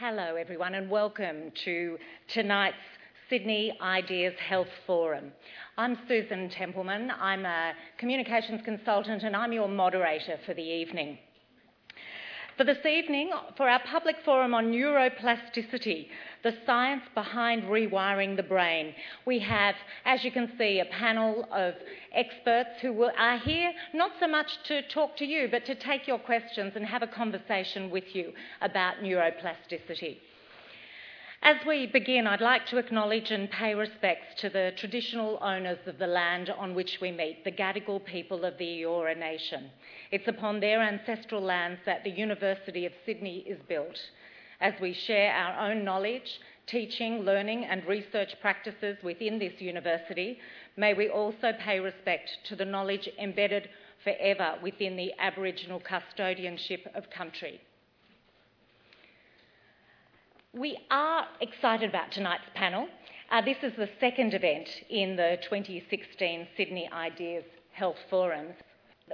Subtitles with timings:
[0.00, 1.98] Hello, everyone, and welcome to
[2.32, 2.74] tonight's
[3.28, 5.30] Sydney Ideas Health Forum.
[5.76, 7.10] I'm Susan Templeman.
[7.20, 11.18] I'm a communications consultant and I'm your moderator for the evening.
[12.56, 16.08] For this evening, for our public forum on neuroplasticity,
[16.42, 18.94] the science behind rewiring the brain,
[19.24, 19.74] we have,
[20.04, 21.74] as you can see, a panel of
[22.12, 26.18] experts who are here not so much to talk to you, but to take your
[26.18, 30.18] questions and have a conversation with you about neuroplasticity.
[31.42, 35.96] As we begin, I'd like to acknowledge and pay respects to the traditional owners of
[35.96, 39.70] the land on which we meet, the Gadigal people of the Eora Nation.
[40.10, 43.98] It's upon their ancestral lands that the University of Sydney is built.
[44.60, 50.38] As we share our own knowledge, teaching, learning, and research practices within this university,
[50.76, 53.70] may we also pay respect to the knowledge embedded
[54.04, 57.62] forever within the Aboriginal custodianship of country.
[60.52, 62.88] We are excited about tonight's panel.
[63.30, 68.56] Uh, this is the second event in the 2016 Sydney Ideas Health Forums.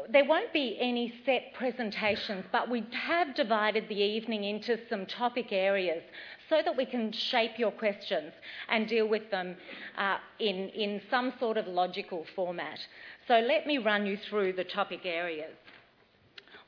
[0.09, 5.53] There won't be any set presentations, but we have divided the evening into some topic
[5.53, 6.03] areas
[6.49, 8.33] so that we can shape your questions
[8.71, 9.57] and deal with them
[9.99, 12.79] uh, in, in some sort of logical format.
[13.29, 15.53] So let me run you through the topic areas.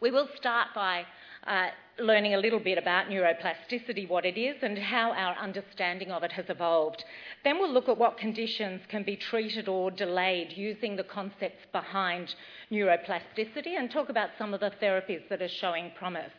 [0.01, 1.07] We will start by
[1.47, 1.69] uh,
[2.01, 6.33] learning a little bit about neuroplasticity, what it is, and how our understanding of it
[6.33, 7.05] has evolved.
[7.45, 12.35] Then we'll look at what conditions can be treated or delayed using the concepts behind
[12.71, 16.33] neuroplasticity and talk about some of the therapies that are showing promise.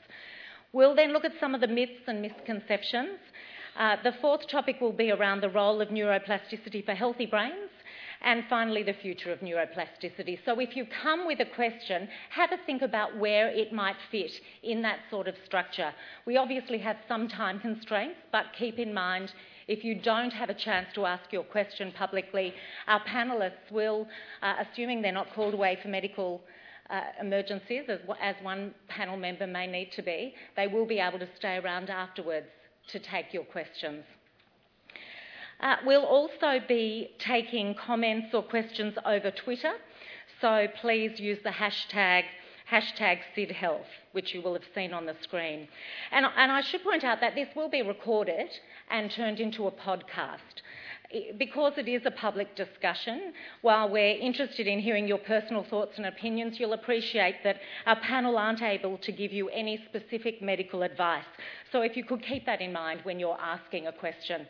[0.72, 3.20] We'll then look at some of the myths and misconceptions.
[3.78, 7.69] Uh, the fourth topic will be around the role of neuroplasticity for healthy brains
[8.22, 10.40] and finally, the future of neuroplasticity.
[10.44, 14.32] So, if you come with a question, have a think about where it might fit
[14.62, 15.94] in that sort of structure.
[16.26, 19.32] We obviously have some time constraints, but keep in mind
[19.70, 22.54] if you don't have a chance to ask your question publicly,
[22.88, 24.08] our panellists will,
[24.42, 26.42] uh, assuming they're not called away for medical
[26.90, 31.20] uh, emergencies, as, as one panel member may need to be, they will be able
[31.20, 32.48] to stay around afterwards
[32.92, 34.04] to take your questions.
[35.60, 39.74] Uh, we'll also be taking comments or questions over Twitter,
[40.40, 42.24] so please use the hashtag
[42.72, 45.68] hashtag SydHealth, which you will have seen on the screen.
[46.12, 48.50] And, and I should point out that this will be recorded
[48.90, 50.38] and turned into a podcast.
[51.40, 53.34] Because it is a public discussion,
[53.64, 58.38] while we're interested in hearing your personal thoughts and opinions, you'll appreciate that our panel
[58.38, 61.26] aren't able to give you any specific medical advice.
[61.72, 64.46] So if you could keep that in mind when you're asking a question.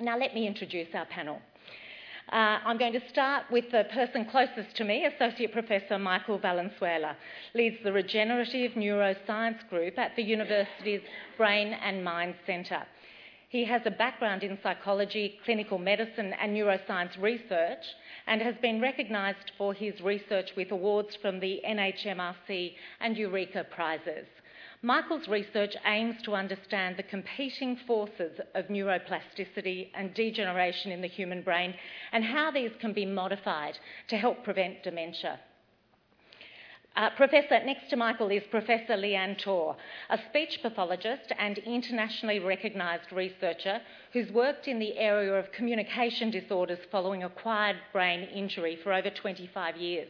[0.00, 1.40] Now, let me introduce our panel.
[2.30, 7.16] Uh, I'm going to start with the person closest to me, Associate Professor Michael Valenzuela,
[7.52, 11.00] leads the Regenerative Neuroscience Group at the university's
[11.36, 12.84] Brain and Mind Centre.
[13.48, 17.82] He has a background in psychology, clinical medicine, and neuroscience research,
[18.28, 24.28] and has been recognised for his research with awards from the NHMRC and Eureka Prizes.
[24.82, 31.42] Michael's research aims to understand the competing forces of neuroplasticity and degeneration in the human
[31.42, 31.74] brain
[32.12, 35.40] and how these can be modified to help prevent dementia.
[36.94, 39.76] Uh, professor next to Michael is Professor Leanne Togher,
[40.10, 43.80] a speech pathologist and internationally recognised researcher
[44.12, 49.76] who's worked in the area of communication disorders following acquired brain injury for over 25
[49.76, 50.08] years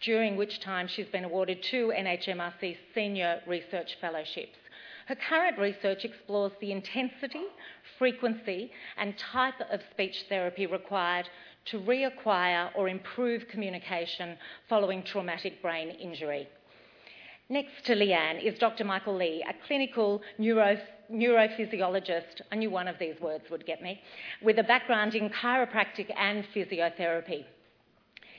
[0.00, 4.58] during which time she's been awarded two NHMRC Senior Research Fellowships.
[5.06, 7.44] Her current research explores the intensity,
[7.98, 11.28] frequency, and type of speech therapy required
[11.66, 14.36] to reacquire or improve communication
[14.68, 16.48] following traumatic brain injury.
[17.50, 18.84] Next to Leanne is Dr.
[18.84, 20.78] Michael Lee, a clinical neuro,
[21.12, 24.00] neurophysiologist, I knew one of these words would get me,
[24.42, 27.44] with a background in chiropractic and physiotherapy.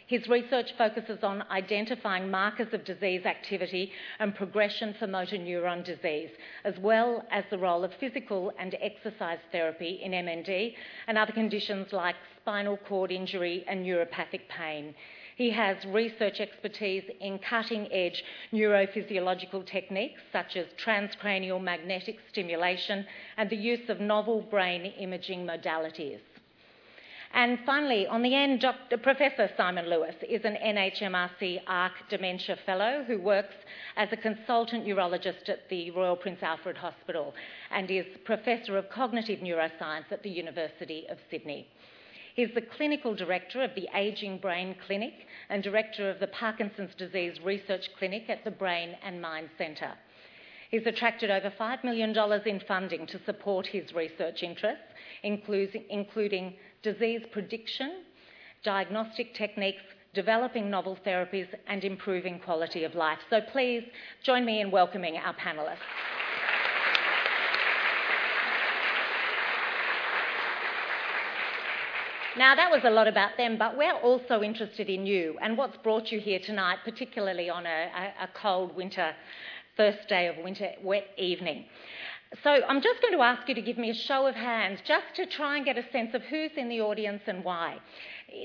[0.08, 6.30] His research focuses on identifying markers of disease activity and progression for motor neuron disease,
[6.64, 10.76] as well as the role of physical and exercise therapy in MND
[11.08, 14.94] and other conditions like spinal cord injury and neuropathic pain.
[15.38, 23.08] He has research expertise in cutting edge neurophysiological techniques such as transcranial magnetic stimulation
[23.38, 26.22] and the use of novel brain imaging modalities.
[27.36, 28.98] And finally, on the end, Dr.
[28.98, 33.56] Professor Simon Lewis is an NHMRC ARC Dementia Fellow who works
[33.98, 37.34] as a consultant neurologist at the Royal Prince Alfred Hospital
[37.72, 41.68] and is Professor of Cognitive Neuroscience at the University of Sydney.
[42.36, 45.14] He's the clinical director of the Aging Brain Clinic
[45.50, 49.92] and director of the Parkinson's Disease Research Clinic at the Brain and Mind Centre.
[50.72, 52.16] He's attracted over $5 million
[52.46, 54.84] in funding to support his research interests,
[55.24, 56.54] including
[56.86, 58.04] disease prediction,
[58.64, 59.82] diagnostic techniques,
[60.14, 63.18] developing novel therapies, and improving quality of life.
[63.32, 63.84] So please
[64.24, 65.78] join me in welcoming our panellists.
[72.38, 75.78] Now, that was a lot about them, but we're also interested in you and what's
[75.78, 79.14] brought you here tonight, particularly on a, a, cold winter,
[79.78, 81.66] first day of winter, wet evening.
[82.44, 85.06] So I'm just going to ask you to give me a show of hands just
[85.16, 87.78] to try and get a sense of who's in the audience and why.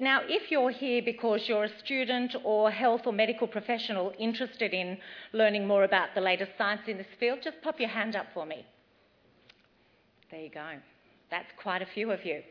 [0.01, 4.99] Now, if you're here because you're a student or health or medical professional interested in
[5.33, 8.47] learning more about the latest science in this field, just pop your hand up for
[8.47, 8.65] me.
[10.31, 10.73] There you go.
[11.31, 12.43] That's quite a few of you.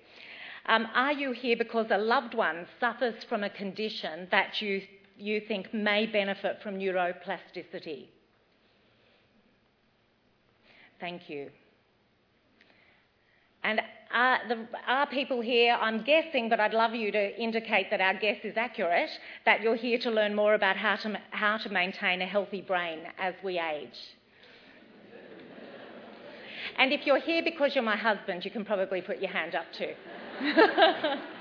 [0.66, 4.82] Um, are you here because a loved one suffers from a condition that you,
[5.18, 8.08] you think may benefit from neuroplasticity?
[11.00, 11.50] Thank you.
[13.64, 13.82] And
[14.14, 18.14] are, the, are, people here, I'm guessing, but I'd love you to indicate that our
[18.14, 19.10] guess is accurate,
[19.46, 23.00] that you're here to learn more about how to, how to maintain a healthy brain
[23.20, 23.98] as we age?
[26.78, 29.66] and if you're here because you're my husband, you can probably put your hand up
[29.78, 29.94] too.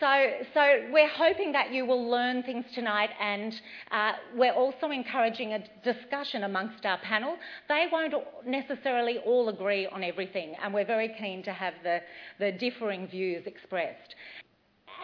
[0.00, 0.62] so, so
[0.92, 3.54] we're hoping that you will learn things tonight, and
[3.90, 7.36] uh, we're also encouraging a discussion amongst our panel.
[7.68, 8.14] They won't
[8.46, 12.00] necessarily all agree on everything, and we're very keen to have the,
[12.38, 14.14] the differing views expressed.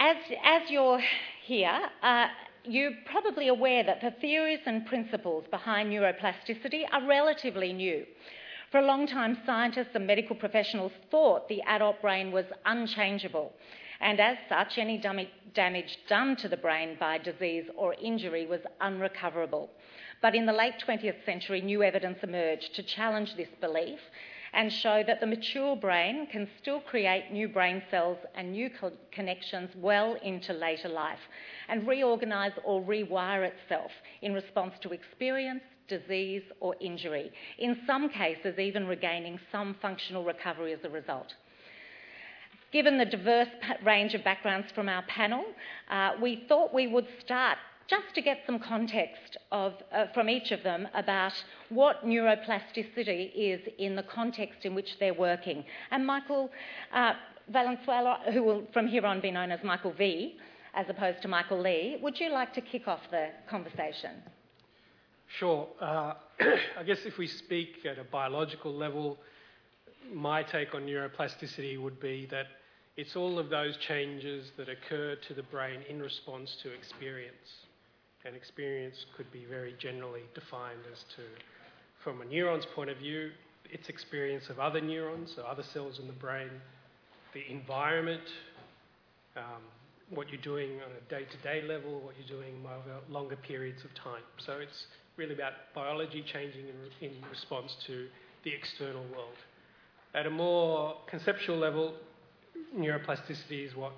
[0.00, 1.00] As, as you're
[1.44, 2.26] here, uh,
[2.64, 8.04] you're probably aware that the theories and principles behind neuroplasticity are relatively new.
[8.70, 13.52] For a long time, scientists and medical professionals thought the adult brain was unchangeable,
[14.00, 19.70] and as such, any damage done to the brain by disease or injury was unrecoverable.
[20.20, 24.00] But in the late 20th century, new evidence emerged to challenge this belief
[24.54, 28.92] and show that the mature brain can still create new brain cells and new co-
[29.10, 31.18] connections well into later life
[31.68, 33.90] and reorganise or rewire itself
[34.22, 40.72] in response to experience, disease, or injury, in some cases, even regaining some functional recovery
[40.72, 41.34] as a result.
[42.74, 43.46] Given the diverse
[43.84, 45.44] range of backgrounds from our panel,
[45.88, 47.56] uh, we thought we would start
[47.86, 51.34] just to get some context of, uh, from each of them about
[51.68, 55.62] what neuroplasticity is in the context in which they're working.
[55.92, 56.50] And Michael
[56.92, 57.12] uh,
[57.48, 60.34] Valenzuela, who will from here on be known as Michael V,
[60.74, 64.20] as opposed to Michael Lee, would you like to kick off the conversation?
[65.38, 65.68] Sure.
[65.80, 66.14] Uh,
[66.76, 69.16] I guess if we speak at a biological level,
[70.12, 72.46] my take on neuroplasticity would be that
[72.96, 77.34] it's all of those changes that occur to the brain in response to experience.
[78.24, 81.22] And experience could be very generally defined as to,
[82.02, 83.30] from a neuron's point of view,
[83.70, 86.50] its experience of other neurons or other cells in the brain,
[87.34, 88.22] the environment,
[89.36, 89.62] um,
[90.10, 93.82] what you're doing on a day to day level, what you're doing over longer periods
[93.84, 94.22] of time.
[94.38, 94.86] So it's
[95.16, 96.66] really about biology changing
[97.00, 98.06] in, in response to
[98.44, 99.36] the external world.
[100.14, 101.94] At a more conceptual level,
[102.76, 103.92] neuroplasticity is what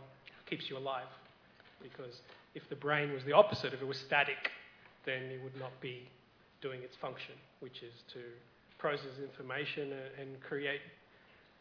[0.49, 1.09] keeps you alive.
[1.83, 2.21] Because
[2.55, 4.51] if the brain was the opposite, if it was static,
[5.05, 6.09] then it would not be
[6.63, 8.21] doing its function, which is to
[8.79, 10.81] process information and, and create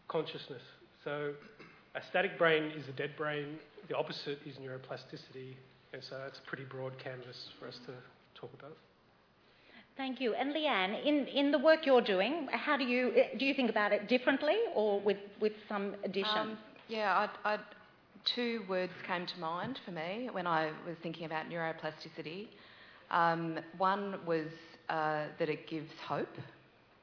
[0.08, 0.62] consciousness.
[1.04, 1.34] So
[1.96, 3.58] a static brain is a dead brain.
[3.88, 5.56] The opposite is neuroplasticity.
[5.94, 7.94] And so that's a pretty broad canvas for us to
[8.40, 8.76] talk about.
[9.98, 10.34] Thank you.
[10.34, 13.94] And Leanne, in, in the work you're doing, how do you do you think about
[13.94, 16.36] it differently or with, with some additions?
[16.36, 17.60] Um, yeah, I'd, I'd,
[18.26, 22.48] two words came to mind for me when I was thinking about neuroplasticity.
[23.12, 24.48] Um, one was
[24.90, 26.36] uh, that it gives hope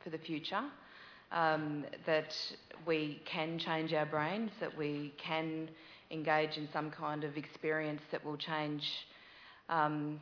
[0.02, 0.62] for the future,
[1.32, 2.34] um, that
[2.86, 5.68] we can change our brains, that we can
[6.10, 8.84] engage in some kind of experience that will change
[9.68, 10.20] um,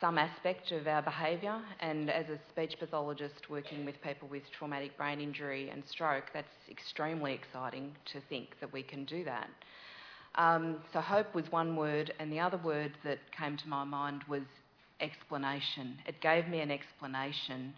[0.00, 4.96] some aspect of our behaviour, and as a speech pathologist working with people with traumatic
[4.96, 9.48] brain injury and stroke, that's extremely exciting to think that we can do that.
[10.36, 14.22] Um, so, hope was one word, and the other word that came to my mind
[14.28, 14.42] was
[15.00, 15.98] explanation.
[16.06, 17.74] It gave me an explanation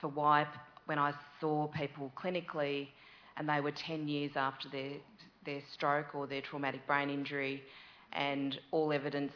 [0.00, 0.46] for why,
[0.86, 2.88] when I saw people clinically
[3.36, 4.92] and they were 10 years after their,
[5.46, 7.62] their stroke or their traumatic brain injury,
[8.12, 9.32] and all evidence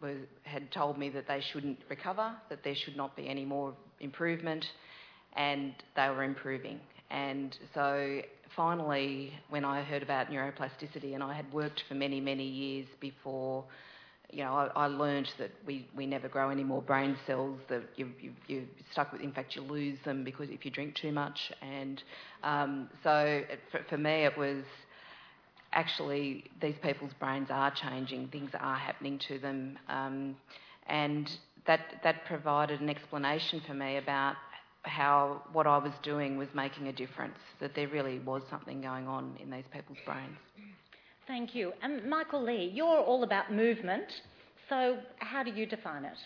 [0.00, 3.74] was, had told me that they shouldn't recover, that there should not be any more
[4.00, 4.64] improvement,
[5.36, 6.80] and they were improving.
[7.10, 8.20] And so
[8.54, 13.64] finally, when I heard about neuroplasticity, and I had worked for many, many years before
[14.30, 17.58] you know, I, I learned that we, we never grow any more brain cells.
[17.68, 19.22] That you, you you're stuck with.
[19.22, 21.38] In fact, you lose them because if you drink too much.
[21.62, 22.02] And
[22.42, 24.64] um, so it, for, for me, it was
[25.76, 28.28] actually these people's brains are changing.
[28.28, 30.36] Things are happening to them, um,
[30.88, 31.30] and
[31.66, 34.34] that that provided an explanation for me about
[34.82, 37.38] how what I was doing was making a difference.
[37.60, 40.38] That there really was something going on in these people's brains.
[41.26, 41.72] Thank you.
[41.82, 44.06] And Michael Lee, you're all about movement.
[44.68, 46.18] So how do you define it?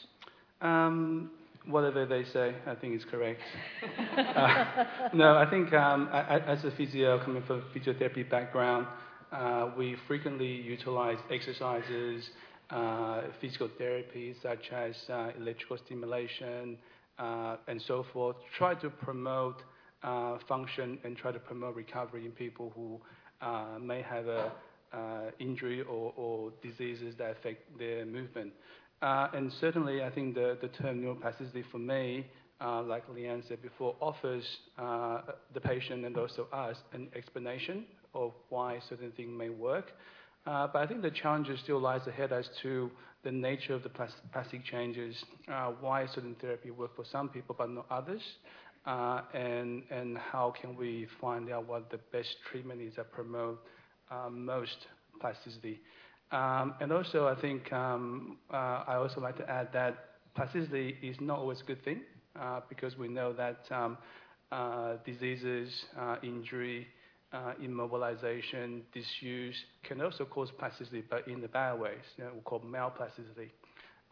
[0.60, 1.30] Um,
[1.66, 3.40] whatever they say, I think is correct.
[4.18, 8.86] uh, no, I think um, I, as a physio coming from a physiotherapy background,
[9.32, 12.30] uh, we frequently utilize exercises,
[12.70, 16.76] uh, physical therapy such as uh, electrical stimulation
[17.18, 18.36] uh, and so forth.
[18.56, 19.62] Try to promote
[20.02, 23.00] uh, function and try to promote recovery in people who
[23.80, 24.52] may have a
[24.92, 28.52] uh, injury or, or, diseases that affect their movement.
[29.02, 32.26] Uh, and certainly, I think the, the term neuroplasticity for me,
[32.60, 34.44] uh, like Leanne said before, offers
[34.78, 35.20] uh,
[35.54, 39.92] the patient and also us an explanation of why certain things may work.
[40.46, 42.90] Uh, but I think the challenge still lies ahead as to
[43.22, 43.90] the nature of the
[44.32, 45.14] plastic changes,
[45.52, 48.22] uh, why certain therapy work for some people but not others,
[48.86, 53.60] and, and how can we find out what the best treatment is that promote
[54.10, 54.86] um, most
[55.20, 55.80] plasticity.
[56.32, 59.96] Um, and also, I think um, uh, I also like to add that
[60.34, 62.00] plasticity is not always a good thing
[62.40, 63.98] uh, because we know that um,
[64.52, 66.99] uh, diseases, uh, injury, uh,
[67.62, 72.60] immobilization, disuse can also cause plasticity, but in the bad ways, you know, we call
[72.60, 73.50] malplasticity.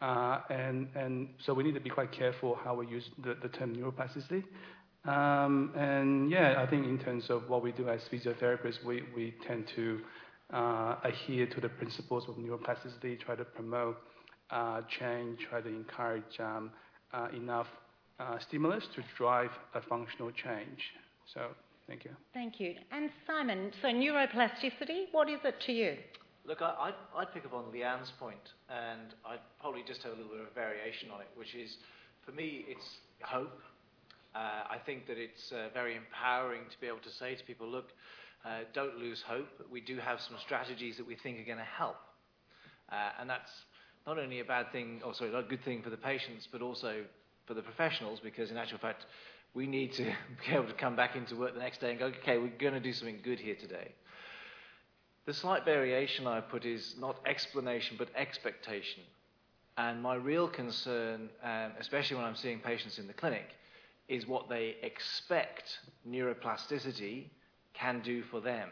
[0.01, 3.49] Uh, and, and so we need to be quite careful how we use the, the
[3.49, 4.43] term neuroplasticity.
[5.05, 9.33] Um, and yeah, I think in terms of what we do as physiotherapists, we, we
[9.45, 9.99] tend to
[10.53, 13.97] uh, adhere to the principles of neuroplasticity, try to promote
[14.51, 16.71] uh, change, try to encourage um,
[17.13, 17.67] uh, enough
[18.19, 20.79] uh, stimulus to drive a functional change.
[21.33, 21.47] So,
[21.89, 22.11] thank you.
[22.33, 22.75] Thank you.
[22.91, 25.97] And Simon, so neuroplasticity, what is it to you?
[26.45, 30.15] Look, I, would I'd pick up on Leanne's point, and I'd probably just have a
[30.15, 31.75] little bit of variation on it, which is,
[32.25, 32.85] for me, it's
[33.21, 33.59] hope
[34.35, 37.67] uh, I think that it's uh, very empowering to be able to say to people,
[37.67, 37.89] look,
[38.45, 39.49] uh, don't lose hope.
[39.71, 41.97] We do have some strategies that we think are going to help.
[42.91, 43.51] Uh, and that's
[44.05, 46.61] not only a bad thing, or sorry, not a good thing for the patients, but
[46.61, 47.03] also
[47.47, 49.05] for the professionals, because in actual fact,
[49.53, 50.03] we need to
[50.47, 52.73] be able to come back into work the next day and go, okay, we're going
[52.73, 53.91] to do something good here today.
[55.25, 59.03] The slight variation I put is not explanation, but expectation.
[59.77, 63.49] And my real concern, um, especially when I'm seeing patients in the clinic,
[64.07, 67.25] is what they expect neuroplasticity
[67.73, 68.69] can do for them.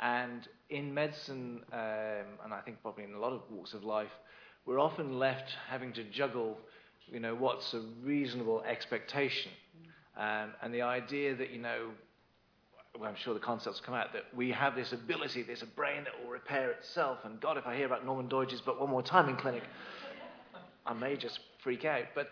[0.00, 4.10] And in medicine, um, and I think probably in a lot of walks of life,
[4.64, 6.58] we're often left having to juggle,
[7.12, 9.52] you know, what's a reasonable expectation.
[10.16, 11.90] Um, and the idea that, you know,
[12.98, 16.04] well, I'm sure the concepts come out that we have this ability, there's a brain
[16.04, 17.18] that will repair itself.
[17.24, 19.62] And God, if I hear about Norman Doidge's but one more time in clinic,
[20.84, 22.04] I may just freak out.
[22.14, 22.30] But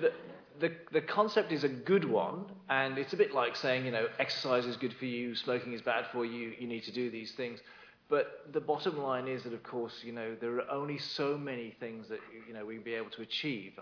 [0.00, 0.12] the,
[0.60, 4.06] the, the concept is a good one, and it's a bit like saying, you know,
[4.18, 7.32] exercise is good for you, smoking is bad for you, you need to do these
[7.32, 7.60] things.
[8.08, 11.74] But the bottom line is that, of course, you know, there are only so many
[11.78, 13.72] things that, you know, we'll be able to achieve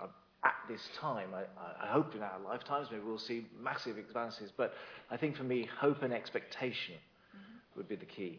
[0.46, 1.28] at this time.
[1.34, 4.72] I, I hope in our lifetimes maybe we'll see massive advances, but
[5.10, 7.76] I think for me, hope and expectation mm-hmm.
[7.76, 8.38] would be the key.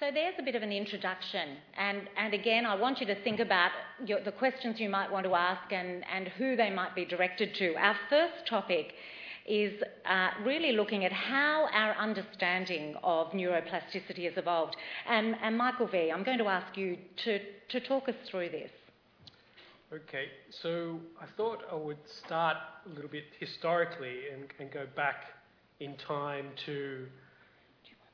[0.00, 3.38] So there's a bit of an introduction, and, and again, I want you to think
[3.38, 3.70] about
[4.04, 7.54] your, the questions you might want to ask and, and who they might be directed
[7.54, 7.74] to.
[7.76, 8.94] Our first topic
[9.46, 9.72] is
[10.04, 14.76] uh, really looking at how our understanding of neuroplasticity has evolved.
[15.08, 17.38] And, and Michael V, I'm going to ask you to,
[17.70, 18.70] to talk us through this.
[19.92, 20.28] Okay,
[20.62, 22.56] so I thought I would start
[22.86, 25.24] a little bit historically and, and go back
[25.80, 27.04] in time to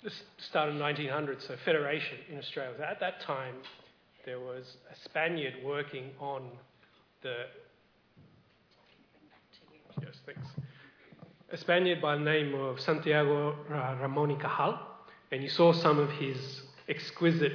[0.03, 2.75] the start of the 1900s, so Federation in Australia.
[2.85, 3.55] At that time,
[4.25, 6.51] there was a Spaniard working on
[7.23, 7.45] the.
[10.03, 10.49] Yes, thanks.
[11.53, 14.81] A Spaniard by the name of Santiago Ramon y Cajal,
[15.31, 17.53] and you saw some of his exquisite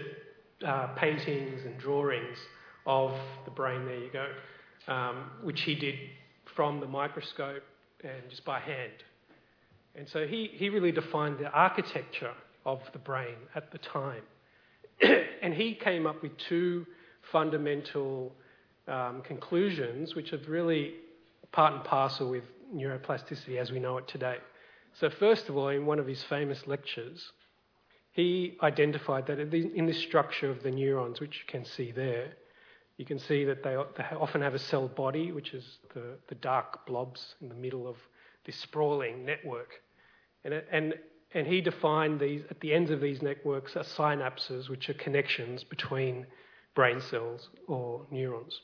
[0.65, 2.37] uh, paintings and drawings
[2.85, 3.13] of
[3.45, 3.85] the brain.
[3.85, 4.27] There you go,
[4.91, 5.95] um, which he did
[6.55, 7.63] from the microscope
[8.03, 8.91] and just by hand.
[9.95, 12.33] And so he, he really defined the architecture
[12.65, 14.23] of the brain at the time.
[15.41, 16.85] and he came up with two
[17.31, 18.33] fundamental
[18.87, 20.95] um, conclusions, which are really
[21.51, 22.43] part and parcel with
[22.75, 24.37] neuroplasticity as we know it today.
[24.99, 27.31] So, first of all, in one of his famous lectures,
[28.11, 32.33] he identified that in this structure of the neurons, which you can see there,
[32.97, 36.35] you can see that they, they often have a cell body, which is the, the
[36.35, 37.97] dark blobs in the middle of
[38.45, 39.81] this sprawling network.
[40.43, 40.93] And, and,
[41.33, 45.63] and he defined these, at the ends of these networks are synapses, which are connections
[45.63, 46.27] between
[46.75, 48.61] brain cells or neurons.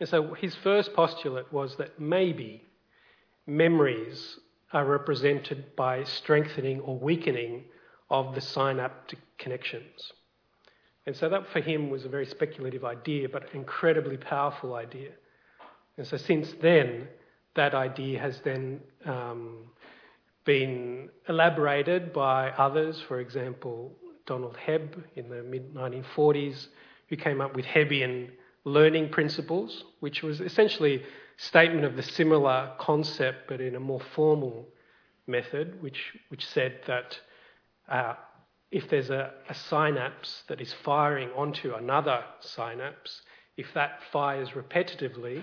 [0.00, 2.64] And so his first postulate was that maybe
[3.46, 4.38] memories
[4.72, 7.64] are represented by strengthening or weakening
[8.08, 10.12] of the synaptic connections.
[11.06, 15.10] And so that for him was a very speculative idea, but an incredibly powerful idea.
[15.96, 17.08] And so since then,
[17.54, 19.64] that idea has then um,
[20.44, 23.92] been elaborated by others, for example,
[24.26, 26.68] Donald Hebb in the mid 1940s,
[27.08, 28.30] who came up with Hebbian
[28.64, 31.02] learning principles, which was essentially a
[31.36, 34.68] statement of the similar concept but in a more formal
[35.26, 37.18] method, which, which said that
[37.88, 38.14] uh,
[38.70, 43.22] if there's a, a synapse that is firing onto another synapse,
[43.56, 45.42] if that fires repetitively,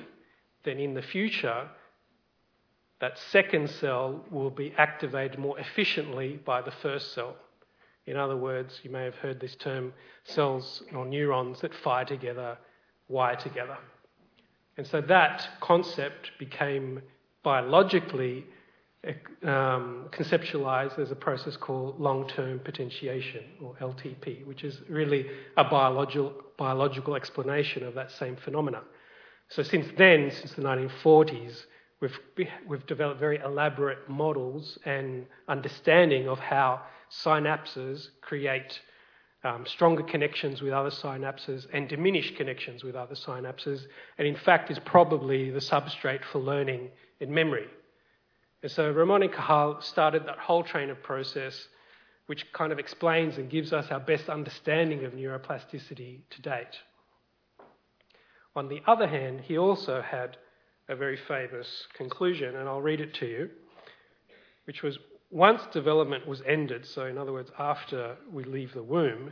[0.64, 1.70] then in the future,
[3.00, 7.36] that second cell will be activated more efficiently by the first cell.
[8.06, 9.94] In other words, you may have heard this term
[10.24, 12.58] cells or neurons that fire together,
[13.10, 13.78] wire together.
[14.78, 17.02] And so that concept became
[17.44, 18.46] biologically
[19.44, 25.64] um, conceptualized as a process called long term potentiation, or LTP, which is really a
[25.64, 28.82] biological, biological explanation of that same phenomena.
[29.50, 31.66] So, since then, since the 1940s,
[32.02, 32.20] we've,
[32.68, 38.82] we've developed very elaborate models and understanding of how synapses create
[39.44, 43.84] um, stronger connections with other synapses and diminish connections with other synapses,
[44.18, 46.90] and in fact is probably the substrate for learning
[47.20, 47.68] in memory.
[48.64, 51.68] And so Ramon and Cajal started that whole train of process,
[52.26, 56.80] which kind of explains and gives us our best understanding of neuroplasticity to date.
[58.56, 60.38] On the other hand, he also had
[60.90, 63.50] a very famous conclusion, and I'll read it to you,
[64.66, 64.98] which was
[65.30, 69.32] once development was ended, so in other words, after we leave the womb,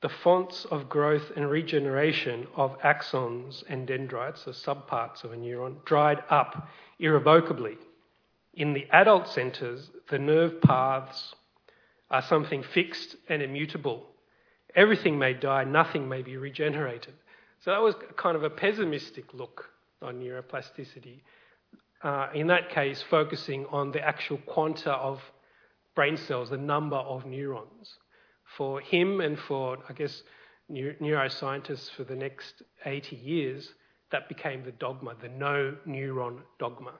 [0.00, 5.84] the fonts of growth and regeneration of axons and dendrites, the subparts of a neuron,
[5.84, 7.76] dried up irrevocably
[8.56, 11.34] in the adult centres, the nerve paths
[12.10, 14.06] are something fixed and immutable.
[14.74, 17.14] Everything may die, nothing may be regenerated.
[17.60, 19.66] So that was kind of a pessimistic look
[20.00, 21.20] on neuroplasticity.
[22.02, 25.20] Uh, in that case, focusing on the actual quanta of
[25.94, 27.98] brain cells, the number of neurons.
[28.56, 30.22] For him and for, I guess,
[30.70, 33.72] neuroscientists for the next 80 years,
[34.12, 36.92] that became the dogma, the no neuron dogma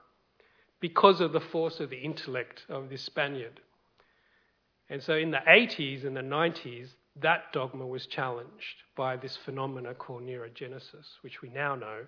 [0.79, 3.59] because of the force of the intellect of this Spaniard.
[4.89, 6.89] And so in the 80s and the 90s,
[7.21, 12.05] that dogma was challenged by this phenomena called neurogenesis, which we now know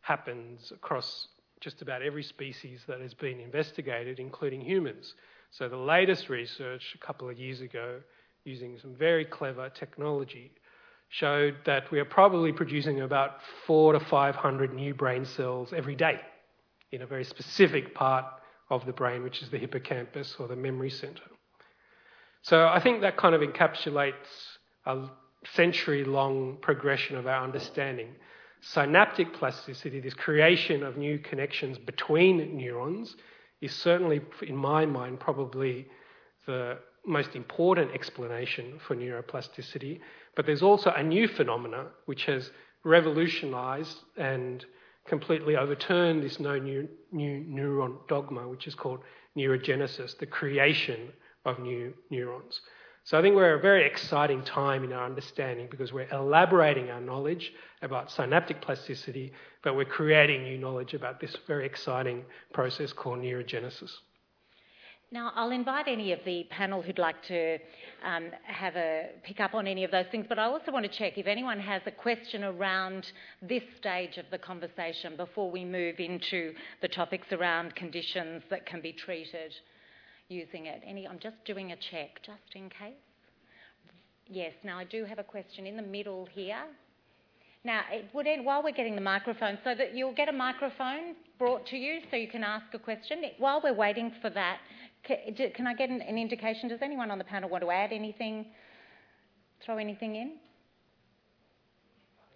[0.00, 1.28] happens across
[1.60, 5.14] just about every species that has been investigated, including humans.
[5.50, 8.00] So the latest research a couple of years ago,
[8.44, 10.52] using some very clever technology,
[11.08, 16.20] showed that we are probably producing about four to 500 new brain cells every day
[16.96, 18.24] in a very specific part
[18.70, 21.22] of the brain, which is the hippocampus or the memory center.
[22.42, 24.14] So I think that kind of encapsulates
[24.86, 25.08] a
[25.52, 28.08] century long progression of our understanding.
[28.62, 33.14] Synaptic plasticity, this creation of new connections between neurons,
[33.60, 35.86] is certainly, in my mind, probably
[36.46, 40.00] the most important explanation for neuroplasticity.
[40.34, 42.50] But there's also a new phenomena which has
[42.84, 44.64] revolutionized and
[45.08, 49.00] completely overturn this no new, new neuron dogma, which is called
[49.36, 51.12] neurogenesis, the creation
[51.44, 52.60] of new neurons.
[53.04, 56.90] So I think we're at a very exciting time in our understanding because we're elaborating
[56.90, 62.92] our knowledge about synaptic plasticity, but we're creating new knowledge about this very exciting process
[62.92, 63.92] called neurogenesis.
[65.12, 67.58] Now, I'll invite any of the panel who'd like to
[68.04, 70.98] um, have a pick up on any of those things, but I also want to
[70.98, 76.00] check if anyone has a question around this stage of the conversation before we move
[76.00, 79.54] into the topics around conditions that can be treated
[80.28, 80.82] using it.
[80.84, 81.06] Any?
[81.06, 82.94] I'm just doing a check, just in case.
[84.26, 84.54] Yes.
[84.64, 86.64] Now, I do have a question in the middle here.
[87.64, 91.16] Now, it would, end while we're getting the microphone, so that you'll get a microphone
[91.36, 93.22] brought to you so you can ask a question.
[93.38, 94.58] While we're waiting for that,
[95.06, 96.68] can I get an, an indication?
[96.68, 98.46] Does anyone on the panel want to add anything,
[99.64, 100.32] throw anything in?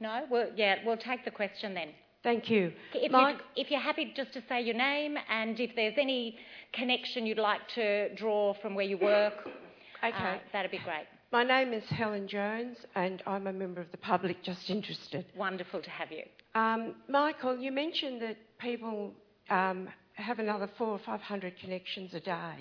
[0.01, 0.25] No?
[0.31, 1.89] Well, yeah, we'll take the question then.
[2.23, 2.73] Thank you.
[2.95, 6.37] If, Mike, you, if you're happy just to say your name and if there's any
[6.73, 9.35] connection you'd like to draw from where you work
[10.03, 10.41] uh, Okay.
[10.53, 11.07] that'd be great.
[11.33, 15.25] My name is Helen Jones, and I'm a member of the public just interested.
[15.37, 16.25] Wonderful to have you.
[16.61, 19.13] Um, Michael, you mentioned that people
[19.49, 22.55] um, have another four or five hundred connections a day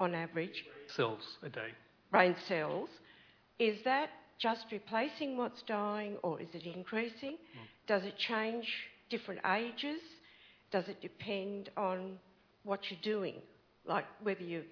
[0.00, 0.64] on average,
[0.96, 1.68] Cells a day.
[2.10, 2.88] brain cells.
[3.58, 7.36] Is that just replacing what's dying, or is it increasing?
[7.86, 8.66] Does it change
[9.10, 10.00] different ages?
[10.72, 12.18] Does it depend on
[12.64, 13.34] what you're doing,
[13.86, 14.62] like whether you're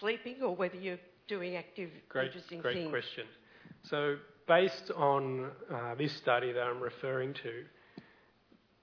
[0.00, 2.90] sleeping or whether you're doing active, Great, interesting great things?
[2.90, 3.26] question.
[3.84, 4.16] So,
[4.48, 7.64] based on uh, this study that I'm referring to,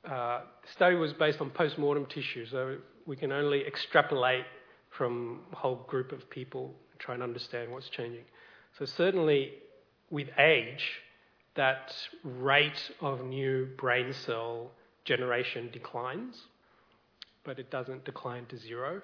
[0.06, 4.46] uh, the study was based on post-mortem tissue, so we can only extrapolate
[4.90, 8.24] from a whole group of people and try and understand what's changing.
[8.78, 9.54] So, certainly
[10.10, 11.02] with age,
[11.56, 14.72] that rate of new brain cell
[15.06, 16.42] generation declines,
[17.44, 19.02] but it doesn't decline to zero.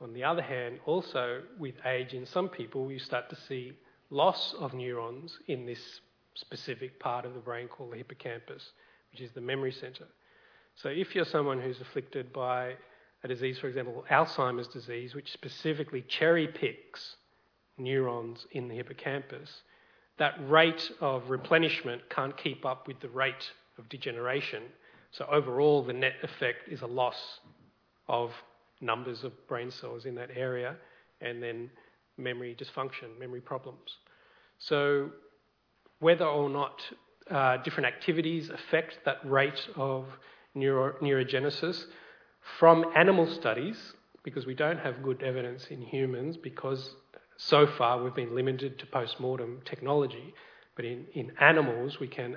[0.00, 3.72] On the other hand, also with age in some people, you start to see
[4.10, 6.00] loss of neurons in this
[6.34, 8.72] specific part of the brain called the hippocampus,
[9.16, 10.04] which is the memory center.
[10.74, 12.74] So if you're someone who's afflicted by
[13.24, 17.16] a disease, for example, Alzheimer's disease, which specifically cherry picks
[17.78, 19.62] neurons in the hippocampus,
[20.18, 24.64] that rate of replenishment can't keep up with the rate of degeneration.
[25.12, 27.40] So overall, the net effect is a loss
[28.08, 28.32] of
[28.82, 30.76] numbers of brain cells in that area
[31.22, 31.70] and then
[32.18, 33.96] memory dysfunction, memory problems.
[34.58, 35.08] So
[36.00, 36.82] whether or not
[37.30, 40.06] uh, different activities affect that rate of
[40.54, 41.86] neuro- neurogenesis
[42.58, 46.94] from animal studies, because we don't have good evidence in humans, because
[47.36, 50.34] so far we've been limited to post-mortem technology,
[50.74, 52.36] but in, in animals we can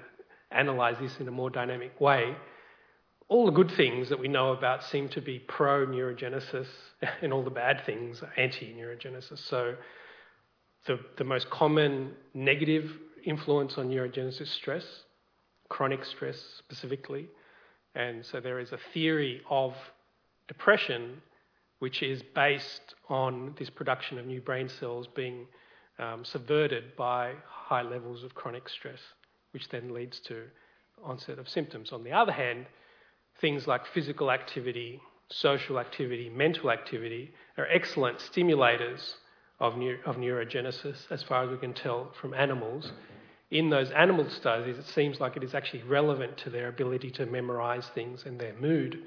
[0.52, 2.36] analyze this in a more dynamic way.
[3.28, 6.68] All the good things that we know about seem to be pro neurogenesis,
[7.22, 9.40] and all the bad things are anti neurogenesis.
[9.48, 9.76] So,
[10.86, 12.90] the, the most common negative
[13.26, 14.86] influence on neurogenesis stress,
[15.70, 17.28] chronic stress specifically.
[17.96, 19.74] And so, there is a theory of
[20.48, 21.22] depression
[21.80, 25.48] which is based on this production of new brain cells being
[25.98, 29.00] um, subverted by high levels of chronic stress,
[29.52, 30.44] which then leads to
[31.04, 31.92] onset of symptoms.
[31.92, 32.66] On the other hand,
[33.40, 39.14] things like physical activity, social activity, mental activity are excellent stimulators
[39.60, 42.92] of, neu- of neurogenesis, as far as we can tell from animals.
[43.52, 47.26] In those animal studies, it seems like it is actually relevant to their ability to
[47.26, 49.02] memorize things and their mood.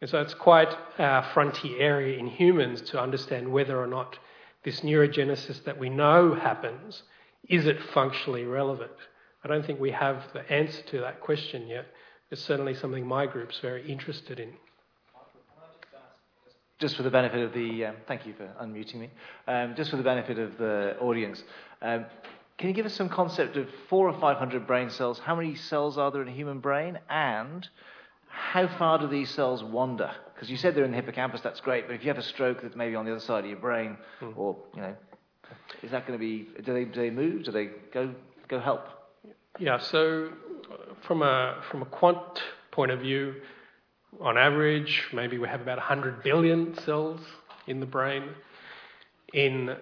[0.00, 4.18] And so it's quite a frontier area in humans to understand whether or not
[4.64, 7.02] this neurogenesis that we know happens,
[7.48, 8.92] is it functionally relevant?
[9.44, 11.86] I don't think we have the answer to that question yet.
[12.30, 14.52] It's certainly something my group's very interested in.
[16.78, 19.10] Just for the benefit of the, um, thank you for unmuting me.
[19.48, 21.42] Um, just for the benefit of the audience,
[21.82, 22.06] um,
[22.56, 25.18] can you give us some concept of four or five hundred brain cells?
[25.18, 27.68] How many cells are there in a human brain, and
[28.28, 30.12] how far do these cells wander?
[30.34, 32.62] Because you said they're in the hippocampus, that's great, but if you have a stroke
[32.62, 33.96] that's maybe on the other side of your brain,
[34.36, 34.94] or you know,
[35.82, 36.48] is that going to be?
[36.62, 37.42] Do they do they move?
[37.42, 38.14] Do they go
[38.46, 38.86] go help?
[39.58, 40.30] Yeah, so
[41.00, 43.34] from a, from a quant point of view,
[44.20, 47.20] on average, maybe we have about 100 billion cells
[47.66, 48.24] in the brain.
[49.34, 49.76] In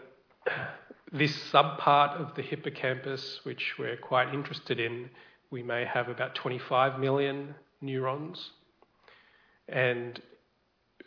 [1.13, 5.09] this subpart of the hippocampus, which we're quite interested in,
[5.51, 8.51] we may have about 25 million neurons.
[9.69, 10.21] And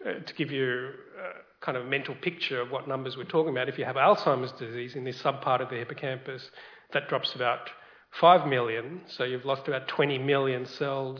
[0.05, 3.51] uh, to give you a kind of a mental picture of what numbers we're talking
[3.51, 6.49] about, if you have Alzheimer's disease in this subpart of the hippocampus,
[6.93, 7.69] that drops about
[8.19, 11.19] 5 million, so you've lost about 20 million cells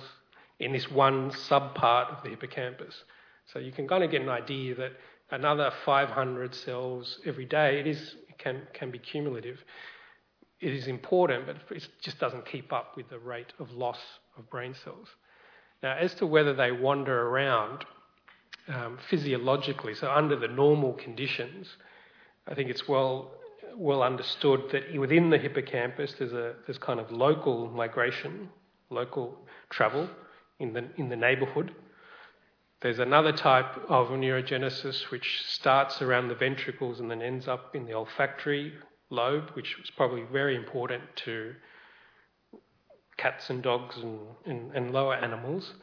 [0.60, 3.04] in this one subpart of the hippocampus.
[3.52, 4.92] So you can kind of get an idea that
[5.32, 9.64] another 500 cells every day, is it can can be cumulative.
[10.60, 14.00] It is important, but it just doesn't keep up with the rate of loss
[14.38, 15.08] of brain cells.
[15.82, 17.86] Now, as to whether they wander around
[18.68, 21.68] um, physiologically, so under the normal conditions,
[22.46, 23.32] I think it's well
[23.76, 28.50] well understood that within the hippocampus there's a there's kind of local migration,
[28.90, 29.38] local
[29.70, 30.10] travel
[30.60, 31.74] in the in the neighbourhood.
[32.82, 37.86] There's another type of neurogenesis which starts around the ventricles and then ends up in
[37.86, 38.74] the olfactory
[39.10, 41.56] lobe, which is probably very important to
[43.18, 45.74] cats and dogs and, and, and lower animals.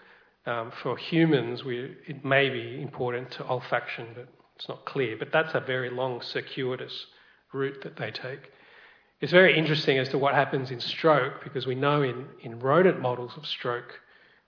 [0.47, 5.17] Um, for humans, we, it may be important to olfaction, but it's not clear.
[5.19, 7.07] But that's a very long, circuitous
[7.53, 8.51] route that they take.
[9.21, 13.01] It's very interesting as to what happens in stroke because we know in, in rodent
[13.01, 14.01] models of stroke,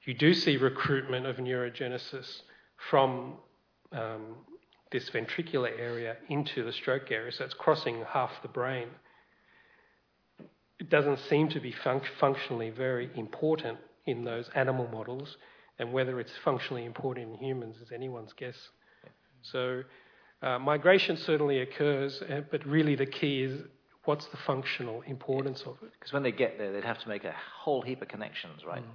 [0.08, 2.40] you do see recruitment of neurogenesis
[2.90, 3.34] from
[3.92, 4.36] um,
[4.90, 8.88] this ventricular area into the stroke area, so it's crossing half the brain.
[10.78, 11.74] It doesn't seem to be
[12.18, 15.36] functionally very important in those animal models,
[15.78, 18.56] and whether it's functionally important in humans is anyone's guess.
[19.42, 19.82] So,
[20.40, 23.60] uh, migration certainly occurs, uh, but really the key is
[24.06, 25.92] what's the functional importance of it?
[25.92, 28.82] Because when they get there, they'd have to make a whole heap of connections, right?
[28.82, 28.94] Mm.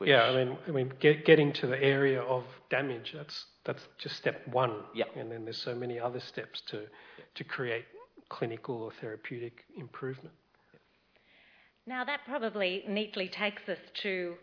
[0.00, 0.08] Which...
[0.08, 4.16] Yeah, I mean, I mean, get, getting to the area of damage that's that's just
[4.16, 4.76] step one.
[4.94, 5.04] Yeah.
[5.14, 6.86] And then there's so many other steps to
[7.34, 7.84] to create
[8.30, 10.34] clinical or therapeutic improvement.
[11.86, 14.36] Now that probably neatly takes us to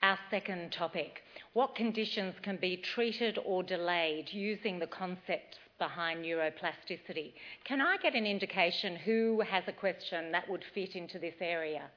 [0.00, 1.22] our second topic.
[1.54, 7.32] What conditions can be treated or delayed using the concepts behind neuroplasticity?
[7.64, 11.90] Can I get an indication who has a question that would fit into this area?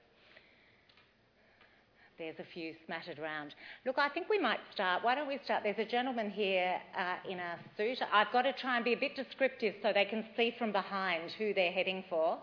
[2.24, 3.54] There's a few smattered around.
[3.86, 5.04] Look, I think we might start.
[5.04, 5.64] Why don't we start?
[5.64, 7.98] There's a gentleman here uh, in a suit.
[8.14, 11.32] I've got to try and be a bit descriptive so they can see from behind
[11.38, 12.38] who they're heading for.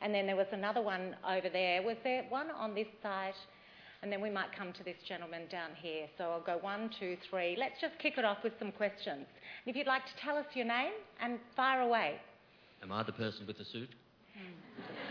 [0.00, 1.80] And then there was another one over there.
[1.80, 3.34] Was there one on this side?
[4.02, 6.08] And then we might come to this gentleman down here.
[6.18, 7.54] So I'll go one, two, three.
[7.56, 9.26] Let's just kick it off with some questions.
[9.28, 12.20] And if you'd like to tell us your name and fire away.
[12.82, 13.90] Am I the person with the suit?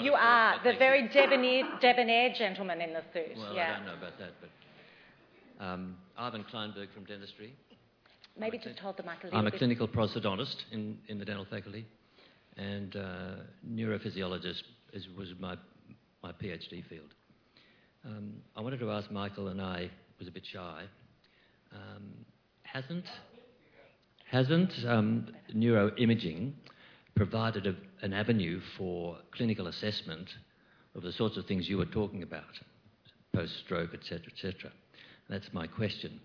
[0.00, 3.36] you are the very debonair, debonair, gentleman in the suit.
[3.36, 3.74] Well, yeah.
[3.74, 7.54] I don't know about that, but um, Ivan Kleinberg from dentistry.
[8.38, 9.54] Maybe just hold the mic a little I'm bit.
[9.54, 11.86] a clinical prosthodontist in, in the dental faculty,
[12.56, 15.56] and uh, neurophysiologist is, was my,
[16.22, 17.14] my PhD field.
[18.04, 20.84] Um, I wanted to ask Michael, and I was a bit shy.
[21.72, 22.12] Um,
[22.62, 23.06] hasn't
[24.30, 26.52] hasn't um, neuroimaging
[27.16, 30.28] provided a, an avenue for clinical assessment
[30.94, 32.60] of the sorts of things you were talking about,
[33.34, 34.70] post-stroke, etc., etc.
[35.28, 36.20] That's my question.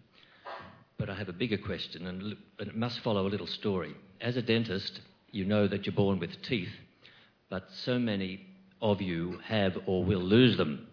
[0.98, 3.96] But I have a bigger question, and it must follow a little story.
[4.20, 5.02] As a dentist,
[5.32, 6.74] you know that you're born with teeth,
[7.50, 8.46] but so many
[8.82, 10.88] of you have or will lose them.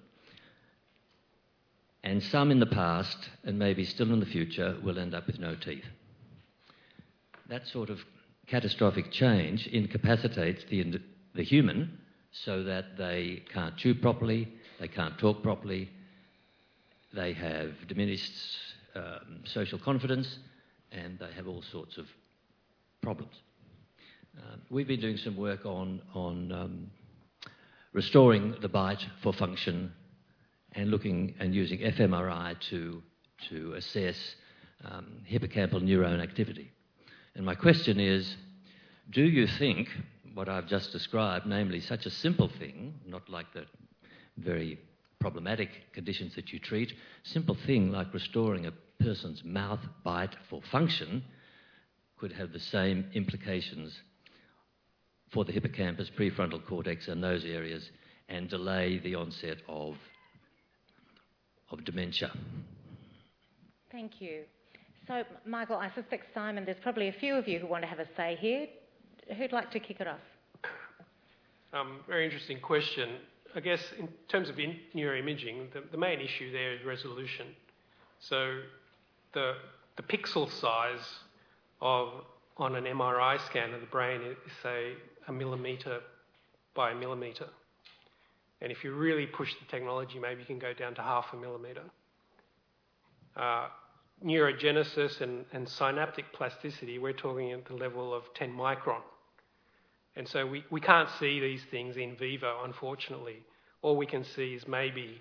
[2.04, 5.38] And some in the past, and maybe still in the future, will end up with
[5.38, 5.84] no teeth.
[7.48, 7.98] That sort of
[8.50, 11.00] catastrophic change incapacitates the,
[11.34, 11.98] the human
[12.44, 14.48] so that they can't chew properly,
[14.80, 15.90] they can't talk properly,
[17.14, 18.32] they have diminished
[18.94, 20.38] um, social confidence,
[20.92, 22.06] and they have all sorts of
[23.02, 23.34] problems.
[24.36, 26.90] Um, we've been doing some work on, on um,
[27.92, 29.92] restoring the bite for function
[30.72, 33.02] and looking and using fMRI to,
[33.48, 34.16] to assess
[34.84, 36.70] um, hippocampal neuron activity.
[37.38, 38.34] And my question is
[39.10, 39.88] do you think
[40.34, 43.64] what I've just described, namely such a simple thing, not like the
[44.36, 44.76] very
[45.20, 51.22] problematic conditions that you treat, simple thing like restoring a person's mouth bite for function,
[52.18, 53.96] could have the same implications
[55.30, 57.88] for the hippocampus, prefrontal cortex, and those areas,
[58.28, 59.94] and delay the onset of,
[61.70, 62.32] of dementia.
[63.92, 64.42] Thank you.
[65.08, 67.98] So, Michael, I suspect, Simon, there's probably a few of you who want to have
[67.98, 68.66] a say here.
[69.38, 70.20] Who'd like to kick it off?
[71.72, 73.08] Um, very interesting question.
[73.54, 77.46] I guess in terms of in neuroimaging, the, the, main issue there is resolution.
[78.20, 78.60] So
[79.32, 79.54] the,
[79.96, 81.06] the pixel size
[81.80, 82.08] of
[82.58, 84.92] on an MRI scan of the brain is, say,
[85.26, 86.00] a millimetre
[86.74, 87.48] by a millimetre.
[88.60, 91.36] And if you really push the technology, maybe you can go down to half a
[91.36, 91.84] millimetre.
[93.34, 93.68] Uh,
[94.24, 99.00] neurogenesis and, and synaptic plasticity, we're talking at the level of 10 micron.
[100.16, 103.42] And so we, we can't see these things in vivo, unfortunately.
[103.82, 105.20] All we can see is maybe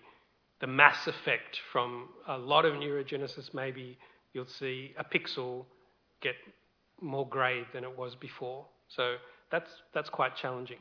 [0.60, 3.54] the mass effect from a lot of neurogenesis.
[3.54, 3.98] Maybe
[4.34, 5.66] you'll see a pixel
[6.22, 6.34] get
[7.00, 8.66] more grey than it was before.
[8.88, 9.18] So
[9.52, 10.80] that's, that's quite challenging.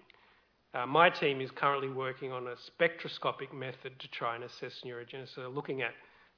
[0.73, 5.35] Uh, my team is currently working on a spectroscopic method to try and assess neurogenesis,
[5.35, 5.93] so looking at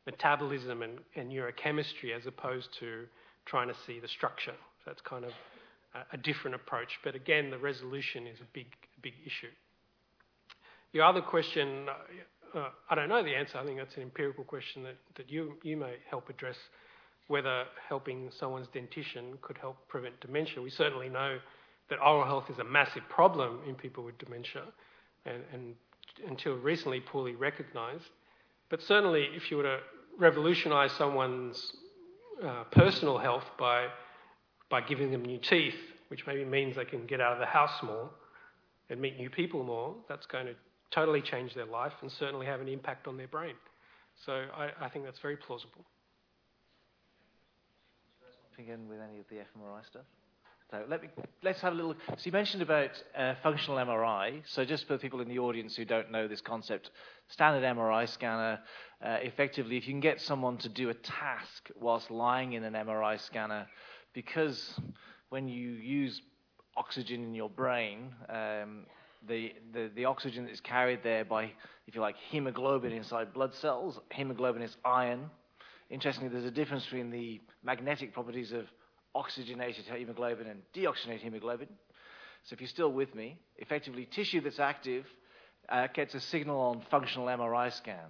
[0.08, 3.04] metabolism and, and neurochemistry as opposed to
[3.44, 4.54] trying to see the structure.
[4.78, 5.32] So that's kind of
[5.94, 6.98] a, a different approach.
[7.04, 8.68] But again, the resolution is a big,
[9.02, 9.52] big issue.
[10.94, 11.86] Your other question,
[12.54, 13.58] uh, uh, I don't know the answer.
[13.58, 16.56] I think that's an empirical question that, that you, you may help address
[17.26, 20.62] whether helping someone's dentition could help prevent dementia.
[20.62, 21.36] We certainly know
[21.90, 24.62] that oral health is a massive problem in people with dementia
[25.26, 25.74] and, and
[26.26, 28.08] until recently poorly recognised.
[28.70, 29.78] But certainly, if you were to
[30.18, 31.72] revolutionise someone's
[32.44, 33.86] uh, personal health by,
[34.68, 35.76] by giving them new teeth,
[36.08, 38.10] which maybe means they can get out of the house more
[38.90, 40.54] and meet new people more, that's going to
[40.90, 43.54] totally change their life and certainly have an impact on their brain.
[44.24, 45.84] So I, I think that's very plausible.
[48.58, 50.02] in with any of the fMRI stuff?
[50.70, 51.08] So let me
[51.42, 51.94] let's have a little.
[52.08, 54.42] So you mentioned about uh, functional MRI.
[54.44, 56.90] So just for people in the audience who don't know this concept,
[57.28, 58.60] standard MRI scanner.
[59.02, 62.74] Uh, effectively, if you can get someone to do a task whilst lying in an
[62.74, 63.66] MRI scanner,
[64.12, 64.78] because
[65.30, 66.20] when you use
[66.76, 68.84] oxygen in your brain, um,
[69.26, 71.44] the, the, the oxygen that is carried there by,
[71.86, 73.98] if you like, hemoglobin inside blood cells.
[74.10, 75.30] Hemoglobin is iron.
[75.90, 78.66] Interestingly, there's a difference between the magnetic properties of
[79.14, 81.68] oxygenated hemoglobin and deoxygenated hemoglobin.
[82.44, 85.04] So if you're still with me, effectively tissue that's active
[85.68, 88.06] uh, gets a signal on functional MRI scan.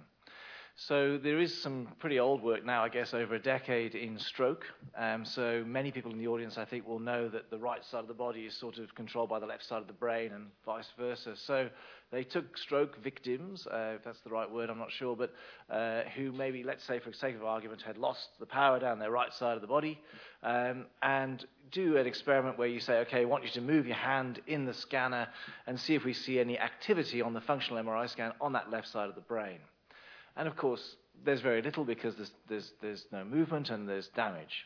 [0.87, 4.63] So there is some pretty old work now, I guess, over a decade in stroke.
[4.97, 7.99] Um, so many people in the audience, I think, will know that the right side
[7.99, 10.45] of the body is sort of controlled by the left side of the brain and
[10.65, 11.35] vice versa.
[11.35, 11.69] So
[12.13, 15.33] they took stroke victims, uh, if that's the right word, I'm not sure, but
[15.69, 18.99] uh, who maybe, let's say, for the sake of argument, had lost the power down
[18.99, 19.99] their right side of the body,
[20.43, 23.97] um, and do an experiment where you say, okay, I want you to move your
[23.97, 25.27] hand in the scanner
[25.67, 28.87] and see if we see any activity on the functional MRI scan on that left
[28.87, 29.59] side of the brain.
[30.39, 34.65] And of course, there's very little because there's, there's, there's no movement and there's damage.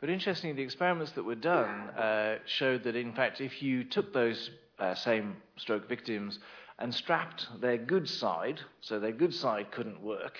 [0.00, 4.12] But interestingly, the experiments that were done uh, showed that, in fact, if you took
[4.12, 4.50] those
[4.80, 6.40] uh, same stroke victims
[6.80, 10.36] and strapped their good side, so their good side couldn't work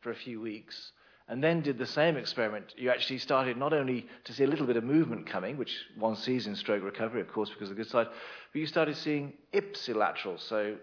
[0.00, 0.92] for a few weeks,
[1.26, 4.66] and then did the same experiment, you actually started not only to see a little
[4.66, 7.82] bit of movement coming, which one sees in stroke recovery, of course, because of the
[7.82, 8.06] good side,
[8.52, 10.76] but you started seeing ipsilateral, so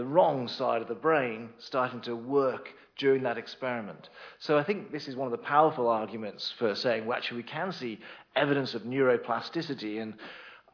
[0.00, 4.08] the wrong side of the brain starting to work during that experiment.
[4.38, 7.42] So I think this is one of the powerful arguments for saying, well, actually, we
[7.42, 8.00] can see
[8.34, 10.00] evidence of neuroplasticity.
[10.00, 10.14] And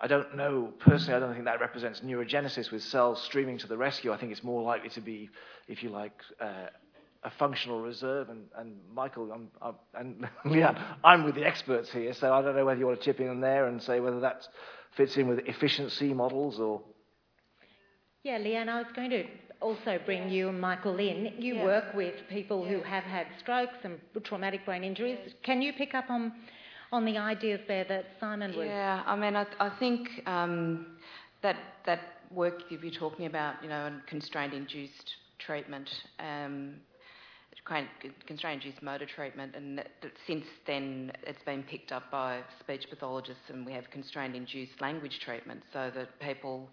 [0.00, 3.76] I don't know, personally, I don't think that represents neurogenesis with cells streaming to the
[3.76, 4.12] rescue.
[4.12, 5.28] I think it's more likely to be,
[5.66, 6.68] if you like, uh,
[7.24, 8.28] a functional reserve.
[8.28, 12.54] And, and Michael I'm, I'm, and Leanne, I'm with the experts here, so I don't
[12.54, 14.46] know whether you want to chip in there and say whether that
[14.96, 16.80] fits in with efficiency models or
[18.26, 19.24] yeah, Leanne, I was going to
[19.60, 21.32] also bring you and Michael in.
[21.38, 21.64] You yeah.
[21.64, 22.72] work with people yeah.
[22.72, 25.18] who have had strokes and traumatic brain injuries.
[25.24, 25.32] Yeah.
[25.44, 26.32] Can you pick up on
[26.90, 28.66] on the ideas there that Simon was?
[28.66, 30.86] Yeah, I mean, I, I think um,
[31.42, 32.00] that that
[32.32, 35.88] work you're talking about, you know, and constraint-induced treatment.
[36.18, 36.74] Um,
[37.64, 39.82] constraint-induced motor treatment, and
[40.26, 45.62] since then it's been picked up by speech pathologists, and we have constraint-induced language treatment,
[45.72, 46.68] so that people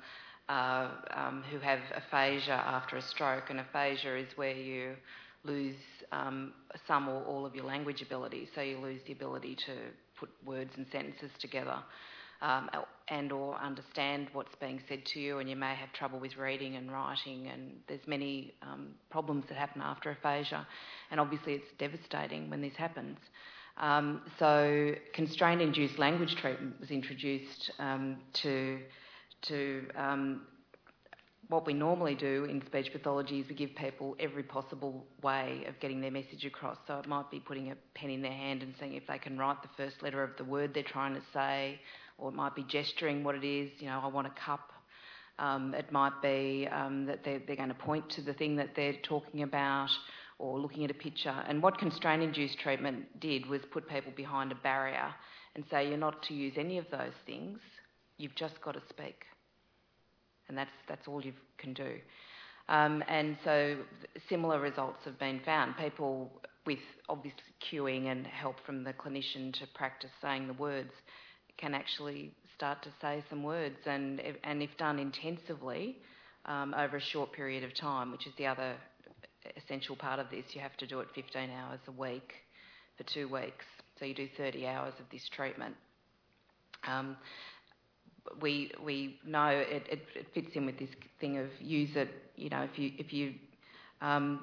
[0.49, 4.95] um, who have aphasia after a stroke, and aphasia is where you
[5.43, 5.75] lose
[6.11, 6.53] um,
[6.87, 9.73] some or all of your language ability, so you lose the ability to
[10.19, 11.77] put words and sentences together.
[12.41, 12.69] Um,
[13.07, 16.75] and or understand what's being said to you, and you may have trouble with reading
[16.75, 20.67] and writing, and there's many um, problems that happen after aphasia,
[21.09, 23.17] and obviously it's devastating when this happens.
[23.77, 28.79] Um, so constraint-induced language treatment was introduced um, to
[29.43, 30.41] to um,
[31.49, 35.79] what we normally do in speech pathology is we give people every possible way of
[35.79, 36.77] getting their message across.
[36.87, 39.37] So it might be putting a pen in their hand and seeing if they can
[39.37, 41.79] write the first letter of the word they're trying to say,
[42.17, 43.69] or it might be gesturing what it is.
[43.79, 44.71] You know, I want a cup.
[45.39, 48.69] Um, it might be um, that they're, they're going to point to the thing that
[48.75, 49.89] they're talking about
[50.39, 51.35] or looking at a picture.
[51.47, 55.13] And what constraint induced treatment did was put people behind a barrier
[55.55, 57.59] and say, you're not to use any of those things,
[58.17, 59.25] you've just got to speak
[60.47, 61.95] and that's, that's all you can do.
[62.69, 63.77] Um, and so
[64.29, 65.75] similar results have been found.
[65.77, 66.31] People
[66.65, 66.79] with
[67.09, 67.35] obvious
[67.69, 70.91] cueing and help from the clinician to practice saying the words
[71.57, 75.97] can actually start to say some words, and, and if done intensively
[76.45, 78.75] um, over a short period of time, which is the other
[79.57, 82.33] essential part of this, you have to do it 15 hours a week
[82.97, 83.65] for two weeks.
[83.99, 85.75] So you do 30 hours of this treatment.
[86.87, 87.17] Um,
[88.41, 92.09] we we know it, it, it, fits in with this thing of use it.
[92.35, 93.33] You know, if you if you
[94.01, 94.41] um,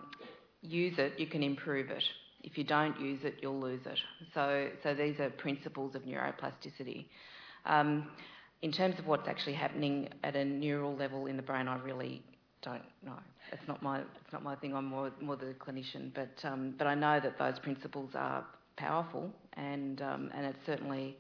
[0.63, 2.03] use it, you can improve it.
[2.43, 3.99] If you don't use it, you'll lose it.
[4.35, 7.07] So so these are principles of neuroplasticity.
[7.67, 8.09] Um,
[8.63, 12.23] in terms of what's actually happening at a neural level in the brain, I really
[12.63, 13.19] don't know.
[13.53, 14.75] It's not my it's not my thing.
[14.75, 18.45] I'm more more the clinician, but um, but I know that those principles are
[18.77, 21.17] powerful, and um, and it's certainly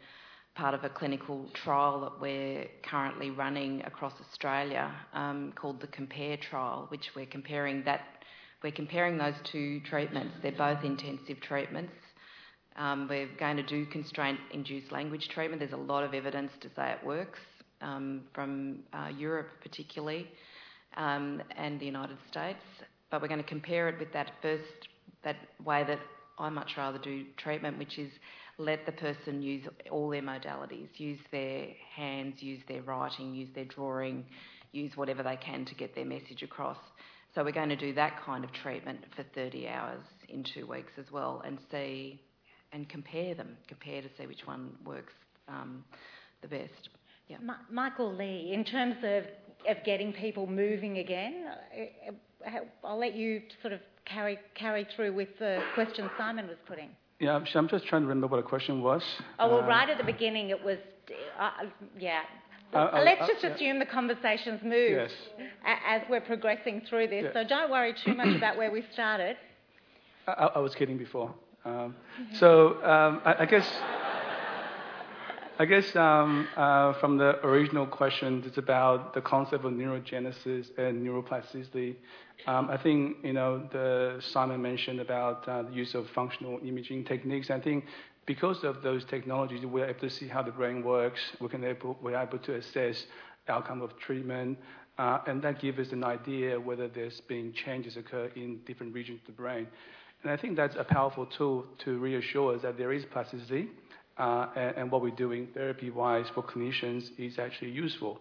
[0.61, 6.37] part of a clinical trial that we're currently running across Australia um, called the Compare
[6.37, 8.03] trial, which we're comparing that.
[8.63, 10.35] We're comparing those two treatments.
[10.43, 11.95] They're both intensive treatments.
[12.77, 15.61] Um, we're going to do constraint-induced language treatment.
[15.61, 17.39] There's a lot of evidence to say it works
[17.81, 20.29] um, from uh, Europe, particularly,
[20.99, 22.61] um, and the United States.
[23.11, 24.89] But we're going to compare it with that first
[25.25, 26.01] that way that
[26.39, 28.11] I much rather do treatment, which is
[28.61, 33.65] let the person use all their modalities, use their hands, use their writing, use their
[33.65, 34.25] drawing,
[34.73, 36.77] use whatever they can to get their message across.
[37.35, 40.93] So we're going to do that kind of treatment for 30 hours in two weeks
[40.99, 42.21] as well and see
[42.73, 45.13] and compare them, compare to see which one works
[45.49, 45.85] um,
[46.43, 46.91] the best.
[47.29, 47.39] Yeah.
[47.43, 49.25] Ma- Michael Lee, in terms of,
[49.69, 51.47] of getting people moving again,
[52.07, 52.13] uh,
[52.47, 56.91] uh, I'll let you sort of carry, carry through with the question Simon was putting.
[57.21, 59.03] Yeah, I'm just trying to remember what the question was.
[59.39, 60.79] Oh, well, uh, right at the beginning it was,
[61.39, 61.51] uh,
[61.99, 62.23] yeah.
[62.73, 65.11] Uh, Let's just assume the conversation's moved yes.
[65.87, 67.27] as we're progressing through this.
[67.35, 69.37] So don't worry too much about where we started.
[70.27, 71.35] I, I was kidding before.
[71.65, 71.95] Um,
[72.35, 73.69] so um, I, I guess
[75.61, 81.07] I guess um, uh, from the original question, it's about the concept of neurogenesis and
[81.07, 81.97] neuroplasticity.
[82.47, 87.05] Um, I think you know the Simon mentioned about uh, the use of functional imaging
[87.05, 87.51] techniques.
[87.51, 87.85] I think
[88.25, 91.21] because of those technologies, we're able to see how the brain works.
[91.43, 93.05] We can able, we're able to assess
[93.47, 94.57] outcome of treatment,
[94.97, 99.21] uh, and that gives us an idea whether there's been changes occur in different regions
[99.21, 99.67] of the brain.
[100.23, 103.69] And I think that's a powerful tool to reassure us that there is plasticity
[104.19, 108.21] and, and, what we're doing therapy-wise for clinicians is actually useful.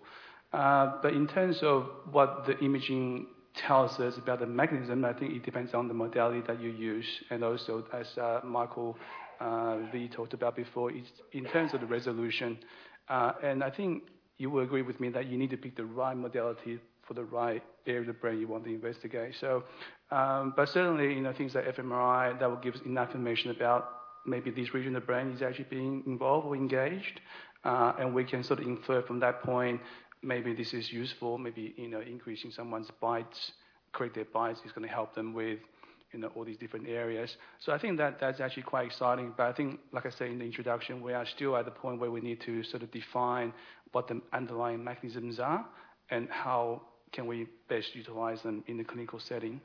[0.53, 5.33] Uh, but in terms of what the imaging tells us about the mechanism, I think
[5.35, 8.97] it depends on the modality that you use, and also as uh, Michael
[9.39, 12.57] uh, Lee talked about before, it's in terms of the resolution.
[13.07, 14.03] Uh, and I think
[14.37, 17.23] you will agree with me that you need to pick the right modality for the
[17.23, 19.35] right area of the brain you want to investigate.
[19.39, 19.63] So,
[20.11, 23.98] um, but certainly, you know, things like fMRI that will give us enough information about
[24.29, 27.21] maybe this region of the brain is actually being involved or engaged,
[27.63, 29.81] uh, and we can sort of infer from that point
[30.21, 31.37] maybe this is useful.
[31.37, 33.51] Maybe you know increasing someone's bites,
[33.91, 35.59] create their bites is going to help them with
[36.11, 37.37] you know all these different areas.
[37.59, 39.33] So I think that that's actually quite exciting.
[39.35, 41.99] But I think, like I said in the introduction, we are still at the point
[41.99, 43.53] where we need to sort of define
[43.91, 45.65] what the underlying mechanisms are
[46.11, 49.61] and how can we best utilize them in the clinical setting.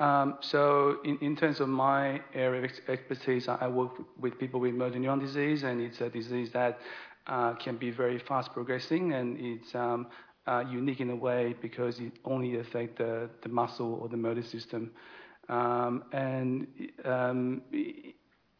[0.00, 4.58] Um, so in, in, terms of my area of expertise, I, I work with people
[4.58, 6.78] with motor neuron disease, and it's a disease that
[7.26, 10.06] uh, can be very fast progressing, and it's um,
[10.46, 14.42] uh, unique in a way because it only affects the, the muscle or the motor
[14.42, 14.90] system.
[15.50, 16.66] Um, and
[17.04, 18.14] um, it,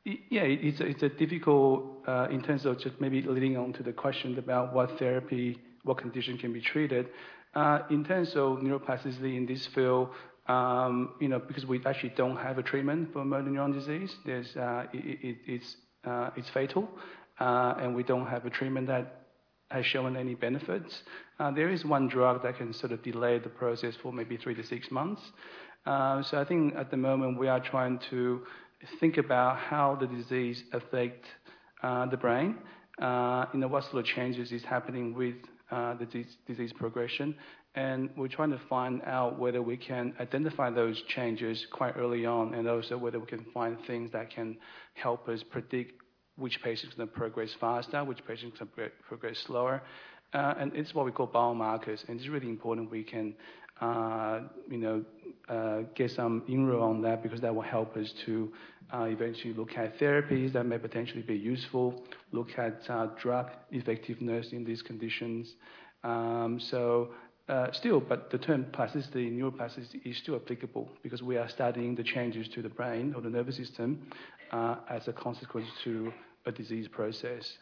[0.05, 3.83] yeah, it's a, it's a difficult uh, in terms of just maybe leading on to
[3.83, 7.09] the question about what therapy, what condition can be treated.
[7.55, 10.11] Uh, in terms of neuroplasticity in this field,
[10.47, 14.15] um, you know, because we actually don't have a treatment for motor neuron disease.
[14.25, 16.89] There's, uh, it, it, it's, uh, it's fatal,
[17.39, 19.27] uh, and we don't have a treatment that
[19.71, 21.03] has shown any benefits.
[21.39, 24.55] Uh, there is one drug that can sort of delay the process for maybe three
[24.55, 25.23] to six months.
[25.87, 28.43] Uh, so I think at the moment we are trying to
[28.99, 31.29] think about how the disease affects
[31.83, 32.57] uh, the brain.
[32.99, 35.37] you know, what sort of changes is happening with
[35.71, 37.37] the disease, disease progression
[37.75, 42.55] and we're trying to find out whether we can identify those changes quite early on,
[42.55, 44.57] and also whether we can find things that can
[44.95, 46.01] help us predict
[46.37, 48.69] which patients can progress faster, which patients can
[49.07, 49.83] progress slower.
[50.33, 53.35] Uh, and it's what we call biomarkers, and it's really important we can,
[53.81, 55.05] uh, you know,
[55.49, 58.53] uh, get some inroad on that because that will help us to
[58.93, 64.53] uh, eventually look at therapies that may potentially be useful, look at uh, drug effectiveness
[64.53, 65.55] in these conditions.
[66.05, 67.11] Um, so
[67.51, 72.05] uh, still, but the term plasticity, neuroplasticity, is still applicable because we are studying the
[72.05, 74.07] changes to the brain or the nervous system
[74.53, 76.13] uh, as a consequence to
[76.47, 77.59] a disease process.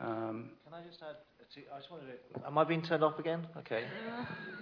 [0.00, 1.16] Um, Can I just add?
[1.54, 2.46] To, I just wanted to.
[2.46, 3.46] Am I being turned off again?
[3.56, 3.82] Okay.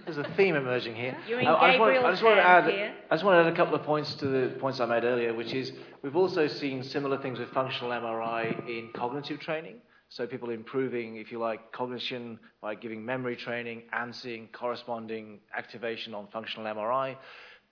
[0.05, 1.17] There's a theme emerging here.
[1.27, 2.63] You're in I, I, I just want to add.
[2.63, 2.93] Here.
[3.11, 5.33] I just want to add a couple of points to the points I made earlier,
[5.33, 9.75] which is we've also seen similar things with functional MRI in cognitive training.
[10.09, 16.13] So people improving, if you like, cognition by giving memory training and seeing corresponding activation
[16.13, 17.17] on functional MRI.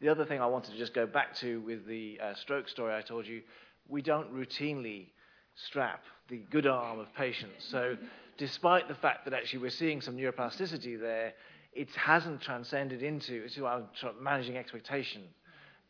[0.02, 2.94] The other thing I wanted to just go back to with the uh, stroke story
[2.94, 3.42] I told you,
[3.88, 5.08] we don't routinely
[5.56, 7.66] strap the good arm of patients.
[7.70, 7.96] So
[8.38, 11.34] despite the fact that actually we're seeing some neuroplasticity there,
[11.72, 13.58] it hasn't transcended into, is
[14.22, 15.24] managing expectation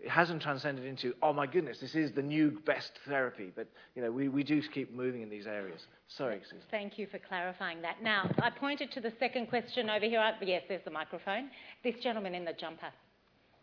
[0.06, 3.52] it hasn't transcended into, oh my goodness, this is the new best therapy.
[3.56, 5.88] But, you know, we, we do keep moving in these areas.
[6.08, 6.60] Sorry, Susan.
[6.70, 8.04] Thank you for clarifying that.
[8.04, 10.24] Now, I pointed to the second question over here.
[10.42, 11.50] Yes, there's the microphone.
[11.84, 12.92] This gentleman in the jumper.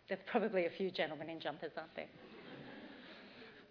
[0.08, 2.06] There's probably a few gentlemen in jumpers, aren't there?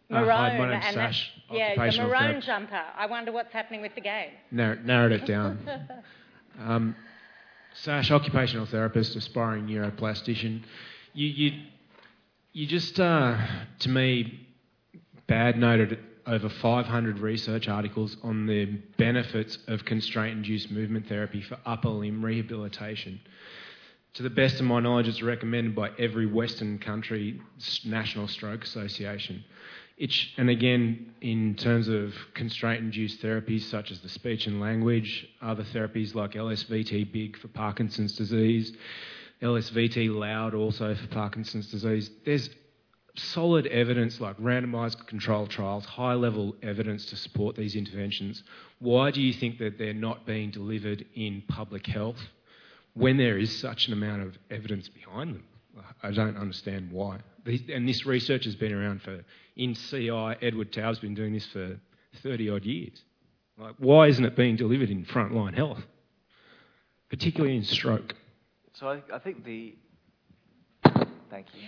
[0.09, 0.30] Maroon.
[0.30, 1.32] Uh, hi, my name's Sash.
[1.51, 2.84] Yeah, the maroon jumper.
[2.97, 4.30] I wonder what's happening with the game.
[4.49, 5.59] Narrow, narrowed it down.
[6.65, 6.95] um,
[7.74, 10.61] Sash, occupational therapist, aspiring neuroplastician.
[11.13, 11.63] You, you
[12.54, 13.38] you just, uh,
[13.80, 14.47] to me,
[15.28, 18.66] bad noted over 500 research articles on the
[18.97, 23.20] benefits of constraint induced movement therapy for upper limb rehabilitation.
[24.16, 27.39] To the best of my knowledge, it's recommended by every Western country
[27.86, 29.43] National Stroke Association.
[29.97, 35.28] It's, and again, in terms of constraint induced therapies such as the speech and language,
[35.41, 38.74] other therapies like LSVT big for Parkinson's disease,
[39.41, 42.49] LSVT loud also for Parkinson's disease, there's
[43.15, 48.43] solid evidence like randomized controlled trials, high level evidence to support these interventions.
[48.79, 52.19] Why do you think that they're not being delivered in public health
[52.93, 55.43] when there is such an amount of evidence behind them?
[56.03, 57.19] I don't understand why.
[57.45, 59.23] And this research has been around for
[59.55, 61.79] in CI, Edward Taub's been doing this for
[62.21, 63.01] 30 odd years.
[63.57, 65.81] Like, why isn't it being delivered in frontline health,
[67.09, 68.15] particularly in stroke?
[68.82, 69.75] So I, I think the.
[71.29, 71.67] Thank you.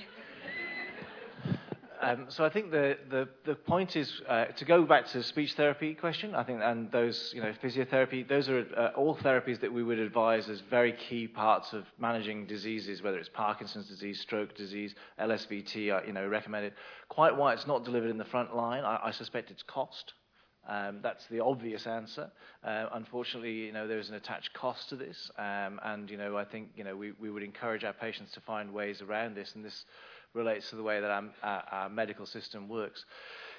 [2.02, 5.24] Um, so I think the, the, the point is uh, to go back to the
[5.24, 6.34] speech therapy question.
[6.34, 10.00] I think and those you know physiotherapy those are uh, all therapies that we would
[10.00, 15.96] advise as very key parts of managing diseases, whether it's Parkinson's disease, stroke disease, LSVT.
[15.96, 16.74] Uh, you know recommended.
[17.10, 20.14] Quite why it's not delivered in the front line, I, I suspect it's cost.
[20.68, 22.32] Um, that's the obvious answer.
[22.64, 26.38] Uh, unfortunately, you know, there is an attached cost to this, um, and you know,
[26.38, 29.56] I think you know, we, we would encourage our patients to find ways around this,
[29.56, 29.86] and this
[30.34, 33.04] relates to the way that our, our, our medical system works.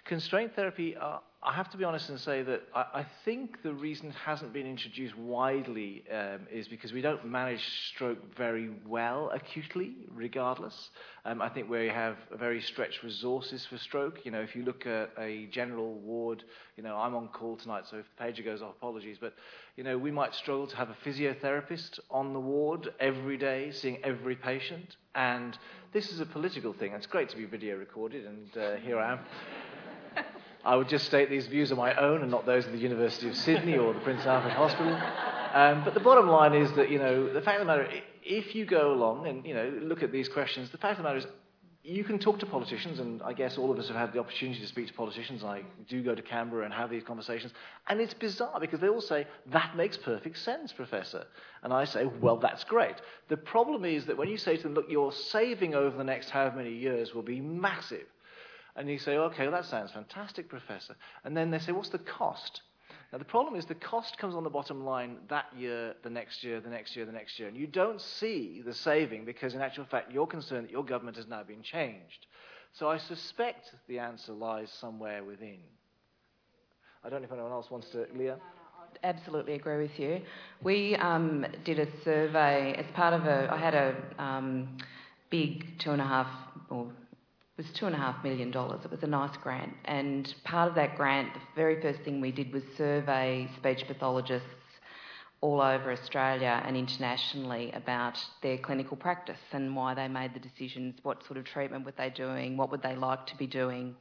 [0.04, 3.72] Constraint therapy, uh, I have to be honest and say that I, I think the
[3.72, 9.30] reason it hasn't been introduced widely um, is because we don't manage stroke very well
[9.32, 10.90] acutely, regardless.
[11.24, 14.26] Um, I think we have very stretched resources for stroke.
[14.26, 16.44] You know, if you look at a general ward,
[16.76, 19.32] you know, I'm on call tonight, so if the pager goes off, apologies, but,
[19.76, 24.04] you know, we might struggle to have a physiotherapist on the ward every day, seeing
[24.04, 24.96] every patient.
[25.14, 25.56] And
[25.94, 26.92] this is a political thing.
[26.92, 29.20] It's great to be video recorded, and uh, here I am.
[30.64, 33.28] I would just state these views are my own and not those of the University
[33.28, 34.94] of Sydney or the Prince Alfred Hospital.
[35.54, 37.88] Um, but the bottom line is that, you know, the fact of the matter,
[38.24, 41.08] if you go along and, you know, look at these questions, the fact of the
[41.08, 41.26] matter is
[41.86, 44.58] you can talk to politicians, and I guess all of us have had the opportunity
[44.58, 45.44] to speak to politicians.
[45.44, 47.52] I do go to Canberra and have these conversations,
[47.88, 51.26] and it's bizarre because they all say, That makes perfect sense, Professor.
[51.62, 52.94] And I say, Well, that's great.
[53.28, 56.30] The problem is that when you say to them, Look, your saving over the next
[56.30, 58.06] however many years will be massive,
[58.76, 60.96] and you say, okay, well, that sounds fantastic, Professor.
[61.24, 62.62] And then they say, what's the cost?
[63.12, 66.42] Now, the problem is the cost comes on the bottom line that year, the next
[66.42, 67.46] year, the next year, the next year.
[67.46, 71.16] And you don't see the saving because, in actual fact, you're concerned that your government
[71.16, 72.26] has now been changed.
[72.72, 75.58] So I suspect the answer lies somewhere within.
[77.04, 78.06] I don't know if anyone else wants to.
[78.16, 78.38] Leah?
[79.02, 80.20] absolutely agree with you.
[80.62, 83.48] We um, did a survey as part of a.
[83.52, 84.78] I had a um,
[85.30, 86.28] big two and a half
[86.70, 86.90] or
[87.56, 88.84] was two and a half million dollars.
[88.84, 92.32] It was a nice grant, and part of that grant, the very first thing we
[92.32, 94.48] did was survey speech pathologists
[95.44, 100.94] all over Australia and internationally about their clinical practice and why they made the decisions,
[101.02, 103.94] what sort of treatment were they doing, what would they like to be doing.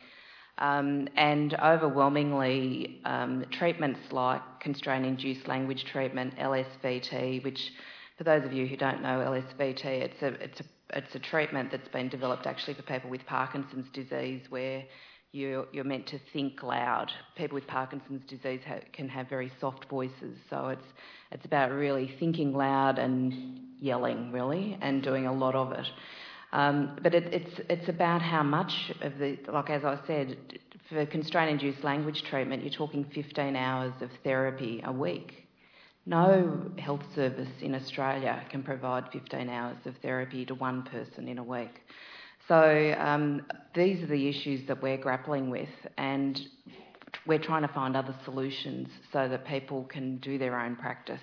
[0.57, 7.73] Um, and overwhelmingly, um, treatments like constraint induced language treatment, LSVT, which
[8.17, 10.63] for those of you who don't know LSVT, it's a, it's a
[10.95, 14.83] it's a treatment that's been developed actually for people with Parkinson's disease where
[15.31, 17.11] you're, you're meant to think loud.
[17.35, 20.85] People with Parkinson's disease ha- can have very soft voices, so it's,
[21.31, 25.87] it's about really thinking loud and yelling, really, and doing a lot of it.
[26.51, 30.37] Um, but it, it's, it's about how much of the, like as I said,
[30.87, 35.42] for constraint induced language treatment, you're talking 15 hours of therapy a week.
[36.05, 41.37] No health service in Australia can provide 15 hours of therapy to one person in
[41.37, 41.81] a week.
[42.49, 46.37] So um, these are the issues that we're grappling with, and
[47.25, 51.21] we're trying to find other solutions so that people can do their own practice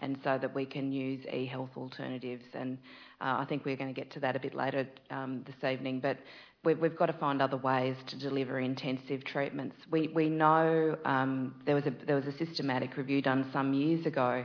[0.00, 2.44] and so that we can use e-health alternatives.
[2.54, 2.78] And
[3.20, 6.00] uh, I think we're going to get to that a bit later um, this evening.
[6.00, 6.16] But
[6.64, 9.76] we've got to find other ways to deliver intensive treatments.
[9.90, 14.04] We, we know um, there, was a, there was a systematic review done some years
[14.04, 14.44] ago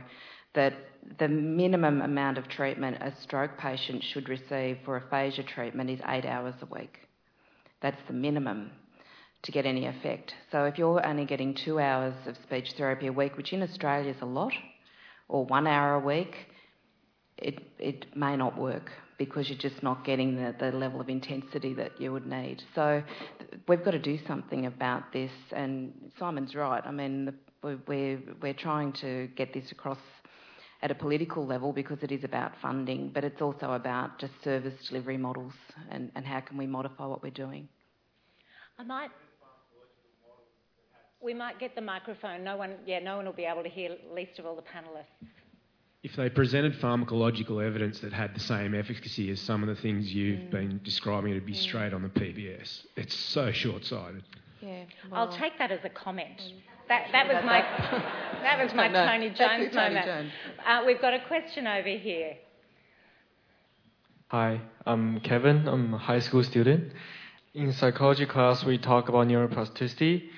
[0.54, 0.72] that
[1.18, 6.24] the minimum amount of treatment a stroke patient should receive for aphasia treatment is eight
[6.24, 6.96] hours a week.
[7.82, 8.70] That's the minimum
[9.42, 10.32] to get any effect.
[10.50, 14.10] So if you're only getting two hours of speech therapy a week, which in Australia
[14.10, 14.52] is a lot,
[15.28, 16.34] or one hour a week,
[17.38, 21.72] it, it may not work because you're just not getting the, the level of intensity
[21.74, 22.62] that you would need.
[22.74, 23.02] So
[23.66, 25.30] we've got to do something about this.
[25.52, 26.82] And Simon's right.
[26.84, 29.98] I mean, the, we're, we're trying to get this across
[30.82, 34.74] at a political level because it is about funding, but it's also about just service
[34.88, 35.54] delivery models
[35.90, 37.68] and, and how can we modify what we're doing.
[38.78, 39.10] I might
[41.22, 42.44] We might get the microphone.
[42.44, 45.26] No one, yeah, no one will be able to hear, least of all the panelists.
[46.06, 50.14] If they presented pharmacological evidence that had the same efficacy as some of the things
[50.14, 50.50] you've Mm.
[50.52, 52.86] been describing, it'd be straight on the PBS.
[52.94, 54.22] It's so short-sighted.
[54.60, 54.84] Yeah.
[55.12, 56.40] I'll take that as a comment.
[56.86, 60.06] That, that was my that- that was my No, Tony Jones Tony moment.
[60.06, 60.32] Jones.
[60.64, 62.36] Uh, we've got a question over here.
[64.28, 65.66] Hi, I'm Kevin.
[65.66, 66.92] I'm a high school student.
[67.52, 70.28] In psychology class, we talk about neuroplasticity,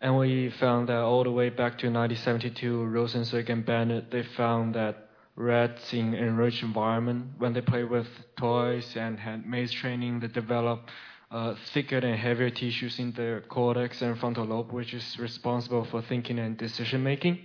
[0.00, 4.74] and we found that all the way back to 1972, Rosenzweig and Bennett, they found
[4.74, 5.01] that
[5.36, 8.06] rats in enriched environment, when they play with
[8.36, 10.88] toys and had maze training, they develop
[11.30, 16.02] uh, thicker and heavier tissues in the cortex and frontal lobe, which is responsible for
[16.02, 17.38] thinking and decision making.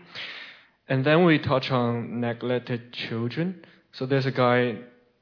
[0.90, 3.64] And then we touch on neglected children.
[3.94, 4.78] So there's a guy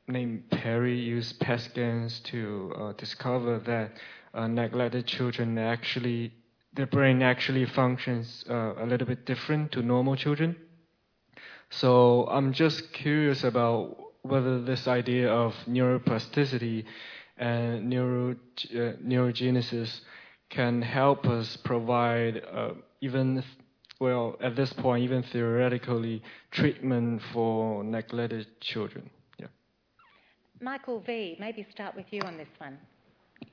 [0.07, 3.91] named Perry used PET scans to uh, discover that
[4.33, 6.33] uh, neglected children actually
[6.75, 10.55] their brain actually functions uh, a little bit different to normal children.
[11.69, 16.85] So I'm just curious about whether this idea of neuroplasticity
[17.37, 20.01] and neuro, uh, neurogenesis
[20.49, 22.69] can help us provide uh,
[23.01, 23.43] even
[23.99, 29.09] well at this point even theoretically treatment for neglected children.
[29.39, 29.47] Yeah.
[30.61, 32.77] Michael V, maybe start with you on this one.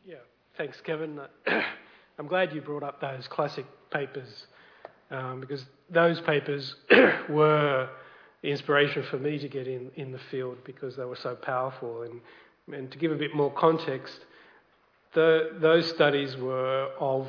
[0.04, 0.16] Yeah,
[0.56, 1.20] thanks, Kevin.
[2.18, 4.46] I'm glad you brought up those classic papers
[5.12, 6.74] um, because those papers
[7.28, 7.88] were
[8.42, 12.02] the inspiration for me to get in, in the field because they were so powerful.
[12.02, 12.20] And,
[12.74, 14.20] and to give a bit more context,
[15.14, 17.28] the, those studies were of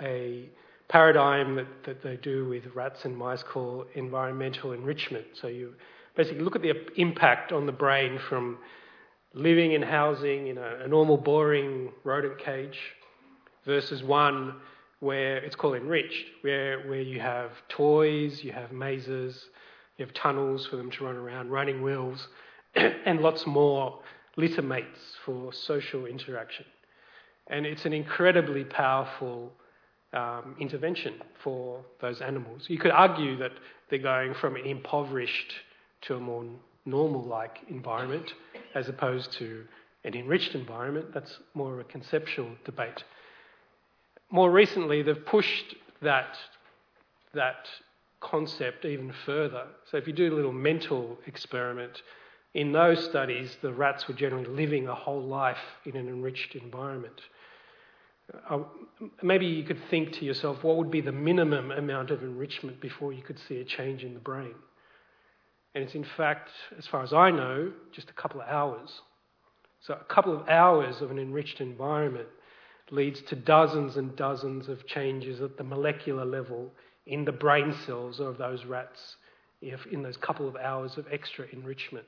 [0.00, 0.48] a
[0.88, 5.24] paradigm that, that they do with rats and mice called environmental enrichment.
[5.40, 5.74] So you
[6.14, 8.58] basically look at the impact on the brain from
[9.34, 12.78] living in housing in a, a normal, boring rodent cage
[13.64, 14.56] versus one
[15.02, 19.46] where it's called enriched, where, where you have toys, you have mazes,
[19.96, 22.28] you have tunnels for them to run around, running wheels,
[22.76, 23.98] and lots more
[24.36, 26.64] litter mates for social interaction.
[27.48, 29.52] And it's an incredibly powerful
[30.12, 32.66] um, intervention for those animals.
[32.68, 33.50] You could argue that
[33.90, 35.52] they're going from an impoverished
[36.02, 36.44] to a more
[36.84, 38.34] normal like environment
[38.76, 39.64] as opposed to
[40.04, 41.12] an enriched environment.
[41.12, 43.02] That's more of a conceptual debate.
[44.32, 46.38] More recently, they've pushed that,
[47.34, 47.68] that
[48.20, 49.66] concept even further.
[49.90, 52.00] So, if you do a little mental experiment,
[52.54, 57.20] in those studies, the rats were generally living a whole life in an enriched environment.
[58.48, 58.60] Uh,
[59.22, 63.12] maybe you could think to yourself, what would be the minimum amount of enrichment before
[63.12, 64.54] you could see a change in the brain?
[65.74, 69.02] And it's in fact, as far as I know, just a couple of hours.
[69.82, 72.28] So, a couple of hours of an enriched environment
[72.90, 76.70] leads to dozens and dozens of changes at the molecular level
[77.06, 79.16] in the brain cells of those rats
[79.62, 82.06] if in those couple of hours of extra enrichment.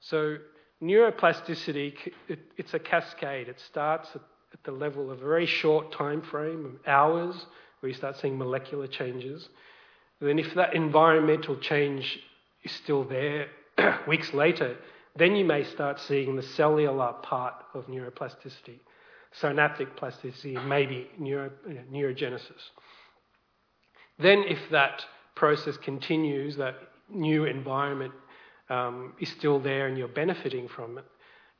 [0.00, 0.38] So,
[0.82, 1.94] neuroplasticity,
[2.28, 3.48] it, it's a cascade.
[3.48, 4.22] It starts at,
[4.52, 7.46] at the level of a very short time frame of hours,
[7.80, 9.48] where you start seeing molecular changes.
[10.20, 12.18] Then, if that environmental change
[12.64, 13.48] is still there
[14.08, 14.76] weeks later,
[15.16, 18.78] then you may start seeing the cellular part of neuroplasticity,
[19.32, 21.50] synaptic plasticity, maybe neuro,
[21.92, 22.70] neurogenesis.
[24.18, 25.04] Then, if that
[25.34, 26.74] process continues, that
[27.08, 28.12] new environment
[28.68, 31.04] um, is still there and you're benefiting from it,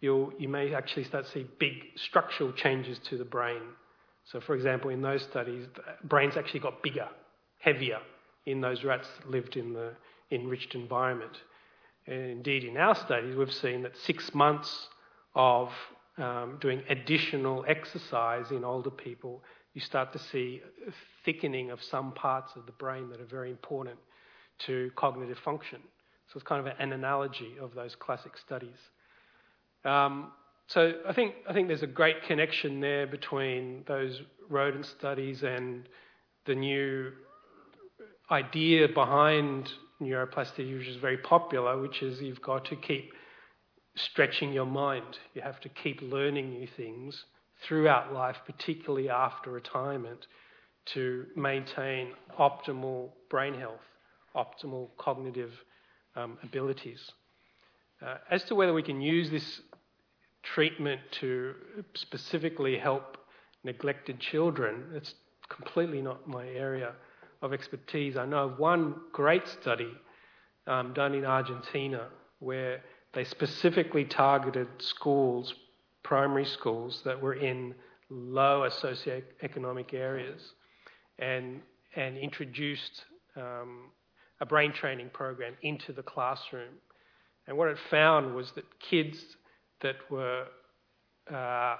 [0.01, 3.63] you'll, you may actually start to see big structural changes to the brain.
[4.25, 5.67] So, for example, in those studies,
[6.05, 7.09] brains actually got bigger,
[7.59, 7.99] heavier
[8.47, 9.93] in those rats that lived in the
[10.31, 11.37] enriched environment.
[12.07, 14.89] And indeed, in our studies, we've seen that six months
[15.35, 15.71] of
[16.19, 19.43] um, doing additional exercise in older people,
[19.75, 20.61] you start to see
[21.25, 23.99] thickening of some parts of the brain that are very important
[24.67, 25.81] to cognitive function.
[26.29, 28.79] So it's kind of an analogy of those classic studies.
[29.85, 30.33] Um,
[30.67, 35.89] so I think I think there's a great connection there between those rodent studies and
[36.47, 37.13] the new
[38.31, 43.13] idea behind neuroplasticity, which is very popular, which is you've got to keep
[44.05, 45.19] stretching your mind.
[45.35, 47.25] You have to keep learning new things
[47.63, 50.27] throughout life, particularly after retirement,
[50.87, 53.81] to maintain optimal brain health,
[54.35, 55.53] optimal cognitive
[56.17, 57.13] um, abilities.
[58.05, 59.61] Uh, as to whether we can use this
[60.43, 61.55] treatment to
[61.95, 63.19] specifically help
[63.63, 65.15] neglected children, it's
[65.49, 66.93] completely not my area
[67.43, 68.17] of expertise.
[68.17, 69.93] I know of one great study
[70.67, 72.83] um, done in Argentina where
[73.13, 75.55] they specifically targeted schools,
[76.03, 77.75] primary schools, that were in
[78.09, 80.53] lower socioeconomic areas.
[81.19, 81.61] And
[81.97, 83.05] and introduced
[83.37, 83.91] um,
[84.41, 86.75] a brain training program into the classroom.
[87.47, 89.19] And what it found was that kids
[89.81, 90.47] that were
[91.33, 91.77] uh,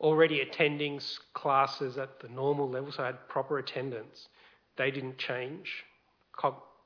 [0.00, 1.00] already attending
[1.34, 4.28] classes at the normal level, so had proper attendance,
[4.76, 5.84] they didn't change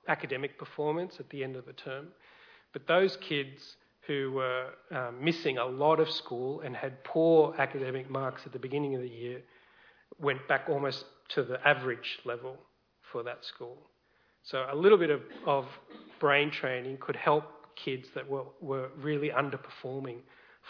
[0.09, 2.09] academic performance at the end of the term.
[2.73, 3.77] But those kids
[4.07, 8.59] who were um, missing a lot of school and had poor academic marks at the
[8.59, 9.41] beginning of the year
[10.21, 12.57] went back almost to the average level
[13.11, 13.79] for that school.
[14.43, 15.67] So a little bit of, of
[16.21, 17.45] brain training could help
[17.77, 20.19] kids that were, were really underperforming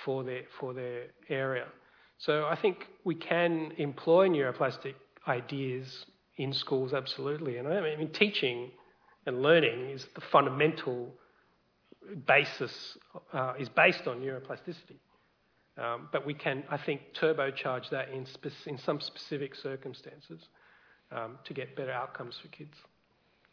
[0.04, 1.66] for their, for their area.
[2.18, 4.94] So I think we can employ neuroplastic
[5.26, 6.06] ideas
[6.36, 7.58] in schools, absolutely.
[7.58, 8.70] And I mean, teaching
[9.26, 11.12] and learning is the fundamental
[12.26, 12.98] basis,
[13.32, 14.98] uh, is based on neuroplasticity.
[15.76, 20.40] Um, but we can, I think, turbocharge that in, spe- in some specific circumstances
[21.10, 22.76] um, to get better outcomes for kids.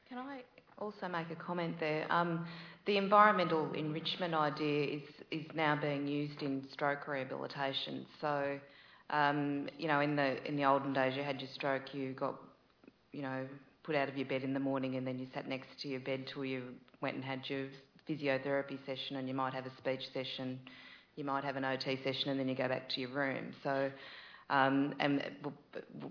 [0.07, 0.41] Can I
[0.77, 2.05] also make a comment there?
[2.11, 2.45] Um,
[2.85, 8.05] the environmental enrichment idea is, is now being used in stroke rehabilitation.
[8.19, 8.59] So,
[9.09, 12.35] um, you know, in the in the olden days, you had your stroke, you got,
[13.13, 13.47] you know,
[13.83, 15.99] put out of your bed in the morning, and then you sat next to your
[15.99, 16.63] bed till you
[17.01, 17.67] went and had your
[18.11, 20.59] physiotherapy session, and you might have a speech session,
[21.15, 23.53] you might have an OT session, and then you go back to your room.
[23.63, 23.91] So,
[24.49, 25.23] um, and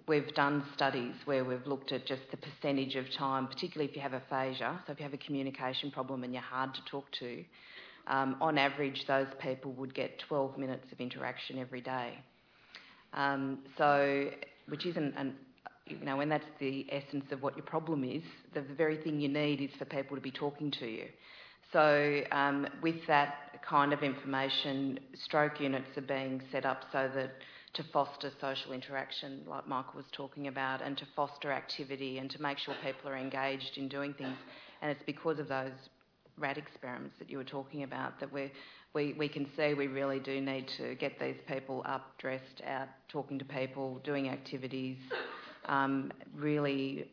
[0.09, 4.03] we've done studies where we've looked at just the percentage of time, particularly if you
[4.03, 7.44] have aphasia, so if you have a communication problem and you're hard to talk to,
[8.07, 12.18] um, on average, those people would get 12 minutes of interaction every day.
[13.12, 14.30] Um, so,
[14.68, 15.34] which isn't an
[15.90, 18.22] you know, when that's the essence of what your problem is,
[18.55, 21.07] the very thing you need is for people to be talking to you.
[21.73, 27.33] So, um, with that kind of information, stroke units are being set up so that
[27.75, 32.43] to foster social interaction, like Michael was talking about, and to foster activity and to
[32.43, 34.37] make sure people are engaged in doing things.
[34.83, 35.71] And it's because of those
[36.37, 38.51] rat experiments that you were talking about that we
[38.93, 42.89] we, we can see we really do need to get these people up, dressed, out,
[43.09, 44.97] talking to people, doing activities,
[45.66, 47.07] um, really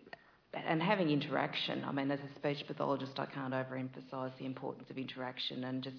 [0.54, 1.84] and having interaction.
[1.86, 5.98] I mean, as a speech pathologist, I can't overemphasise the importance of interaction and just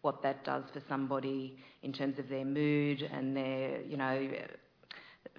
[0.00, 4.28] what that does for somebody in terms of their mood and their, you know,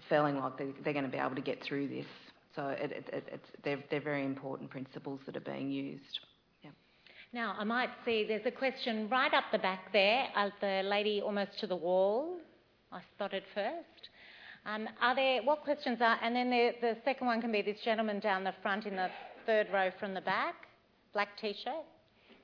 [0.09, 2.05] feeling like they're, they're going to be able to get through this.
[2.55, 6.19] So it, it, it's, they're, they're very important principles that are being used.
[6.63, 6.69] Yeah.
[7.33, 11.21] Now, I might see there's a question right up the back there, uh, the lady
[11.21, 12.37] almost to the wall.
[12.91, 14.09] I spotted first.
[14.65, 17.79] Um, are there, what questions are, and then the, the second one can be this
[17.83, 19.09] gentleman down the front in the
[19.45, 20.55] third row from the back,
[21.13, 21.83] black t-shirt.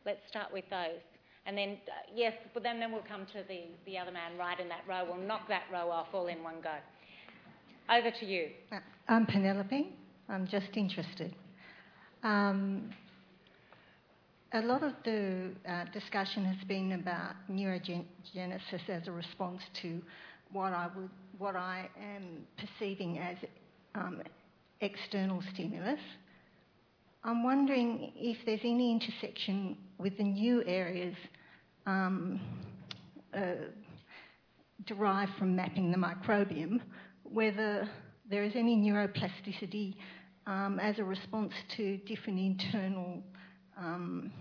[0.05, 0.99] Let's start with those.
[1.45, 4.59] And then, uh, yes, but then, then we'll come to the, the other man right
[4.59, 5.05] in that row.
[5.07, 6.73] We'll knock that row off all in one go.
[7.89, 8.49] Over to you.
[8.71, 9.95] Uh, I'm Penelope.
[10.27, 11.33] I'm just interested.
[12.21, 12.89] Um,
[14.51, 20.01] a lot of the uh, discussion has been about neurogenesis as a response to
[20.51, 23.37] what I would what I am perceiving as
[23.95, 24.21] um,
[24.81, 25.99] external stimulus.
[27.23, 31.15] I'm wondering if there's any intersection with the new areas
[31.85, 32.41] um,
[33.33, 33.39] uh,
[34.85, 36.81] derived from mapping the microbiome,
[37.23, 37.89] whether
[38.29, 39.95] there is any neuroplasticity
[40.45, 43.21] um, as a response to different internal
[43.77, 44.31] um,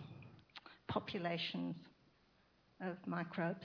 [0.89, 1.77] populations
[2.81, 3.65] of microbes.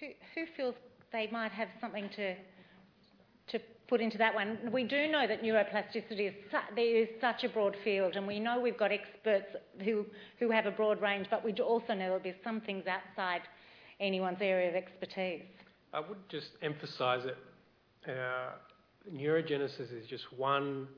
[0.00, 0.74] Who, feels
[1.12, 2.34] they might have something to
[3.48, 4.58] to put into that one.
[4.72, 8.38] We do know that neuroplasticity is su- there is such a broad field, and we
[8.38, 9.46] know we've got experts
[9.84, 10.06] who
[10.38, 13.42] who have a broad range, but we also know there'll be some things outside
[13.98, 15.42] anyone's area of expertise.
[15.92, 18.52] I would just emphasise that uh,
[19.12, 20.88] neurogenesis is just one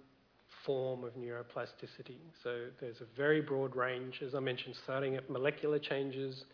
[0.64, 2.18] form of neuroplasticity.
[2.44, 6.44] So there's a very broad range, as I mentioned, starting at molecular changes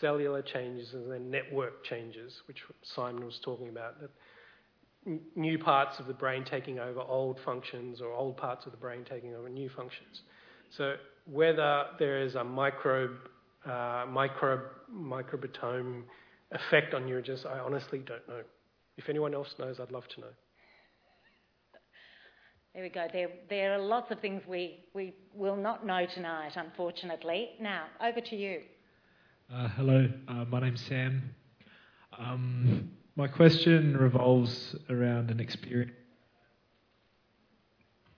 [0.00, 4.00] cellular changes and then network changes, which Simon was talking about.
[4.00, 4.10] That
[5.36, 9.04] new parts of the brain taking over old functions or old parts of the brain
[9.08, 10.22] taking over new functions.
[10.76, 10.96] So
[11.30, 13.16] whether there is a microbe,
[13.64, 16.02] uh, microbe, microbiome
[16.52, 18.42] effect on neurogenesis, I honestly don't know.
[18.96, 20.32] If anyone else knows, I'd love to know.
[22.74, 23.06] There we go.
[23.12, 27.50] There, there are lots of things we, we will not know tonight, unfortunately.
[27.60, 28.60] Now, over to you.
[29.50, 31.34] Uh, hello, uh, my name's Sam.
[32.18, 35.92] Um, my question revolves around an experience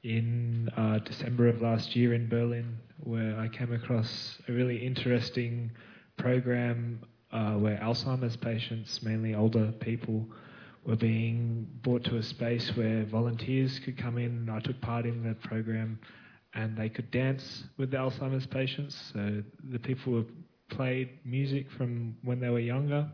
[0.03, 5.71] in uh, December of last year in Berlin where I came across a really interesting
[6.17, 6.99] program
[7.31, 10.27] uh, where Alzheimer's patients, mainly older people,
[10.85, 14.51] were being brought to a space where volunteers could come in.
[14.51, 16.01] I took part in the program
[16.55, 19.01] and they could dance with the Alzheimer's patients.
[19.13, 20.25] So the people were
[20.71, 23.09] played music from when they were younger.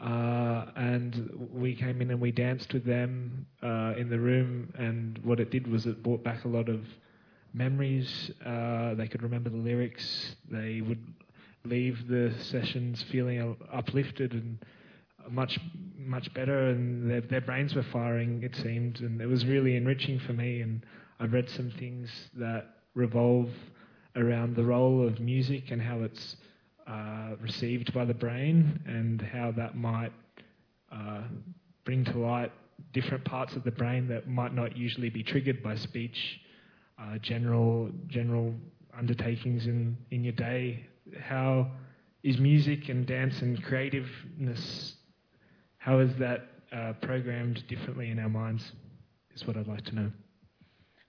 [0.00, 4.72] Uh, and we came in and we danced with them uh, in the room.
[4.78, 6.80] And what it did was it brought back a lot of
[7.54, 8.30] memories.
[8.44, 10.36] Uh, they could remember the lyrics.
[10.50, 11.02] They would
[11.64, 14.58] leave the sessions feeling uplifted and
[15.30, 15.58] much
[15.98, 18.42] much better, and their, their brains were firing.
[18.44, 20.60] It seemed, and it was really enriching for me.
[20.60, 20.84] And
[21.18, 23.50] I read some things that revolve
[24.14, 26.36] around the role of music and how it's
[26.86, 30.12] uh, received by the brain, and how that might
[30.92, 31.22] uh,
[31.84, 32.52] bring to light
[32.92, 36.40] different parts of the brain that might not usually be triggered by speech.
[36.98, 38.54] Uh, general general
[38.96, 40.86] undertakings in, in your day
[41.20, 41.70] how
[42.22, 44.94] is music and dance and creativeness,
[45.78, 48.72] how is that uh, programmed differently in our minds,
[49.34, 50.10] is what I'd like to know.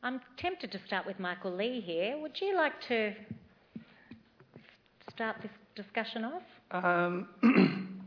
[0.04, 2.18] I'm tempted to start with Michael Lee here.
[2.22, 3.14] Would you like to
[5.10, 6.42] start this discussion off?
[6.72, 7.28] Um,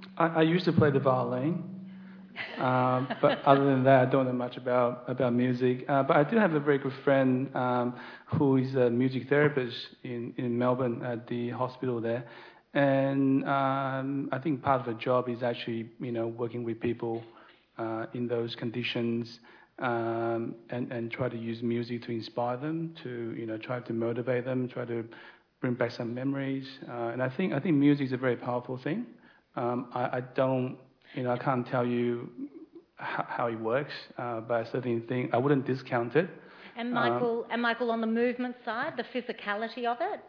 [0.18, 1.64] I, I, used to play the violin.
[2.58, 5.84] Um, but other than that, I don't know much about about music.
[5.88, 7.94] Uh, but I do have a very good friend um,
[8.26, 12.24] who is a music therapist in in Melbourne at the hospital there,
[12.74, 17.22] and um, I think part of the job is actually you know working with people
[17.78, 19.38] uh, in those conditions.
[19.78, 23.92] Um, and, and try to use music to inspire them, to you know try to
[23.94, 25.04] motivate them, try to
[25.60, 26.66] bring back some memories.
[26.88, 29.06] Uh, and I think I think music is a very powerful thing.
[29.56, 30.78] Um, I, I don't
[31.14, 32.30] you know, I can't tell you
[32.96, 36.28] how, how it works, uh, but I certainly think I wouldn't discount it.
[36.76, 40.20] And Michael, um, and Michael, on the movement side, the physicality of it.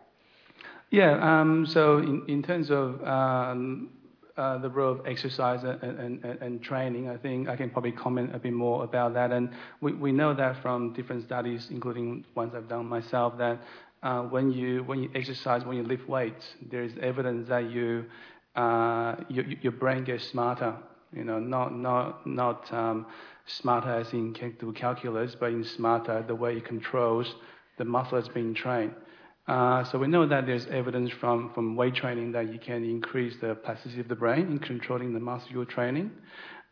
[0.90, 1.20] Yeah.
[1.22, 3.90] Um, so in, in terms of um,
[4.36, 8.36] uh, the role of exercise and, and, and, training, I think I can probably comment
[8.36, 9.32] a bit more about that.
[9.32, 13.62] And we, we know that from different studies, including ones I've done myself, that
[14.04, 18.06] uh, when you when you exercise, when you lift weights, there is evidence that you
[18.56, 20.76] uh, your, your brain gets smarter.
[21.14, 23.06] You know, not not not um,
[23.46, 27.36] smarter as in can calculus, but in smarter the way it controls
[27.78, 28.94] the muscle that's being trained.
[29.48, 33.36] Uh, so we know that there's evidence from, from weight training that you can increase
[33.42, 36.12] the plasticity of the brain in controlling the muscle you're training.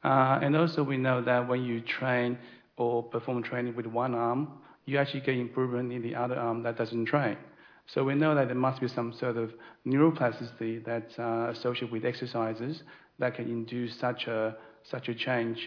[0.04, 2.38] Uh, and also we know that when you train
[2.78, 4.48] or perform training with one arm,
[4.90, 7.38] you actually get improvement in the other arm that doesn't train.
[7.94, 9.54] So we know that there must be some sort of
[9.86, 12.84] neuroplasticity that's uh, associated with exercises
[13.20, 15.60] that can induce such a such a change.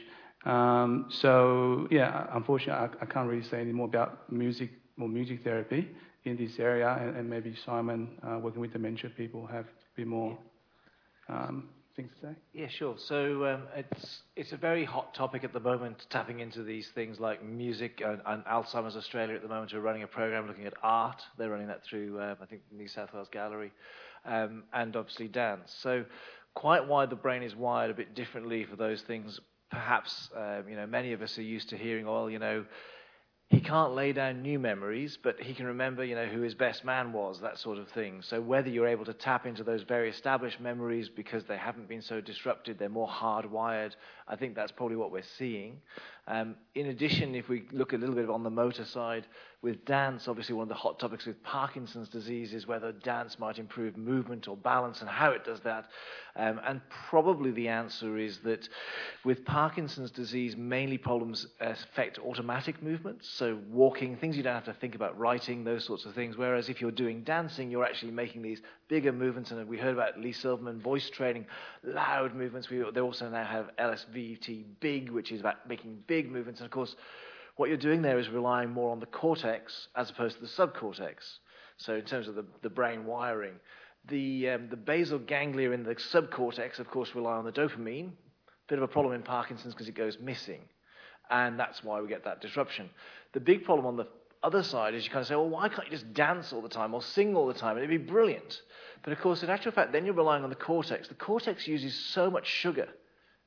[0.45, 4.71] Um, so yeah, unfortunately, I, I, can't really say any more about music
[5.01, 5.89] or music therapy
[6.25, 10.07] in this area, and, and maybe Simon, uh, working with dementia people, have a bit
[10.09, 10.37] more
[11.29, 12.35] um, things to say?
[12.53, 12.95] Yeah, sure.
[12.99, 17.21] So um, it's it's a very hot topic at the moment, tapping into these things
[17.21, 20.75] like music and, and, Alzheimer's Australia at the moment are running a program looking at
[20.83, 21.23] art.
[21.39, 23.73] They're running that through uh, I think New South Wales Gallery,
[24.25, 25.75] um, and obviously dance.
[25.83, 26.05] So
[26.55, 29.41] quite why the brain is wired a bit differently for those things.
[29.71, 32.65] Perhaps um, you know many of us are used to hearing, well, you know
[33.53, 36.87] he can't lay down new memories, but he can remember, you know, who his best
[36.87, 38.23] man was, that sort of thing.
[38.23, 42.01] So whether you're able to tap into those very established memories because they haven't been
[42.01, 43.93] so disrupted, they're more hardwired,
[44.27, 45.83] I think that's probably what we're seeing.
[46.27, 49.27] Um, in addition, if we look a little bit on the motor side,
[49.63, 53.59] with dance, obviously one of the hot topics with Parkinson's disease is whether dance might
[53.59, 55.89] improve movement or balance and how it does that.
[56.35, 58.69] Um, and probably the answer is that
[59.25, 64.75] with Parkinson's disease, mainly problems affect automatic movements, so walking, things you don't have to
[64.81, 66.37] think about, writing, those sorts of things.
[66.37, 69.53] Whereas if you're doing dancing, you're actually making these bigger movements.
[69.53, 71.47] And we heard about Lee Silverman voice training,
[71.85, 72.69] loud movements.
[72.69, 76.61] We, they also now have LSVT big, which is about making big movements.
[76.61, 76.95] And of course,
[77.57, 81.15] what you're doing there is relying more on the cortex as opposed to the subcortex.
[81.77, 83.55] So in terms of the, the brain wiring,
[84.09, 88.11] the, um, the basal ganglia in the subcortex, of course, rely on the dopamine.
[88.69, 90.61] Bit of a problem in Parkinson's because it goes missing.
[91.31, 92.91] And that's why we get that disruption.
[93.33, 94.07] The big problem on the
[94.43, 96.69] other side is you kind of say, well, why can't you just dance all the
[96.69, 97.77] time or sing all the time?
[97.77, 98.63] It'd be brilliant.
[99.03, 101.09] But of course, in actual fact, then you're relying on the cortex.
[101.09, 102.89] The cortex uses so much sugar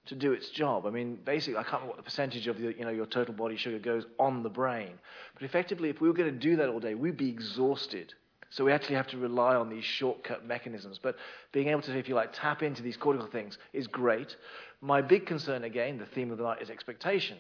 [0.08, 0.86] to do its job.
[0.86, 3.34] I mean, basically, I can't remember what the percentage of the, you know, your total
[3.34, 5.00] body sugar goes on the brain.
[5.34, 8.14] But effectively, if we were going to do that all day, we'd be exhausted.
[8.52, 11.00] So we actually have to rely on these shortcut mechanisms.
[11.02, 11.18] But
[11.52, 14.36] being able to, if you like, tap into these cortical things is great.
[14.82, 17.38] My big concern, again, the theme of the night is expectation.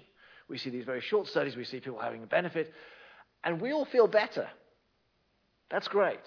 [0.48, 2.74] We see these very short studies, we see people having a benefit,
[3.44, 4.48] and we all feel better.
[5.70, 6.20] That's great.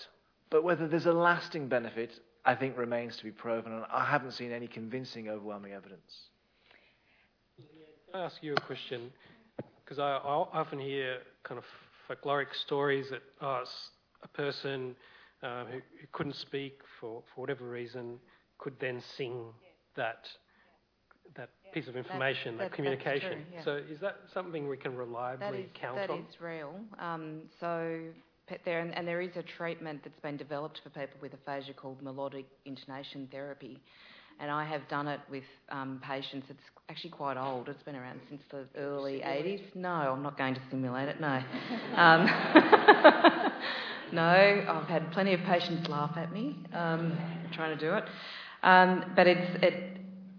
[0.51, 2.18] But whether there's a lasting benefit,
[2.49, 6.30] I think remains to be proven, and I haven't seen any convincing, overwhelming evidence.
[8.11, 9.12] Can I ask you a question?
[9.84, 11.64] Because I, I often hear kind of
[12.09, 13.64] folkloric stories that oh,
[14.22, 14.96] a person
[15.42, 18.18] uh, who, who, couldn't speak for, for whatever reason
[18.57, 19.44] could then sing
[19.96, 20.26] that
[21.36, 23.32] that piece of information, that, that, that communication.
[23.32, 23.62] True, yeah.
[23.62, 26.22] So is that something we can reliably that is, count that on?
[26.22, 26.80] That is real.
[26.99, 28.01] Um, so
[28.64, 32.03] there and, and, there is a treatment that's been developed for people with aphasia called
[32.03, 33.80] melodic intonation therapy.
[34.40, 36.46] And I have done it with um, patients.
[36.49, 37.68] It's actually quite old.
[37.68, 39.62] It's been around since the early 80s.
[39.74, 41.20] No, I'm not going to simulate it.
[41.20, 41.26] No.
[41.96, 42.26] um,
[44.12, 47.18] no, I've had plenty of patients laugh at me um,
[47.53, 48.05] trying to do it.
[48.62, 49.88] Um, but it's it,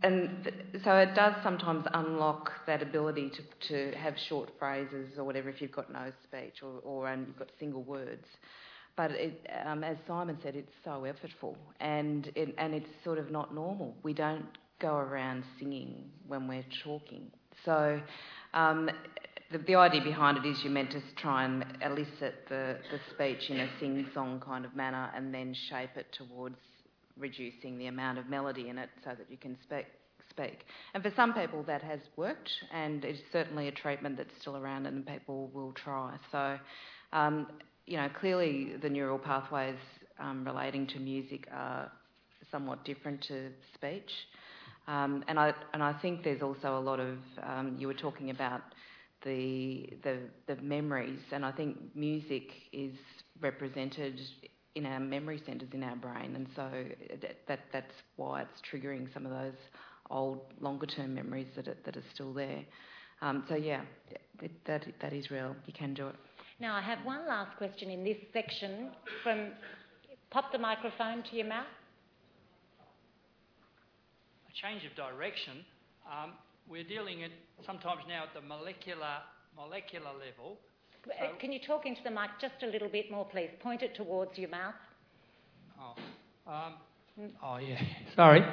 [0.01, 0.51] and
[0.83, 5.61] so it does sometimes unlock that ability to, to have short phrases or whatever if
[5.61, 8.25] you've got no speech or, or you've got single words.
[8.95, 13.31] But it, um, as Simon said, it's so effortful and it, and it's sort of
[13.31, 13.95] not normal.
[14.03, 14.45] We don't
[14.79, 17.31] go around singing when we're talking.
[17.65, 18.01] So
[18.53, 18.89] um,
[19.51, 23.49] the, the, idea behind it is you're meant to try and elicit the, the speech
[23.49, 26.57] in a sing-song kind of manner and then shape it towards
[27.19, 29.85] reducing the amount of melody in it so that you can speak.
[30.29, 30.65] speak.
[30.93, 34.85] And for some people that has worked, and it's certainly a treatment that's still around
[34.85, 36.17] and people will try.
[36.31, 36.57] So,
[37.13, 37.47] um,
[37.85, 39.79] you know, clearly the neural pathways
[40.19, 41.91] um, relating to music are
[42.51, 44.11] somewhat different to speech.
[44.87, 48.31] Um, and I and I think there's also a lot of um, you were talking
[48.31, 48.61] about
[49.23, 52.93] the, the the memories, and I think music is
[53.41, 54.19] represented
[54.75, 56.69] in our memory centres in our brain, and so
[57.21, 59.57] that, that that's why it's triggering some of those
[60.09, 62.63] old, longer-term memories that are, that are still there.
[63.21, 63.81] Um, so yeah,
[64.41, 65.55] it, that that is real.
[65.65, 66.15] You can do it.
[66.59, 68.91] Now I have one last question in this section.
[69.23, 69.51] From
[70.29, 71.65] pop the microphone to your mouth.
[74.49, 75.65] A change of direction.
[76.05, 76.33] Um,
[76.69, 77.31] we're dealing it
[77.65, 79.17] sometimes now at the molecular
[79.55, 80.57] molecular level
[81.07, 83.49] uh, can you talk into the mic just a little bit more, please?
[83.59, 84.75] Point it towards your mouth.
[85.79, 86.73] Oh, um,
[87.43, 87.81] oh yeah.
[88.15, 88.43] Sorry.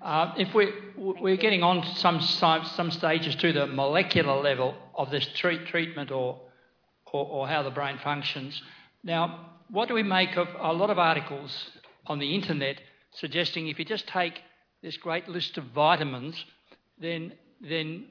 [0.00, 5.24] Uh, if we, we're getting on some, some stages to the molecular level of this
[5.36, 6.40] treat, treatment or,
[7.12, 8.60] or, or how the brain functions.
[9.04, 11.70] Now, what do we make of a lot of articles
[12.06, 12.80] on the internet
[13.12, 14.40] suggesting if you just take
[14.82, 16.44] this great list of vitamins,
[16.98, 18.06] then, then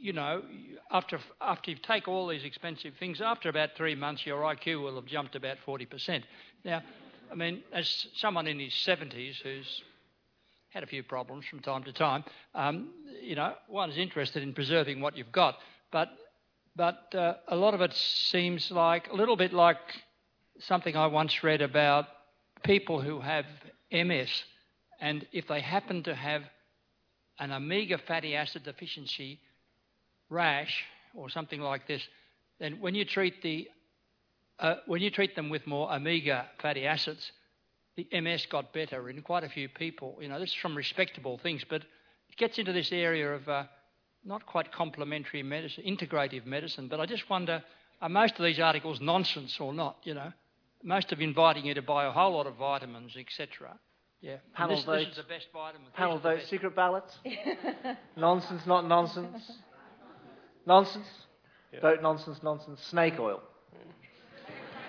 [0.00, 0.42] you know,
[0.90, 4.94] after, after you take all these expensive things, after about three months, your IQ will
[4.96, 6.22] have jumped about 40%.
[6.64, 6.82] Now,
[7.30, 9.82] I mean, as someone in his 70s who's
[10.70, 12.24] had a few problems from time to time,
[12.54, 12.90] um,
[13.22, 15.56] you know, one's interested in preserving what you've got.
[15.90, 16.10] But,
[16.76, 19.78] but uh, a lot of it seems like a little bit like
[20.60, 22.06] something I once read about
[22.64, 23.44] people who have
[23.92, 24.28] MS,
[25.00, 26.42] and if they happen to have
[27.38, 29.40] an omega fatty acid deficiency,
[30.30, 32.02] rash or something like this,
[32.58, 33.68] then when you treat the
[34.58, 37.30] uh, when you treat them with more omega fatty acids,
[37.96, 40.18] the MS got better in quite a few people.
[40.20, 41.82] You know, this is from respectable things, but
[42.28, 43.64] it gets into this area of uh,
[44.24, 46.88] not quite complementary medicine, integrative medicine.
[46.88, 47.62] But I just wonder,
[48.02, 49.98] are most of these articles nonsense or not?
[50.02, 50.32] You know,
[50.82, 53.78] most of inviting you to buy a whole lot of vitamins, etc.
[54.20, 54.36] Yeah.
[54.54, 54.98] Panel this, vote.
[54.98, 55.88] This is the best vitamin.
[55.94, 56.40] Panel vote.
[56.48, 57.16] Secret ballots.
[58.16, 59.52] nonsense, not nonsense.
[60.68, 61.06] Nonsense.
[61.72, 61.80] Yeah.
[61.80, 62.78] Vote nonsense, nonsense.
[62.90, 63.40] Snake oil.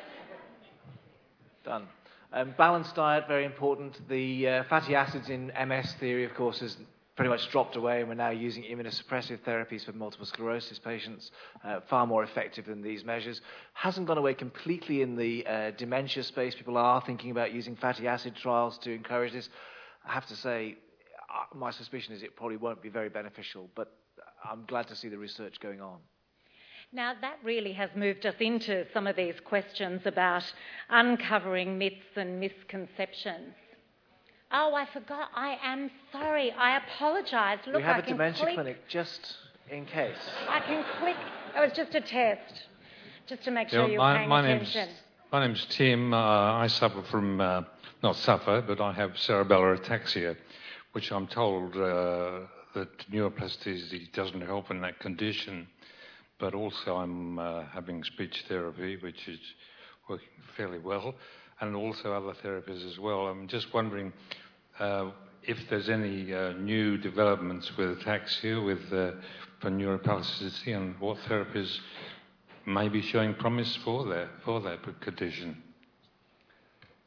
[1.64, 1.88] Done.
[2.34, 3.98] Um, balanced diet, very important.
[4.10, 6.76] The uh, fatty acids in MS theory, of course, has
[7.16, 11.32] pretty much dropped away, and we're now using immunosuppressive therapies for multiple sclerosis patients,
[11.64, 13.40] uh, far more effective than these measures.
[13.74, 16.56] Hasn't gone away completely in the uh, dementia space.
[16.56, 19.48] People are thinking about using fatty acid trials to encourage this.
[20.06, 20.76] I have to say,
[21.34, 23.94] uh, my suspicion is it probably won't be very beneficial, but
[24.44, 25.98] I'm glad to see the research going on.
[26.92, 30.44] Now, that really has moved us into some of these questions about
[30.90, 33.54] uncovering myths and misconceptions.
[34.52, 35.30] Oh, I forgot.
[35.36, 36.52] I am sorry.
[36.52, 37.60] I apologise.
[37.68, 38.56] Look, we have I a dementia click.
[38.56, 39.36] clinic just
[39.70, 40.18] in case.
[40.48, 41.16] I can click.
[41.56, 42.64] It was just a test,
[43.28, 44.88] just to make sure you're my, paying my attention.
[44.88, 45.00] Name's,
[45.32, 46.12] my name's Tim.
[46.12, 47.62] Uh, I suffer from, uh,
[48.02, 50.36] not suffer, but I have cerebellar ataxia,
[50.94, 52.40] which I'm told uh,
[52.74, 55.68] that neuroplasticity doesn't help in that condition,
[56.40, 59.40] but also I'm uh, having speech therapy, which is
[60.08, 61.16] working fairly well,
[61.60, 63.28] and also other therapies as well.
[63.28, 64.14] I'm just wondering
[64.80, 65.12] uh,
[65.44, 69.20] if there's any uh, new developments with ataxia, with uh,
[69.60, 71.80] for neuroplasticity, and what therapies
[72.66, 75.62] may be showing promise for that for that condition.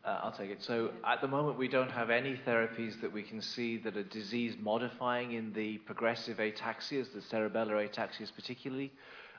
[0.04, 0.62] Uh, I'll take it.
[0.62, 4.02] So at the moment, we don't have any therapies that we can see that are
[4.02, 8.92] disease modifying in the progressive ataxias, the cerebellar ataxias particularly.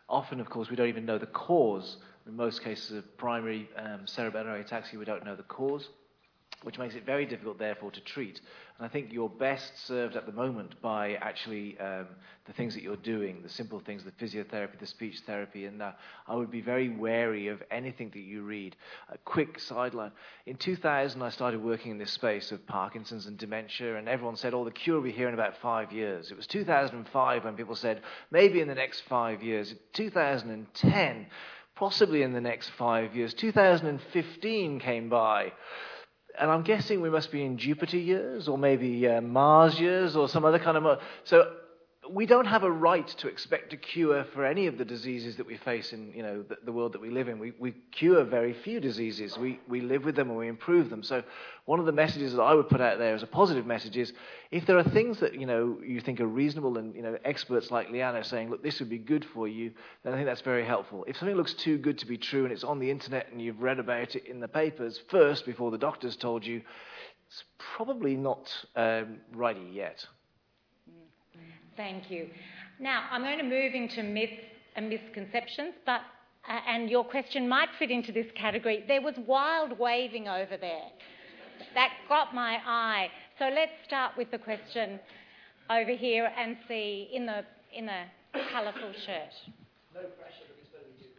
[0.07, 1.97] Often, of course, we don't even know the cause.
[2.25, 5.89] In most cases of primary um, cerebellar ataxia, we don't know the cause
[6.63, 8.39] which makes it very difficult, therefore, to treat.
[8.77, 12.07] And I think you're best served at the moment by actually um,
[12.45, 15.91] the things that you're doing, the simple things, the physiotherapy, the speech therapy, and uh,
[16.27, 18.75] I would be very wary of anything that you read.
[19.09, 20.11] A quick sideline.
[20.45, 24.53] In 2000, I started working in this space of Parkinson's and dementia, and everyone said,
[24.53, 26.31] oh, the cure will be here in about five years.
[26.31, 28.01] It was 2005 when people said,
[28.31, 29.73] maybe in the next five years.
[29.93, 31.27] 2010,
[31.75, 33.33] possibly in the next five years.
[33.35, 35.53] 2015 came by
[36.39, 40.27] and I'm guessing we must be in Jupiter years or maybe uh, Mars years or
[40.27, 40.99] some other kind of.
[41.25, 41.51] So
[42.09, 45.45] we don't have a right to expect a cure for any of the diseases that
[45.45, 47.39] we face in you know the, the, world that we live in.
[47.39, 49.37] We, we cure very few diseases.
[49.37, 51.01] We, we live with them and we improve them.
[51.03, 51.23] So
[51.65, 54.11] one of the messages that I would put out there as a positive message is
[54.51, 57.71] if there are things that you know you think are reasonable and you know experts
[57.71, 59.71] like Leanne are saying, look, this would be good for you,
[60.03, 61.05] then I think that's very helpful.
[61.07, 63.61] If something looks too good to be true and it's on the internet and you've
[63.61, 66.61] read about it in the papers first before the doctors told you,
[67.27, 67.43] it's
[67.77, 69.19] probably not um,
[69.71, 70.05] yet.
[71.75, 72.29] Thank you.
[72.79, 74.33] Now, I'm going to move into myths
[74.75, 76.01] and misconceptions, but
[76.47, 78.83] uh, and your question might fit into this category.
[78.87, 80.89] There was wild waving over there.
[81.73, 83.07] That got my eye.
[83.39, 84.99] So let's start with the question
[85.69, 88.03] over here and see in the in the
[88.51, 89.33] colourful shirt.
[89.93, 91.09] No pressure because we do.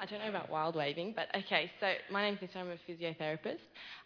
[0.00, 1.70] I don't know about wild waving, but okay.
[1.78, 2.58] So my name's Nissa.
[2.58, 3.60] I'm a physiotherapist.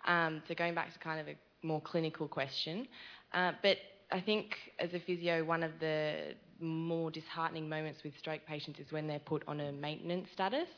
[0.07, 1.37] Um, so going back to kind of a
[1.67, 2.87] more clinical question,
[3.33, 3.79] uh, but
[4.13, 8.93] I think as a physio, one of the more disheartening moments with stroke patients is
[8.93, 10.69] when they're put on a maintenance status.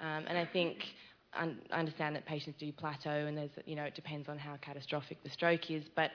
[0.00, 0.84] Um, and I think
[1.32, 5.22] I understand that patients do plateau, and there's you know it depends on how catastrophic
[5.22, 5.84] the stroke is.
[5.94, 6.10] But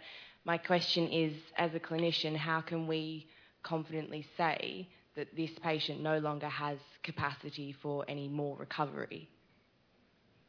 [0.46, 3.28] my question is, as a clinician, how can we
[3.64, 9.30] confidently say that this patient no longer has capacity for any more recovery?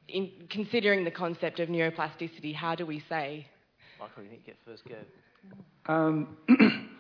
[0.09, 3.47] In considering the concept of neuroplasticity, how do we say?
[3.99, 4.97] Michael, you need to get first go.
[5.87, 6.37] Um,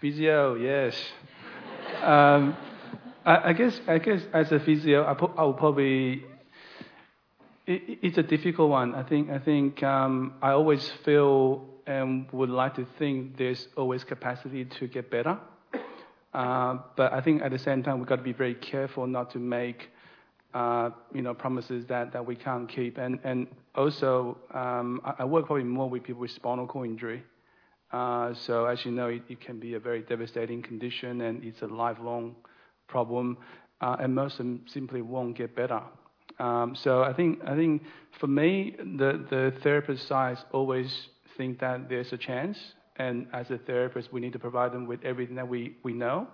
[0.00, 0.96] physio, yes.
[2.02, 2.56] um,
[3.24, 6.24] I, I, guess I guess as a physio, I, I will probably.
[7.66, 8.94] It, it's a difficult one.
[8.94, 14.04] I think I think um, I always feel and would like to think there's always
[14.04, 15.38] capacity to get better.
[16.34, 19.30] Uh, but I think at the same time we've got to be very careful not
[19.30, 19.88] to make
[20.54, 22.98] uh, you know promises that, that we can't keep.
[22.98, 27.22] And and also um, I, I work probably more with people with spinal cord injury.
[27.90, 31.62] Uh, so as you know, it, it, can be a very devastating condition and it's
[31.62, 32.36] a lifelong
[32.86, 33.38] problem,
[33.80, 35.80] uh, and most of them simply won't get better.
[36.38, 37.82] Um, so I think I think
[38.20, 42.58] for me, the the therapist side always think that there's a chance,
[42.96, 46.28] and as a therapist, we need to provide them with everything that we we know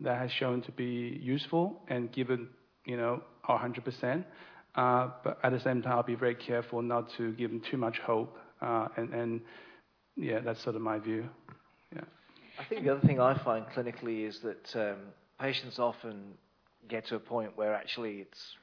[0.00, 2.48] that has shown to be useful and given
[2.84, 4.24] you know our 100%.
[4.74, 7.76] Uh, but at the same time, I'll be very careful not to give them too
[7.76, 9.40] much hope uh, and and
[10.16, 11.28] yeah, that's sort of my view.
[11.94, 12.02] Yeah.
[12.58, 14.96] I think the other thing I find clinically is that um,
[15.38, 16.34] patients often
[16.88, 18.56] get to a point where actually it's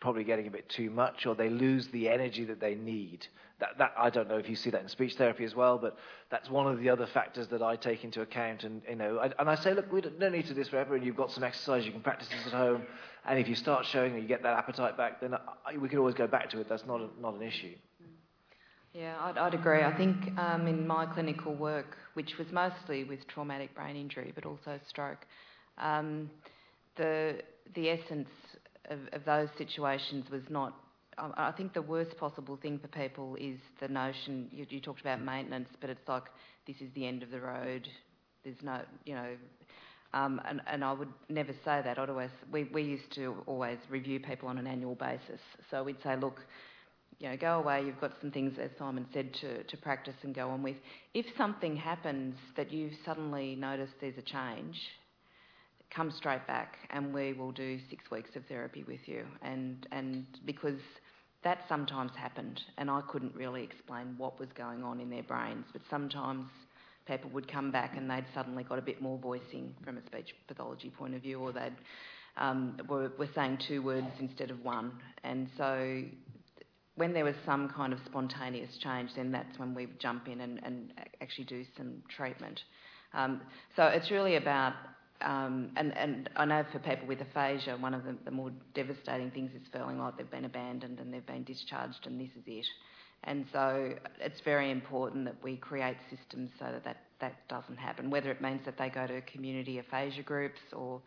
[0.00, 3.26] probably getting a bit too much, or they lose the energy that they need.
[3.58, 5.96] That, that I don't know if you see that in speech therapy as well, but
[6.30, 8.64] that's one of the other factors that I take into account.
[8.64, 11.04] And you know, I, and I say, look, we don't need to this forever, and
[11.04, 12.82] you've got some exercise, you can practice this at home,
[13.26, 15.98] and if you start showing that you get that appetite back, then I, we can
[15.98, 16.68] always go back to it.
[16.68, 17.74] That's not a, not an issue.
[18.96, 19.82] Yeah, I'd, I'd agree.
[19.82, 24.46] I think um, in my clinical work, which was mostly with traumatic brain injury but
[24.46, 25.26] also stroke,
[25.76, 26.30] um,
[26.96, 27.40] the
[27.74, 28.28] the essence
[28.88, 30.72] of, of, those situations was not.
[31.18, 35.02] I, I think the worst possible thing for people is the notion you, you talked
[35.02, 36.24] about maintenance, but it's like
[36.66, 37.86] this is the end of the road.
[38.44, 39.36] There's no, you know,
[40.14, 41.98] um, and, and, I would never say that.
[41.98, 45.40] I'd always, we, we used to always review people on an annual basis.
[45.70, 46.40] So we'd say, look,
[47.18, 50.34] you know, go away, you've got some things, as Simon said, to, to practice and
[50.34, 50.76] go on with.
[51.14, 54.76] If something happens that you suddenly notice there's a change,
[55.94, 59.24] come straight back and we will do six weeks of therapy with you.
[59.42, 60.80] And, and because
[61.42, 65.64] that sometimes happened and I couldn't really explain what was going on in their brains,
[65.72, 66.46] but sometimes
[67.06, 70.34] people would come back and they'd suddenly got a bit more voicing from a speech
[70.48, 71.76] pathology point of view or they'd
[72.36, 74.92] um, were, were saying two words instead of one.
[75.24, 76.02] And so
[76.96, 80.60] when there was some kind of spontaneous change, then that's when we jump in and,
[80.64, 82.60] and actually do some treatment.
[83.14, 83.40] Um,
[83.76, 84.74] so it's really about
[85.22, 89.30] um, and, and I know for people with aphasia, one of the, the more devastating
[89.30, 92.66] things is feeling like they've been abandoned and they've been discharged and this is it.
[93.24, 98.10] And so it's very important that we create systems so that that, that doesn't happen,
[98.10, 101.00] whether it means that they go to community aphasia groups or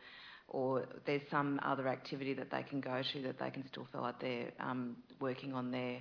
[0.49, 4.01] or there's some other activity that they can go to that they can still feel
[4.01, 5.99] like they're um, working on their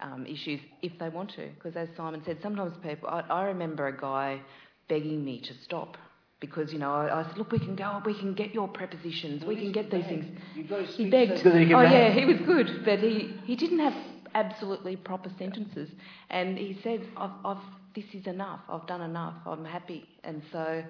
[0.00, 1.48] um, issues if they want to.
[1.54, 4.40] Because as Simon said, sometimes people, I, I remember a guy
[4.88, 5.96] begging me to stop
[6.40, 9.42] because you know I, I, said, look, we can go, we can get your prepositions,
[9.42, 10.26] well, we can get these things.
[10.54, 11.42] He begged.
[11.42, 13.94] So he oh yeah, he was good, but he he didn't have
[14.34, 15.88] absolutely proper sentences,
[16.30, 17.62] and he said, I've, I've
[17.94, 18.60] this is enough.
[18.68, 19.34] I've done enough.
[19.46, 20.82] I'm happy, and so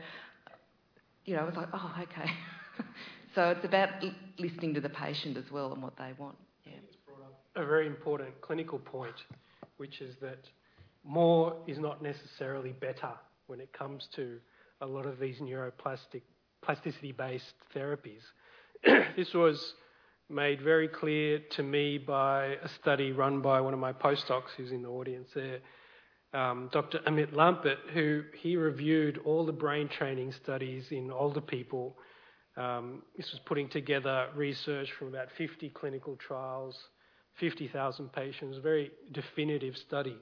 [1.25, 2.31] you know I was like, oh okay.
[3.35, 3.91] so it's about
[4.39, 6.37] listening to the patient as well and what they want.
[6.65, 6.73] Yeah.
[7.57, 9.15] A very important clinical point,
[9.77, 10.45] which is that
[11.05, 13.13] more is not necessarily better
[13.47, 14.39] when it comes to
[14.81, 16.23] a lot of these neuroplastic
[16.63, 18.23] plasticity-based therapies.
[19.17, 19.75] this was
[20.29, 24.73] made very clear to me by a study run by one of my postdocs who's
[24.73, 25.61] in the audience there,
[26.35, 26.99] um, Dr.
[27.07, 31.97] Amit Lampit, who he reviewed all the brain training studies in older people.
[32.57, 36.77] Um, this was putting together research from about 50 clinical trials,
[37.39, 40.17] 50,000 patients, a very definitive study.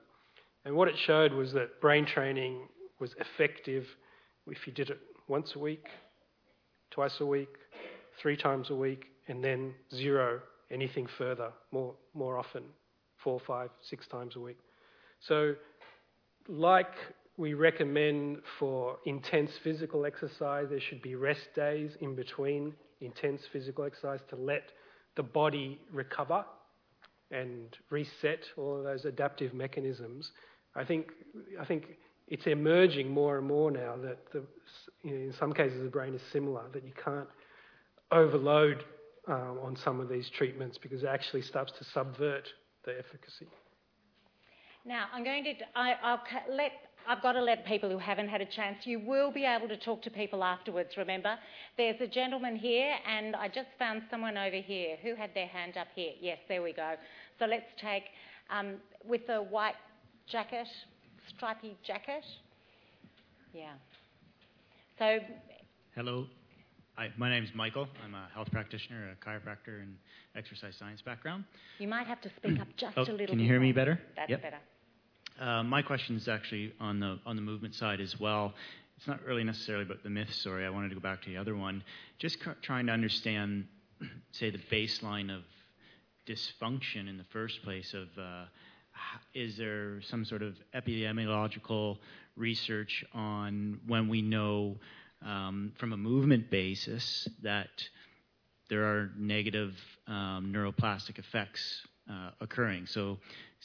[0.64, 3.86] And what it showed was that brain training was effective
[4.46, 4.98] if you did it
[5.28, 5.86] once a week,
[6.90, 7.48] twice a week,
[8.20, 10.40] three times a week, and then zero
[10.70, 12.62] anything further, more, more often,
[13.22, 14.58] four, five, six times a week.
[15.20, 15.54] So,
[16.48, 16.92] like
[17.36, 23.84] we recommend for intense physical exercise, there should be rest days in between intense physical
[23.84, 24.70] exercise to let
[25.16, 26.44] the body recover
[27.30, 30.30] and reset all of those adaptive mechanisms.
[30.76, 31.10] I think,
[31.60, 31.96] I think
[32.28, 34.44] it's emerging more and more now that the,
[35.02, 37.28] you know, in some cases the brain is similar, that you can't
[38.12, 38.84] overload
[39.26, 42.48] um, on some of these treatments because it actually starts to subvert
[42.84, 43.46] the efficacy.
[44.84, 46.72] Now, I'm going to, I, will let,
[47.06, 49.76] I've got to let people who haven't had a chance, you will be able to
[49.76, 51.36] talk to people afterwards, remember.
[51.76, 55.76] There's a gentleman here, and I just found someone over here who had their hand
[55.76, 56.12] up here.
[56.20, 56.94] Yes, there we go.
[57.38, 58.04] So let's take,
[58.50, 59.74] um, with the white
[60.30, 60.66] jacket,
[61.28, 62.24] stripy jacket.
[63.52, 63.72] Yeah.
[64.98, 65.18] So.
[65.94, 66.26] Hello.
[66.96, 67.88] Hi, my name is Michael.
[68.04, 69.96] I'm a health practitioner, a chiropractor, and
[70.36, 71.44] exercise science background.
[71.78, 73.26] You might have to speak up just oh, a little.
[73.26, 74.00] Can you hear me better?
[74.16, 74.42] That's yep.
[74.42, 74.58] better.
[75.40, 78.54] Uh, my question is actually on the on the movement side as well.
[78.96, 80.64] It's not really necessarily about the myth story.
[80.64, 81.82] I wanted to go back to the other one.
[82.18, 83.66] Just trying to understand,
[84.30, 85.42] say, the baseline of
[86.28, 88.44] dysfunction in the first place of uh,
[89.34, 91.98] is there some sort of epidemiological
[92.36, 94.76] research on when we know
[95.26, 97.70] um, from a movement basis that
[98.70, 99.74] there are negative
[100.06, 102.86] um, neuroplastic effects uh, occurring?
[102.86, 103.18] So,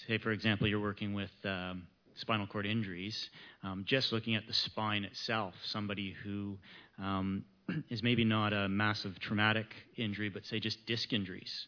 [0.07, 1.83] say, for example, you're working with um,
[2.15, 3.29] spinal cord injuries,
[3.63, 6.57] um, just looking at the spine itself, somebody who
[7.01, 7.43] um,
[7.89, 9.67] is maybe not a massive traumatic
[9.97, 11.67] injury, but say just disc injuries.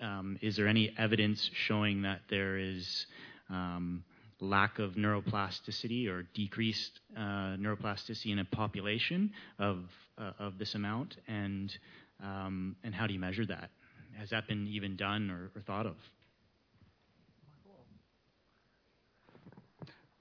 [0.00, 3.06] Um, is there any evidence showing that there is
[3.48, 4.04] um,
[4.40, 9.84] lack of neuroplasticity or decreased uh, neuroplasticity in a population of
[10.18, 11.78] uh, of this amount, and
[12.22, 13.70] um, and how do you measure that?
[14.18, 15.96] Has that been even done or, or thought of?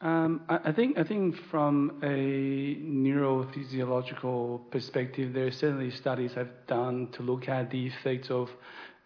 [0.02, 6.66] Um, I, I, think I think from a neurophysiological perspective, there are certainly studies I've
[6.68, 8.50] done to look at the effects of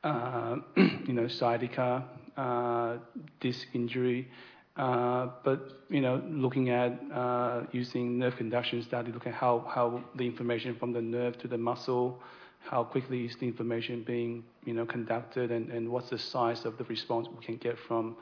[0.04, 2.06] uh, you know, sciatica,
[2.38, 2.98] uh,
[3.40, 4.28] disc injury.
[4.76, 10.04] Uh, but you know, looking at uh, using nerve conduction study, looking at how, how
[10.16, 12.20] the information from the nerve to the muscle,
[12.60, 16.78] how quickly is the information being you know conducted, and, and what's the size of
[16.78, 18.16] the response we can get from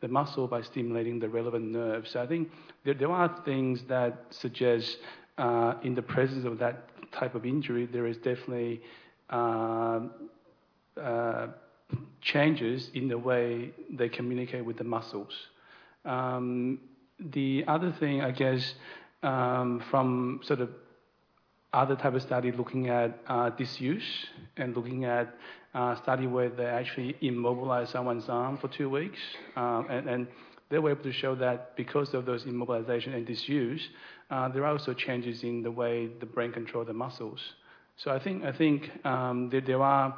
[0.00, 2.06] the muscle by stimulating the relevant nerve.
[2.06, 2.50] So I think
[2.84, 4.98] there, there are things that suggest
[5.38, 8.80] uh, in the presence of that type of injury, there is definitely
[9.30, 10.00] uh,
[11.00, 11.46] uh,
[12.20, 15.32] changes in the way they communicate with the muscles.
[16.04, 16.80] Um,
[17.18, 18.74] the other thing, I guess,
[19.22, 20.70] um, from sort of
[21.72, 24.26] other type of study looking at uh, disuse
[24.56, 25.34] and looking at
[25.74, 29.18] uh, study where they actually immobilize someone's arm for two weeks,
[29.56, 30.26] um, and, and,
[30.70, 33.88] they were able to show that because of those immobilization and disuse,
[34.30, 37.40] uh, there are also changes in the way the brain controls the muscles.
[37.96, 40.14] So I think I think um, that there are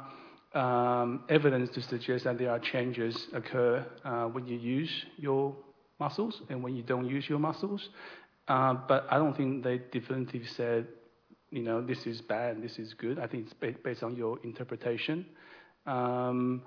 [0.53, 5.55] um, evidence to suggest that there are changes occur uh, when you use your
[5.99, 7.87] muscles and when you don't use your muscles.
[8.47, 10.87] Uh, but I don't think they definitively said
[11.51, 13.19] you know, this is bad, this is good.
[13.19, 15.25] I think it's based on your interpretation.
[15.85, 16.63] Um,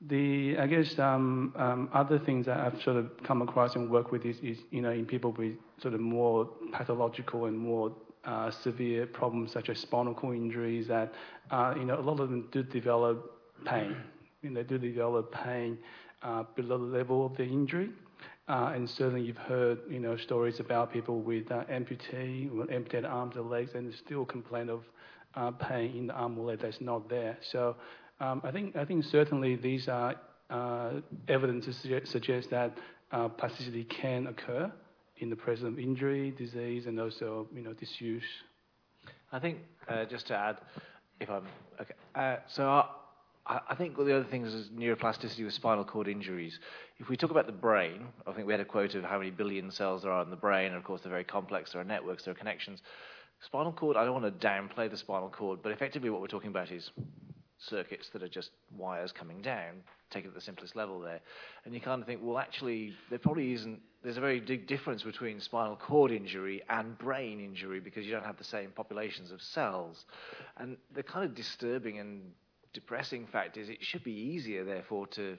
[0.00, 4.10] the I guess um, um, other things that I've sort of come across and work
[4.10, 5.52] with is, is, you know in people with
[5.82, 7.92] sort of more pathological and more
[8.24, 11.12] uh, severe problems such as spinal cord injuries that
[11.50, 13.30] uh, you know a lot of them do develop
[13.66, 13.94] pain.
[14.42, 15.76] You know, they do develop pain
[16.22, 17.90] uh, below the level of the injury.
[18.50, 23.36] Uh, and certainly you've heard, you know, stories about people with uh, amputee, amputated arms
[23.36, 24.82] or legs, and still complain of
[25.36, 27.38] uh, pain in the arm or leg that's not there.
[27.42, 27.76] So
[28.18, 30.16] um, I think I think certainly these are
[30.50, 30.94] uh,
[31.28, 32.76] evidence to suggest that
[33.12, 34.72] uh, plasticity can occur
[35.18, 38.24] in the presence of injury, disease, and also you know disuse.
[39.30, 39.58] I think
[39.88, 40.56] uh, just to add,
[41.20, 41.46] if I'm
[41.80, 42.84] okay, so.
[43.46, 46.60] I think one of the other things is neuroplasticity with spinal cord injuries.
[47.00, 49.30] If we talk about the brain, I think we had a quote of how many
[49.30, 51.72] billion cells there are in the brain, and of course they're very complex.
[51.72, 52.82] There are networks, there are connections.
[53.40, 56.50] Spinal cord, I don't want to downplay the spinal cord, but effectively what we're talking
[56.50, 56.90] about is
[57.56, 59.76] circuits that are just wires coming down,
[60.10, 61.20] take it at the simplest level there.
[61.64, 65.02] And you kind of think, well, actually, there probably isn't, there's a very big difference
[65.02, 69.40] between spinal cord injury and brain injury because you don't have the same populations of
[69.40, 70.04] cells.
[70.58, 72.20] And the kind of disturbing and
[72.74, 75.38] depressing fact is it should be easier, therefore, to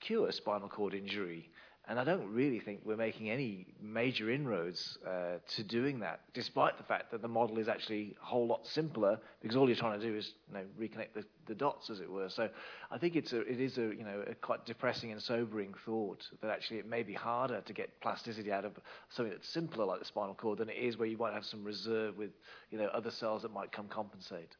[0.00, 1.50] cure spinal cord injury
[1.88, 6.76] and I don't really think we're making any major inroads uh, to doing that, despite
[6.76, 9.98] the fact that the model is actually a whole lot simpler because all you're trying
[9.98, 12.28] to do is you know, reconnect the, the dots, as it were.
[12.28, 12.50] So
[12.90, 16.28] I think it's a, it is a, you know, a quite depressing and sobering thought
[16.42, 18.72] that actually it may be harder to get plasticity out of
[19.08, 21.64] something that's simpler like the spinal cord than it is where you might have some
[21.64, 22.32] reserve with
[22.70, 24.54] you know, other cells that might come compensate.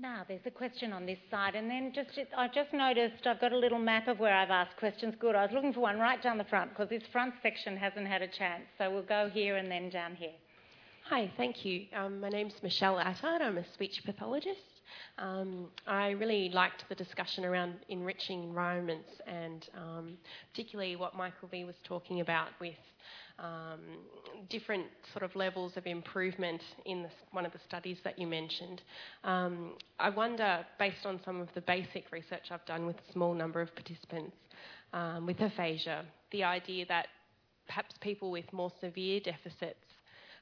[0.00, 3.52] Now, there's a question on this side, and then just I just noticed I've got
[3.52, 5.16] a little map of where I've asked questions.
[5.18, 8.06] Good, I was looking for one right down the front because this front section hasn't
[8.06, 8.62] had a chance.
[8.78, 10.34] So we'll go here and then down here.
[11.08, 11.86] Hi, thank you.
[11.96, 13.40] Um, my name's Michelle Attard.
[13.40, 14.77] I'm a speech pathologist.
[15.18, 20.18] Um, I really liked the discussion around enriching environments and um,
[20.52, 22.74] particularly what Michael V was talking about with
[23.38, 23.80] um,
[24.48, 28.82] different sort of levels of improvement in one of the studies that you mentioned.
[29.24, 33.34] Um, I wonder, based on some of the basic research I've done with a small
[33.34, 34.36] number of participants
[34.92, 37.08] um, with aphasia, the idea that
[37.66, 39.84] perhaps people with more severe deficits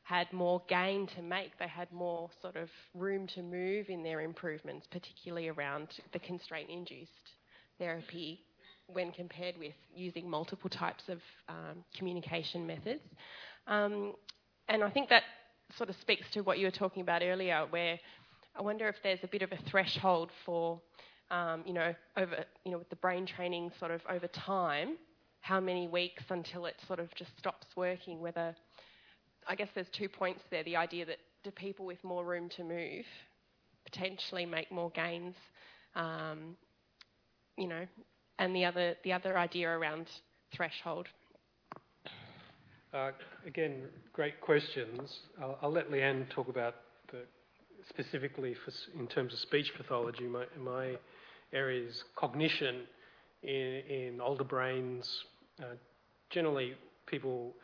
[0.06, 1.50] had more gain to make.
[1.58, 6.70] They had more sort of room to move in their improvements, particularly around the constraint
[6.70, 7.10] induced
[7.76, 8.40] therapy
[8.86, 11.18] when compared with using multiple types of
[11.48, 13.02] um, communication methods.
[13.66, 14.14] Um,
[14.68, 15.24] and I think that
[15.76, 17.98] sort of speaks to what you were talking about earlier, where
[18.56, 20.80] I wonder if there's a bit of a threshold for,
[21.32, 24.98] um, you know, over, you know, with the brain training sort of over time,
[25.40, 28.20] how many weeks until it sort of just stops working.
[28.20, 28.54] Whether,
[29.48, 32.64] I guess there's two points there: the idea that do people with more room to
[32.64, 33.04] move
[33.86, 35.34] potentially make more gains,
[35.94, 36.56] um,
[37.56, 37.86] you know,
[38.38, 40.06] and the other, the other idea around
[40.54, 41.06] threshold?
[42.92, 43.10] Uh,
[43.46, 43.82] again,
[44.12, 45.20] great questions.
[45.40, 46.74] I'll, I'll, let Leanne talk about
[47.10, 47.18] the,
[47.88, 50.24] specifically for, in terms of speech pathology.
[50.24, 50.96] My, my
[51.52, 52.82] area is cognition
[53.42, 55.24] in, in older brains.
[55.60, 55.74] Uh,
[56.30, 56.74] generally,
[57.06, 57.54] people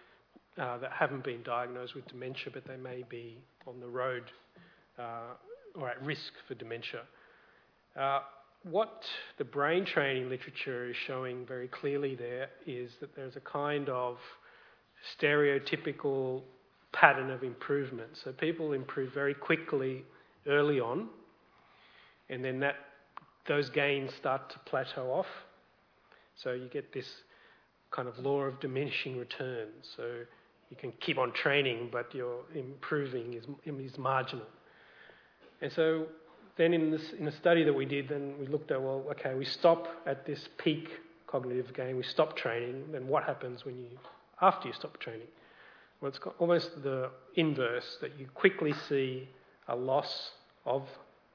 [0.59, 4.25] uh, that haven't been diagnosed with dementia, but they may be on the road
[4.99, 5.35] uh,
[5.75, 7.01] or at risk for dementia.
[7.99, 8.21] Uh,
[8.65, 9.03] what
[9.39, 14.19] the brain training literature is showing very clearly there is that there's a kind of
[15.19, 16.43] stereotypical
[16.93, 18.11] pattern of improvement.
[18.23, 20.05] So people improve very quickly
[20.47, 21.09] early on,
[22.29, 22.77] and then that
[23.49, 25.27] those gains start to plateau off.
[26.37, 27.09] So you get this
[27.91, 29.89] kind of law of diminishing returns.
[29.97, 30.23] So
[30.73, 34.47] you can keep on training, but your improving is, is marginal.
[35.61, 36.07] And so
[36.57, 39.35] then in, this, in a study that we did, then we looked at, well, okay,
[39.35, 40.89] we stop at this peak
[41.27, 43.99] cognitive gain, we stop training, then what happens when you,
[44.41, 45.27] after you stop training?
[46.01, 49.29] Well, it's almost the inverse, that you quickly see
[49.69, 50.31] a loss
[50.65, 50.89] of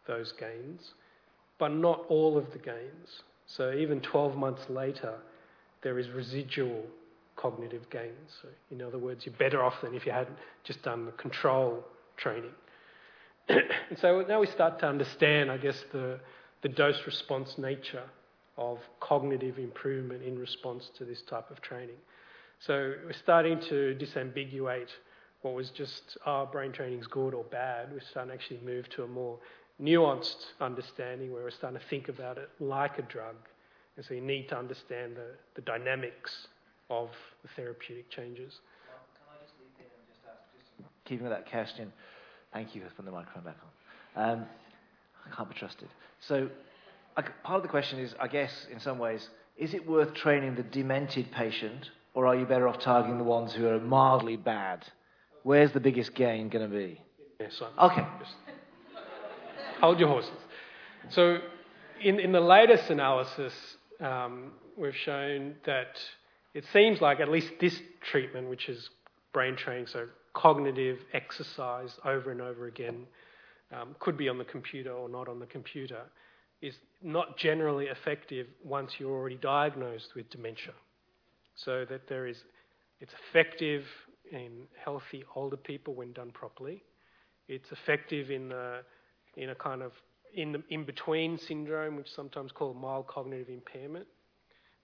[0.08, 0.94] those gains,
[1.60, 3.22] but not all of the gains.
[3.46, 5.14] So even 12 months later,
[5.84, 6.82] there is residual
[7.38, 8.38] cognitive gains.
[8.42, 11.86] So in other words, you're better off than if you hadn't just done the control
[12.18, 12.52] training.
[13.50, 16.20] and so now we start to understand, I guess, the,
[16.62, 18.04] the dose response nature
[18.58, 21.96] of cognitive improvement in response to this type of training.
[22.60, 24.90] So we're starting to disambiguate
[25.44, 27.92] what was just, oh, brain training's good or bad.
[27.92, 29.38] We're starting to actually move to a more
[29.82, 33.36] nuanced understanding where we're starting to think about it like a drug.
[33.96, 36.48] And so you need to understand the, the dynamics
[36.90, 37.10] of
[37.42, 38.60] the therapeutic changes.
[38.88, 40.72] Well, can I just leave here and just ask, just
[41.06, 41.92] keeping with that question,
[42.54, 43.58] Thank you for putting the microphone back
[44.16, 44.30] on.
[44.30, 44.46] Um,
[45.26, 45.90] I can't be trusted.
[46.22, 46.50] So,
[47.16, 49.28] I, part of the question is, I guess, in some ways,
[49.58, 53.54] is it worth training the demented patient, or are you better off targeting the ones
[53.54, 54.86] who are mildly bad?
[55.44, 57.02] Where's the biggest gain going to be?
[57.40, 58.08] Yes, I'm Okay.
[59.82, 60.32] Hold your horses.
[61.10, 61.40] So,
[62.02, 63.54] in, in the latest analysis,
[64.00, 66.00] um, we've shown that
[66.58, 68.90] it seems like at least this treatment, which is
[69.32, 73.06] brain training, so cognitive exercise over and over again,
[73.72, 76.02] um, could be on the computer or not on the computer,
[76.64, 76.74] is
[77.04, 80.74] not generally effective once you're already diagnosed with dementia.
[81.54, 82.38] So that there is,
[83.02, 83.84] it's effective
[84.32, 86.82] in healthy older people when done properly.
[87.48, 88.80] It's effective in the
[89.36, 89.92] in a kind of
[90.34, 94.08] in the in between syndrome, which is sometimes called mild cognitive impairment,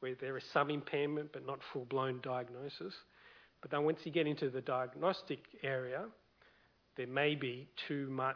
[0.04, 2.94] where there is some impairment but not full blown diagnosis.
[3.62, 6.02] But then once you get into the diagnostic area,
[6.98, 8.36] there may be too much,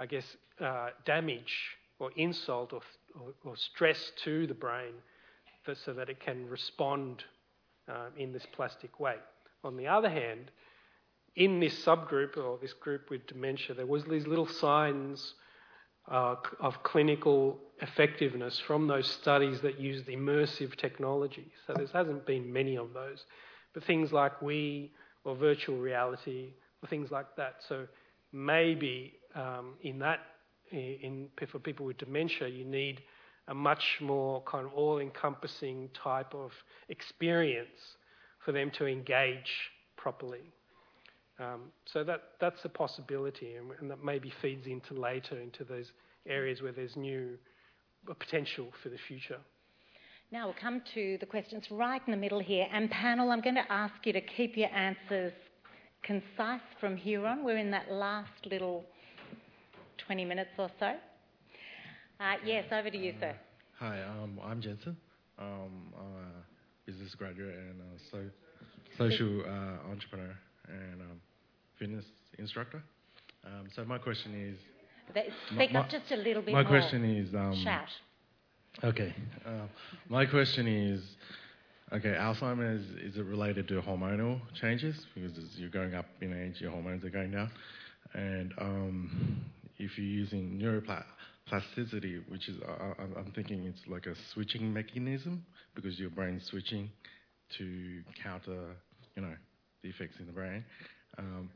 [0.00, 0.24] I guess,
[0.60, 1.54] uh, damage
[2.00, 2.80] or insult or,
[3.14, 4.94] or, or, stress to the brain
[5.84, 7.22] so that it can respond
[7.88, 9.14] uh, in this plastic way.
[9.62, 10.50] On the other hand,
[11.36, 15.34] in this subgroup or this group with dementia, there was these little signs
[16.10, 21.50] uh, of clinical effectiveness from those studies that used immersive technology.
[21.66, 23.24] So there hasn't been many of those,
[23.72, 24.90] but things like Wii
[25.24, 26.52] or virtual reality
[26.82, 27.56] or things like that.
[27.68, 27.86] So
[28.32, 30.20] maybe um, in that,
[30.70, 33.02] in, for people with dementia, you need
[33.48, 36.52] a much more kind of all-encompassing type of
[36.88, 37.96] experience
[38.44, 39.52] for them to engage
[39.96, 40.52] properly.
[41.38, 45.90] Um, so that, that's a possibility, and, and, that maybe feeds into later into those
[46.26, 47.36] areas where there's new
[48.20, 49.38] potential for the future.
[50.30, 52.66] Now we'll come to the questions right in the middle here.
[52.72, 55.32] And panel, I'm going to ask you to keep your answers
[56.02, 57.44] concise from here on.
[57.44, 58.84] We're in that last little
[60.06, 60.92] 20 minutes or so.
[62.20, 63.36] Uh, yes, over to you, uh, sir.
[63.80, 64.96] Hi, um, I'm Jensen.
[65.38, 67.80] Um, I'm a business graduate and
[68.10, 68.24] so,
[68.96, 70.36] social uh, entrepreneur
[70.68, 71.20] and um,
[71.78, 72.04] fitness
[72.38, 72.82] instructor.
[73.44, 74.58] Um, so my question is.
[75.54, 76.70] Speak my, up just a little bit my more.
[76.70, 77.34] Question is.
[77.34, 77.88] Um, Shout.
[78.82, 79.14] Okay.
[79.46, 79.66] Uh,
[80.08, 81.02] my question is.
[81.92, 86.60] Okay, Alzheimer's is it related to hormonal changes because as you're going up in age,
[86.60, 87.50] your hormones are going down,
[88.14, 89.44] and um,
[89.78, 96.10] if you're using neuroplasticity, which is I'm thinking it's like a switching mechanism because your
[96.10, 96.90] brain's switching
[97.58, 98.74] to counter,
[99.14, 99.34] you know,
[99.84, 100.64] defects in the brain.
[101.18, 101.50] Um,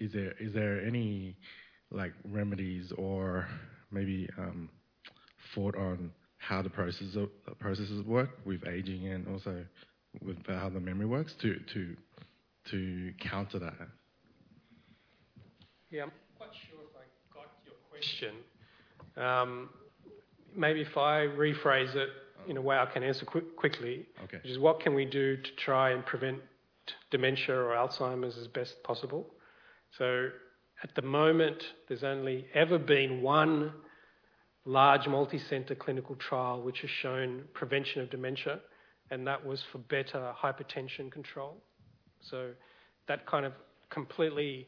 [0.00, 1.36] is there is there any
[1.90, 3.46] like remedies or
[3.90, 4.70] maybe um,
[5.54, 7.28] thought on how the processes of,
[7.58, 9.64] processes work with aging and also
[10.22, 11.96] with how the memory works to to
[12.70, 13.74] to counter that?
[15.90, 18.34] Yeah, I'm quite sure if I got your question.
[19.16, 19.70] Um,
[20.54, 22.08] maybe if I rephrase it
[22.48, 24.38] in a way I can answer quickly, okay.
[24.42, 26.40] which is what can we do to try and prevent
[27.10, 29.26] dementia or Alzheimer's as best possible.
[29.96, 30.28] So
[30.82, 33.72] at the moment, there's only ever been one
[34.64, 38.60] large multi-centre clinical trial which has shown prevention of dementia,
[39.10, 41.56] and that was for better hypertension control.
[42.20, 42.50] So
[43.06, 43.52] that kind of
[43.90, 44.66] completely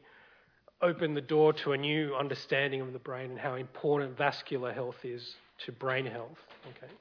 [0.81, 5.03] opened the door to a new understanding of the brain and how important vascular health
[5.03, 5.35] is
[5.65, 6.37] to brain health.
[6.69, 6.91] Okay.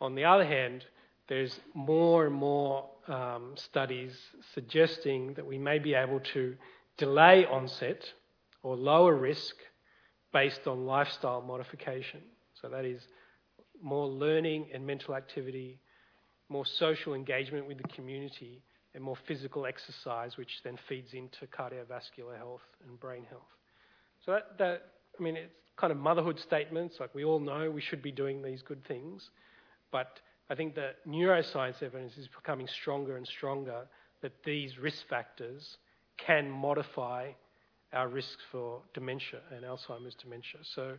[0.00, 0.84] On the other hand,
[1.28, 4.12] there's more and more um, studies
[4.54, 6.56] suggesting that we may be able to
[6.96, 8.02] delay onset
[8.62, 9.54] or lower risk
[10.32, 12.20] based on lifestyle modification.
[12.60, 13.02] So that is
[13.82, 15.78] more learning and mental activity,
[16.48, 18.62] more social engagement with the community,
[18.94, 23.42] and more physical exercise, which then feeds into cardiovascular health and brain health.
[24.24, 24.82] So that, that
[25.18, 26.96] I mean, it's kind of motherhood statements.
[26.98, 29.30] Like we all know we should be doing these good things,
[29.92, 30.20] but
[30.50, 33.86] I think that neuroscience evidence is becoming stronger and stronger
[34.22, 35.76] that these risk factors
[36.16, 37.30] can modify
[37.92, 40.60] our risks for dementia and Alzheimer's dementia.
[40.62, 40.94] So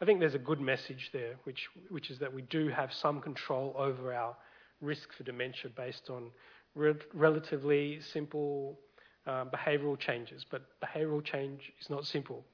[0.00, 3.20] I think there's a good message there, which, which is that we do have some
[3.20, 4.36] control over our
[4.80, 6.30] risk for dementia based on
[6.74, 8.78] re- relatively simple
[9.26, 10.44] uh, behavioural changes.
[10.50, 12.44] But behavioural change is not simple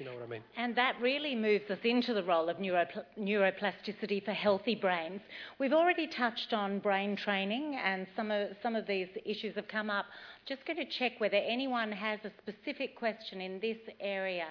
[0.00, 0.42] you know what I mean.
[0.56, 5.20] And that really moves us into the role of neuropl- neuroplasticity for healthy brains.
[5.58, 9.90] We've already touched on brain training, and some of, some of these issues have come
[9.90, 10.06] up.
[10.06, 14.46] I'm just going to check whether anyone has a specific question in this area.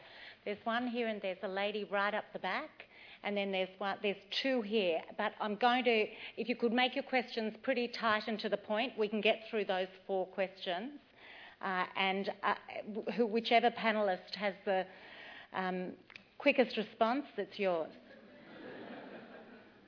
[0.45, 2.69] There's one here, and there's a lady right up the back.
[3.23, 5.01] And then there's one, there's two here.
[5.17, 6.05] But I'm going to,
[6.37, 9.41] if you could make your questions pretty tight and to the point, we can get
[9.49, 10.91] through those four questions.
[11.61, 12.53] Uh, and uh,
[13.17, 14.85] who, whichever panellist has the
[15.53, 15.91] um,
[16.37, 17.89] quickest response, it's yours.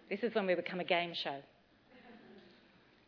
[0.09, 1.37] this is when we become a game show.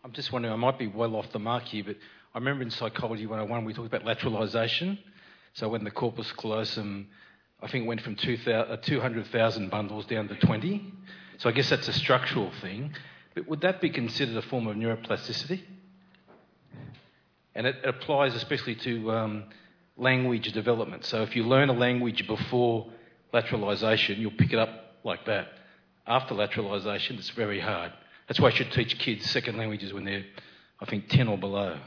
[0.03, 1.95] I'm just wondering, I might be well off the mark here, but
[2.35, 4.97] I remember in Psychology 101 we talked about lateralisation.
[5.53, 7.07] So when the corpus callosum,
[7.61, 10.93] I think, went from 200,000 uh, bundles down to 20.
[11.37, 12.93] So I guess that's a structural thing.
[13.35, 15.61] But would that be considered a form of neuroplasticity?
[17.55, 19.43] And it applies especially to um,
[19.97, 21.05] language development.
[21.05, 22.87] So if you learn a language before
[23.33, 25.47] lateralisation, you'll pick it up like that.
[26.07, 27.91] After lateralisation, it's very hard.
[28.27, 30.25] That's why I should teach kids second languages when they're,
[30.79, 31.77] I think, 10 or below.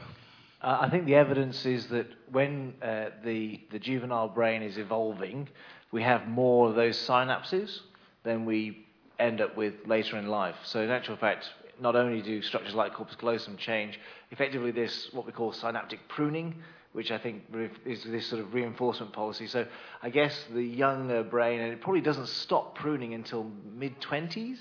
[0.61, 5.49] Uh, I think the evidence is that when uh, the, the juvenile brain is evolving,
[5.91, 7.79] we have more of those synapses
[8.23, 8.85] than we
[9.19, 10.55] end up with later in life.
[10.63, 13.99] So, in actual fact, not only do structures like corpus callosum change,
[14.31, 16.55] effectively this what we call synaptic pruning,
[16.97, 17.43] which I think
[17.85, 19.45] is this sort of reinforcement policy.
[19.45, 19.67] So
[20.01, 24.57] I guess the younger brain, and it probably doesn't stop pruning until mid 20s,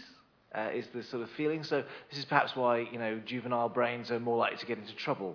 [0.55, 1.65] uh, is the sort of feeling.
[1.65, 4.95] So this is perhaps why you know juvenile brains are more likely to get into
[4.97, 5.35] trouble,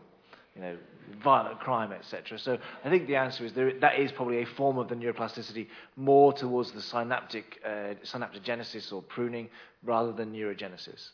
[0.55, 0.77] you know,
[1.23, 2.37] violent crime, etc.
[2.37, 5.69] So I think the answer is there, that is probably a form of the neuroplasticity
[5.95, 9.49] more towards the synaptic uh, synaptogenesis or pruning
[9.83, 11.09] rather than neurogenesis.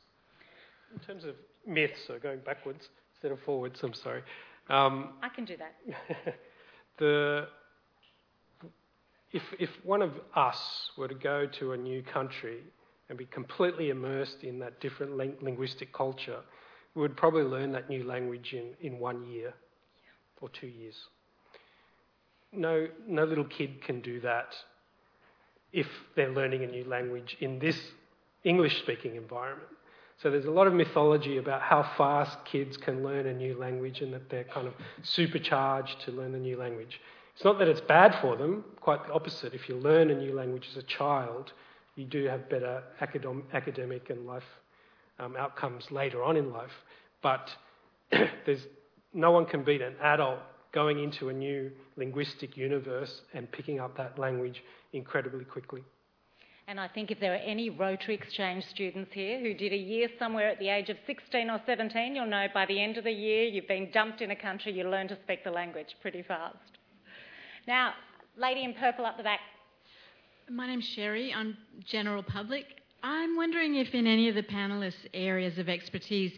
[0.94, 1.36] In terms of
[1.66, 4.22] myths, so going backwards instead of forwards, I'm sorry.
[4.70, 5.76] Um, I can do that.
[6.98, 7.48] the
[9.32, 12.60] if if one of us were to go to a new country
[13.10, 16.40] and be completely immersed in that different ling- linguistic culture,
[16.96, 19.54] we would probably learn that new language in, in one year
[20.04, 20.42] yeah.
[20.42, 20.96] or two years.
[22.52, 24.56] No, no little kid can do that
[25.72, 27.78] if they're learning a new language in this
[28.44, 29.70] English speaking environment.
[30.22, 34.02] So there's a lot of mythology about how fast kids can learn a new language
[34.02, 34.74] and that they're kind of
[35.04, 37.00] supercharged to learn a new language.
[37.36, 39.54] It's not that it's bad for them, quite the opposite.
[39.54, 41.54] If you learn a new language as a child,
[41.96, 44.44] you do have better academic and life
[45.20, 46.72] um, outcomes later on in life.
[47.22, 47.50] But
[48.12, 48.66] there's
[49.14, 50.40] no one can beat an adult
[50.72, 54.64] going into a new linguistic universe and picking up that language
[54.94, 55.84] incredibly quickly.
[56.70, 60.10] And I think if there are any Rotary Exchange students here who did a year
[60.20, 63.12] somewhere at the age of 16 or 17, you'll know by the end of the
[63.12, 66.58] year you've been dumped in a country, you learn to speak the language pretty fast.
[67.68, 67.94] Now,
[68.36, 69.40] lady in purple up the back.
[70.50, 71.34] My name's Sherry.
[71.34, 72.66] I'm general public.
[73.02, 76.34] I'm wondering if in any of the panelists' areas of expertise,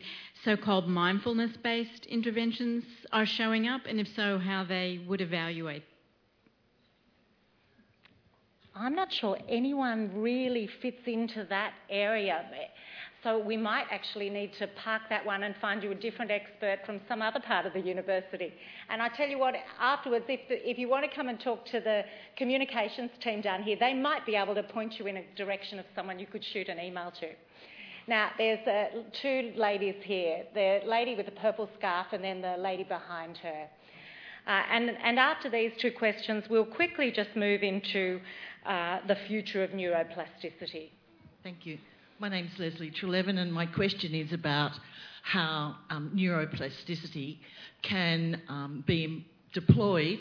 [0.46, 5.84] so called mindfulness based interventions are showing up, and if so, how they would evaluate
[8.80, 12.46] I'm not sure anyone really fits into that area.
[13.22, 16.80] So we might actually need to park that one and find you a different expert
[16.86, 18.54] from some other part of the university.
[18.90, 21.66] And I tell you what, afterwards, if, the, if you want to come and talk
[21.68, 22.04] to the
[22.38, 25.86] communications team down here, they might be able to point you in a direction of
[25.94, 27.28] someone you could shoot an email to.
[28.08, 32.56] Now, there's uh, two ladies here the lady with the purple scarf and then the
[32.58, 33.68] lady behind her.
[34.48, 38.20] Uh, and, and after these two questions, we'll quickly just move into
[38.66, 40.90] uh, the future of neuroplasticity.
[41.44, 41.78] Thank you.
[42.20, 44.72] My name is Leslie Trelevin, and my question is about
[45.24, 47.38] how um, neuroplasticity
[47.82, 50.20] can um, be deployed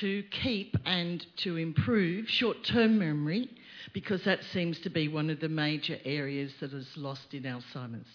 [0.00, 3.50] to keep and to improve short term memory,
[3.92, 8.06] because that seems to be one of the major areas that is lost in Alzheimer's.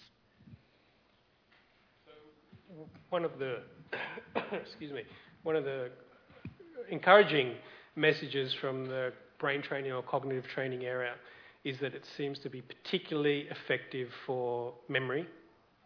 [3.10, 3.60] One of the,
[4.52, 5.02] excuse me,
[5.42, 5.90] one of the
[6.90, 7.54] encouraging
[7.96, 11.14] messages from the brain training or cognitive training area
[11.64, 15.26] is that it seems to be particularly effective for memory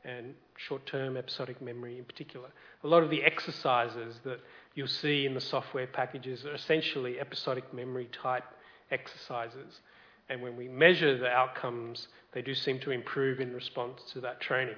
[0.05, 2.49] and short term episodic memory in particular.
[2.85, 4.41] A lot of the exercises that
[4.75, 8.45] you'll see in the software packages are essentially episodic memory type
[8.91, 9.81] exercises.
[10.29, 14.41] And when we measure the outcomes, they do seem to improve in response to that
[14.41, 14.77] training.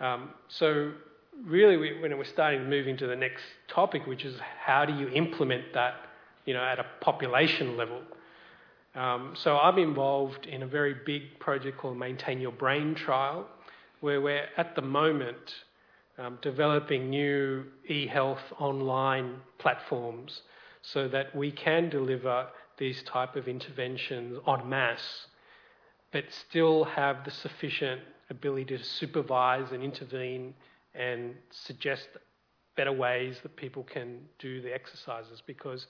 [0.00, 0.92] Um, so,
[1.44, 4.94] really, we, when we're starting to move into the next topic, which is how do
[4.94, 5.94] you implement that
[6.48, 8.00] you know, at a population level.
[8.94, 13.46] Um, so I'm involved in a very big project called Maintain Your Brain trial,
[14.00, 15.36] where we're at the moment
[16.16, 20.40] um, developing new e-health online platforms
[20.80, 22.46] so that we can deliver
[22.78, 25.26] these type of interventions en masse,
[26.12, 28.00] but still have the sufficient
[28.30, 30.54] ability to supervise and intervene
[30.94, 32.08] and suggest
[32.74, 35.86] better ways that people can do the exercises because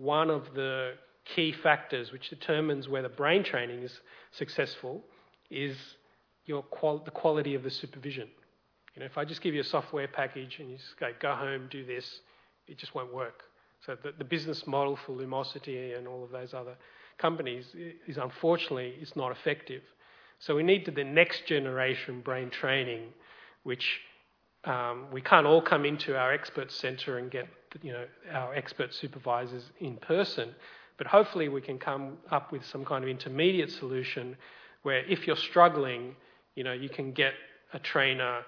[0.00, 0.94] one of the
[1.34, 4.00] key factors which determines whether brain training is
[4.32, 5.04] successful
[5.50, 5.76] is
[6.46, 8.28] your qual- the quality of the supervision.
[8.94, 11.34] You know, if I just give you a software package and you just go, go
[11.34, 12.20] home, do this,
[12.66, 13.42] it just won't work.
[13.84, 16.76] So the, the business model for Lumosity and all of those other
[17.18, 17.66] companies
[18.06, 19.82] is unfortunately is not effective.
[20.38, 23.12] So we need to the next generation brain training,
[23.64, 24.00] which
[24.64, 27.46] um, we can't all come into our expert centre and get
[27.82, 30.54] you know our expert supervisors in person,
[30.98, 34.36] but hopefully we can come up with some kind of intermediate solution
[34.82, 36.14] where if you're struggling,
[36.54, 37.34] you know you can get
[37.72, 38.42] a trainer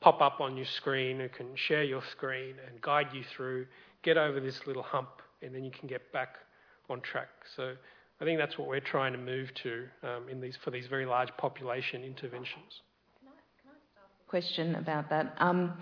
[0.00, 3.66] pop up on your screen who can share your screen and guide you through,
[4.02, 5.08] get over this little hump,
[5.42, 6.36] and then you can get back
[6.90, 7.28] on track.
[7.56, 7.74] So
[8.20, 11.06] I think that's what we're trying to move to um, in these for these very
[11.06, 12.82] large population interventions.
[14.28, 15.34] Question about that.
[15.38, 15.74] Um,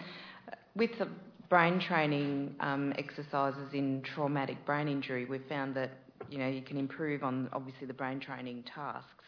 [0.76, 1.08] with the
[1.54, 5.92] brain training um, exercises in traumatic brain injury, we've found that
[6.28, 9.24] you know you can improve on obviously the brain training tasks,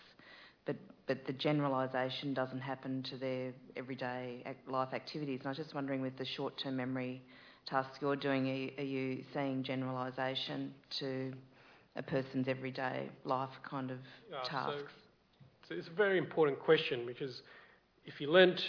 [0.65, 0.74] but
[1.07, 5.39] but the generalisation doesn't happen to their everyday life activities.
[5.39, 7.23] And I was just wondering, with the short-term memory
[7.65, 11.32] tasks you're doing, are, are you seeing generalisation to
[11.94, 13.98] a person's everyday life kind of
[14.28, 14.93] yeah, tasks?
[15.69, 17.43] So, so it's a very important question because
[18.05, 18.61] if you learnt,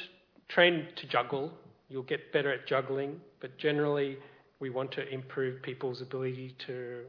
[0.47, 1.51] train to juggle,
[1.89, 4.17] you'll get better at juggling, but generally
[4.59, 7.03] we want to improve people's ability to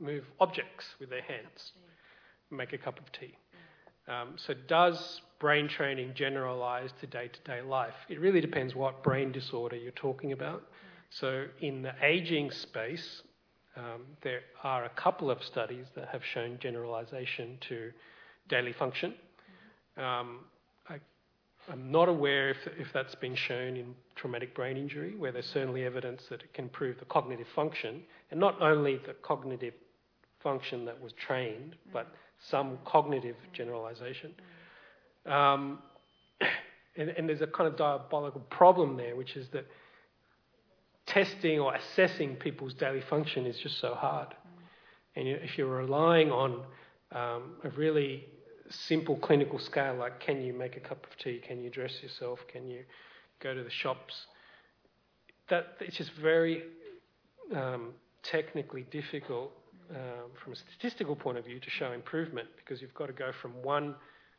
[0.00, 1.72] move objects with their hands,
[2.50, 3.36] make a cup of tea.
[4.06, 7.94] Um, so, does brain training generalise to day to day life?
[8.08, 10.62] It really depends what brain disorder you're talking about.
[11.08, 13.22] So, in the aging space,
[13.76, 17.92] um, there are a couple of studies that have shown generalisation to
[18.48, 19.14] daily function.
[19.96, 20.40] Um,
[21.68, 25.46] I, am not aware if, if that's been shown in traumatic brain injury, where there's
[25.46, 29.74] certainly evidence that it can improve the cognitive function, and not only the cognitive
[30.42, 32.08] function that was trained, but
[32.50, 34.32] some cognitive generalisation.
[35.26, 35.78] Um,
[36.96, 39.66] and, and there's a kind of diabolical problem there, which is that
[41.06, 44.28] testing or assessing people's daily function is just so hard.
[45.16, 46.62] And if you're relying on
[47.12, 48.26] um, a really
[48.70, 52.40] simple clinical scale, like can you make a cup of tea, can you dress yourself,
[52.48, 52.84] can you
[53.40, 54.26] go to the shops,
[55.48, 56.62] that it's just very
[57.54, 57.92] um,
[58.22, 59.52] technically difficult
[59.90, 63.30] um, from a statistical point of view to show improvement because you've got to go
[63.42, 63.94] from one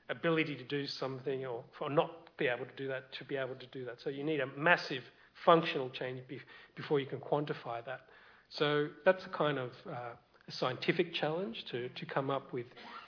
[0.09, 3.55] ability to do something or, or not be able to do that to be able
[3.55, 4.01] to do that.
[4.01, 5.03] So you need a massive
[5.45, 6.41] functional change be-
[6.75, 8.01] before you can quantify that.
[8.49, 10.15] So that's a kind of uh,
[10.47, 12.65] a scientific challenge to, to come up with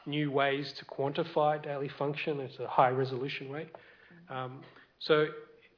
[0.08, 3.70] new ways to quantify daily function at a high resolution rate.
[4.30, 4.62] Um,
[5.00, 5.28] so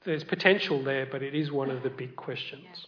[0.06, 2.88] there's potential there, but it is one of the big questions.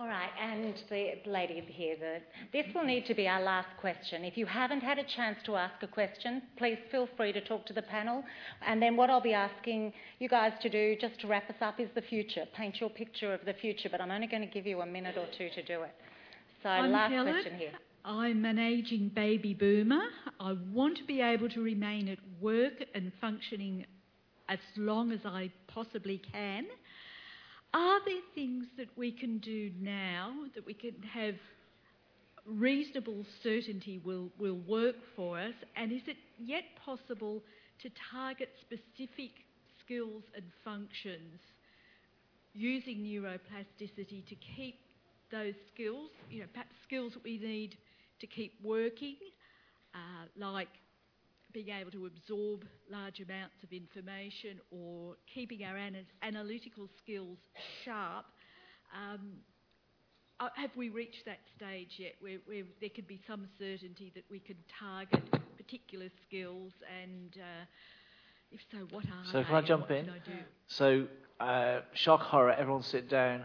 [0.00, 2.18] All right, and the lady here, the,
[2.52, 4.24] this will need to be our last question.
[4.24, 7.66] If you haven't had a chance to ask a question, please feel free to talk
[7.66, 8.22] to the panel.
[8.64, 11.80] And then what I'll be asking you guys to do, just to wrap us up,
[11.80, 12.44] is the future.
[12.56, 15.16] Paint your picture of the future, but I'm only going to give you a minute
[15.16, 15.92] or two to do it.
[16.62, 17.32] So, I'm last Helen.
[17.32, 17.72] question here.
[18.04, 20.02] I'm an ageing baby boomer.
[20.40, 23.84] I want to be able to remain at work and functioning
[24.48, 26.66] as long as I possibly can.
[27.74, 31.34] Are there things that we can do now that we can have
[32.46, 35.54] reasonable certainty will, will work for us?
[35.76, 37.42] And is it yet possible
[37.82, 39.32] to target specific
[39.84, 41.40] skills and functions
[42.54, 44.76] using neuroplasticity to keep
[45.30, 47.76] those skills, you know, perhaps skills that we need
[48.20, 49.16] to keep working,
[49.94, 50.68] uh, like
[51.52, 57.38] being able to absorb large amounts of information or keeping our ana- analytical skills
[57.84, 58.26] sharp.
[58.94, 59.32] Um,
[60.40, 64.24] uh, have we reached that stage yet where, where, there could be some certainty that
[64.30, 65.22] we can target
[65.56, 66.72] particular skills
[67.02, 67.64] and uh,
[68.52, 69.44] if so, what are So they?
[69.44, 70.08] can I jump in?
[70.08, 70.36] I do?
[70.68, 71.06] So
[71.40, 73.44] uh, shock horror, everyone sit down.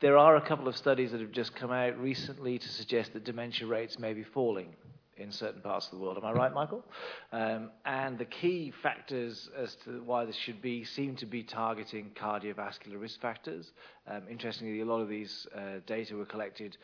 [0.00, 3.24] There are a couple of studies that have just come out recently to suggest that
[3.24, 4.76] dementia rates may be falling
[5.16, 6.16] in certain parts of the world.
[6.16, 6.84] Am I right, Michael?
[7.32, 12.12] Um, and the key factors as to why this should be seem to be targeting
[12.14, 13.72] cardiovascular risk factors.
[14.06, 16.76] Um, interestingly, a lot of these uh, data were collected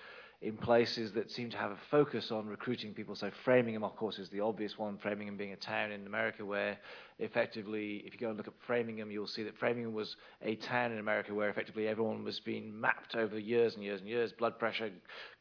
[0.45, 3.17] in places that seem to have a focus on recruiting people.
[3.17, 4.99] So Framingham, of course, is the obvious one.
[4.99, 6.77] Framingham being a town in America where
[7.19, 10.93] effectively, if you go and look at Framingham, you'll see that Framingham was a town
[10.93, 14.59] in America where effectively everyone was being mapped over years and years and years, blood
[14.59, 14.91] pressure,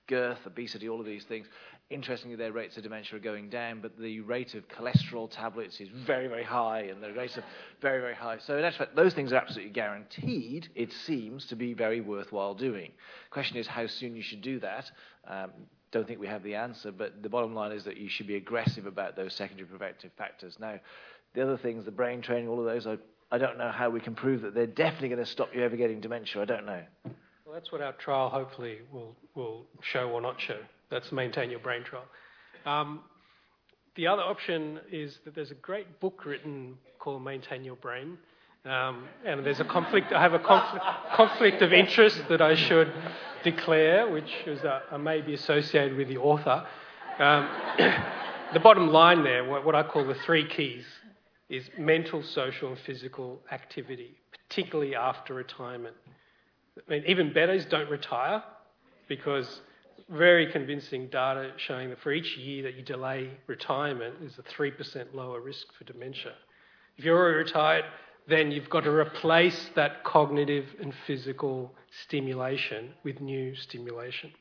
[0.07, 1.47] girth, obesity, all of these things.
[1.93, 5.89] Interestingly, their rates of dementia are going down, but the rate of cholesterol tablets is
[5.89, 7.43] very, very high, and the rates are
[7.81, 8.39] very, very high.
[8.39, 12.91] So, in fact, those things are absolutely guaranteed, it seems, to be very worthwhile doing.
[13.29, 14.89] Question is how soon you should do that.
[15.27, 15.51] Um,
[15.91, 18.37] don't think we have the answer, but the bottom line is that you should be
[18.37, 20.57] aggressive about those secondary preventive factors.
[20.59, 20.79] Now,
[21.35, 22.97] the other things, the brain training, all of those, I,
[23.31, 25.75] I don't know how we can prove that they're definitely going to stop you ever
[25.75, 26.41] getting dementia.
[26.41, 26.81] I don't know.
[27.45, 30.57] Well, that's what our trial hopefully will, will show or not show.
[30.93, 32.05] That's Maintain Your Brain trial.
[32.67, 32.99] Um,
[33.95, 38.19] the other option is that there's a great book written called Maintain Your Brain.
[38.63, 42.93] Um, and there's a conflict, I have a conflict, conflict of interest that I should
[43.43, 46.63] declare, which is uh, may be associated with the author.
[47.17, 47.49] Um,
[48.53, 50.85] the bottom line there, what, what I call the three keys,
[51.49, 54.11] is mental, social, and physical activity,
[54.47, 55.95] particularly after retirement.
[56.77, 58.43] I mean, even better is don't retire
[59.07, 59.61] because
[60.09, 65.13] very convincing data showing that for each year that you delay retirement is a 3%
[65.13, 66.33] lower risk for dementia.
[66.97, 67.85] If you're already retired,
[68.27, 71.73] then you've got to replace that cognitive and physical
[72.05, 74.31] stimulation with new stimulation.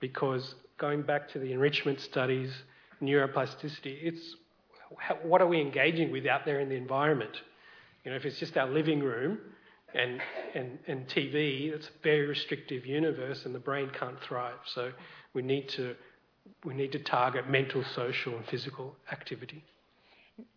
[0.00, 2.52] Because going back to the enrichment studies,
[3.02, 4.36] neuroplasticity, it's
[5.22, 7.40] what are we engaging with out there in the environment?
[8.04, 9.38] You know, if it's just our living room
[9.94, 10.20] and,
[10.54, 14.58] and, and TV, it's a very restrictive universe and the brain can't thrive.
[14.74, 14.92] So
[15.34, 15.94] we need to,
[16.64, 19.62] we need to target mental, social, and physical activity.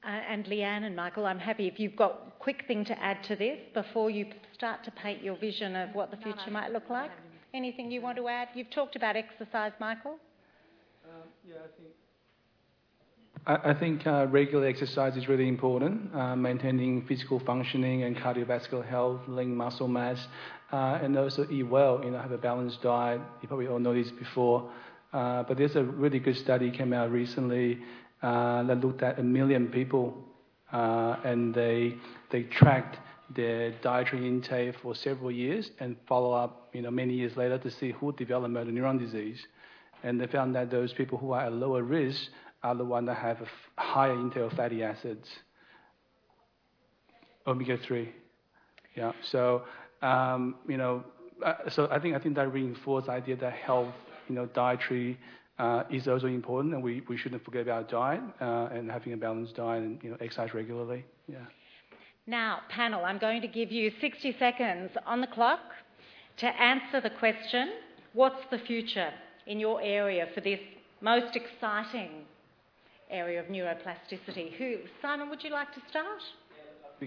[0.03, 3.23] Uh, and Leanne and Michael, I'm happy if you've got a quick thing to add
[3.25, 6.53] to this before you start to paint your vision of what the future no, no,
[6.53, 7.11] might look like.
[7.53, 8.49] Anything you want to add?
[8.55, 10.17] You've talked about exercise, Michael.
[11.05, 11.93] Um, yeah, I think.
[13.49, 19.21] I, think uh, regular exercise is really important, uh, maintaining physical functioning and cardiovascular health,
[19.25, 20.19] lean muscle mass,
[20.73, 22.01] uh, and also eat well.
[22.03, 23.21] You know, have a balanced diet.
[23.41, 24.69] You probably all know this before,
[25.13, 27.79] uh, but there's a really good study came out recently
[28.21, 30.13] uh, that looked at a million people,
[30.73, 31.95] uh, and they
[32.31, 32.97] they tracked
[33.33, 37.71] their dietary intake for several years and follow up, you know, many years later to
[37.71, 39.39] see who developed motor neuron disease,
[40.03, 42.29] and they found that those people who are at lower risk
[42.63, 43.37] are the ones that have
[43.77, 45.27] higher intake of fatty acids,
[47.45, 48.11] omega three.
[48.95, 49.63] Yeah, so
[50.01, 51.03] um, you know,
[51.45, 53.93] uh, so I think I think that reinforces the idea that health,
[54.27, 55.17] you know, dietary
[55.59, 59.17] uh, is also important, and we, we shouldn't forget about diet uh, and having a
[59.17, 61.05] balanced diet and you know exercise regularly.
[61.27, 61.37] Yeah.
[62.25, 65.59] Now, panel, I'm going to give you 60 seconds on the clock
[66.37, 67.69] to answer the question:
[68.13, 69.11] What's the future
[69.45, 70.59] in your area for this
[71.01, 72.25] most exciting
[73.09, 74.53] area of neuroplasticity?
[74.57, 75.29] Who, Simon?
[75.29, 76.21] Would you like to start?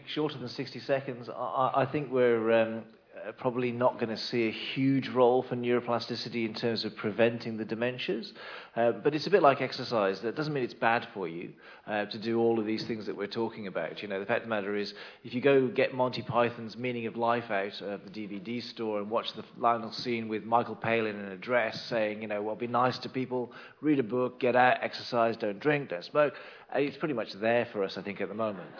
[0.07, 1.29] Shorter than 60 seconds.
[1.29, 2.85] I, I think we're um,
[3.27, 7.57] uh, probably not going to see a huge role for neuroplasticity in terms of preventing
[7.57, 8.33] the dementias.
[8.77, 10.21] Uh, but it's a bit like exercise.
[10.21, 11.51] That doesn't mean it's bad for you
[11.87, 14.03] uh, to do all of these things that we're talking about.
[14.03, 14.95] You know, the fact of the matter is,
[15.25, 19.11] if you go get Monty Python's Meaning of Life out of the DVD store and
[19.11, 22.67] watch the final scene with Michael Palin in a dress saying, you know, well, be
[22.67, 26.35] nice to people, read a book, get out, exercise, don't drink, don't smoke,
[26.75, 28.71] uh, it's pretty much there for us, I think, at the moment.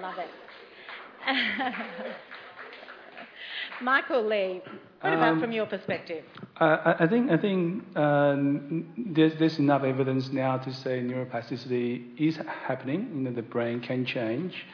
[0.00, 0.28] Love it.
[3.80, 4.60] Michael Lee,
[5.00, 6.24] what about um, from your perspective?
[6.60, 12.36] Uh, I think I think um, there's there's enough evidence now to say neuroplasticity is
[12.66, 13.10] happening.
[13.14, 14.64] You know, the brain can change.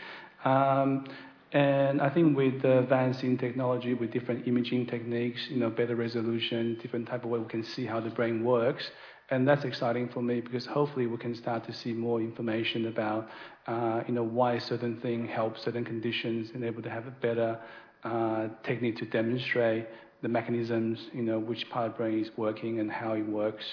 [0.44, 1.06] Um,
[1.52, 6.76] and I think with the advancing technology, with different imaging techniques, you know, better resolution,
[6.82, 8.90] different type of way we can see how the brain works,
[9.30, 13.28] and that's exciting for me because hopefully we can start to see more information about,
[13.68, 17.58] uh, you know, why certain thing help certain conditions and able to have a better
[18.02, 19.86] uh, technique to demonstrate
[20.22, 23.64] the mechanisms, you know, which part of the brain is working and how it works.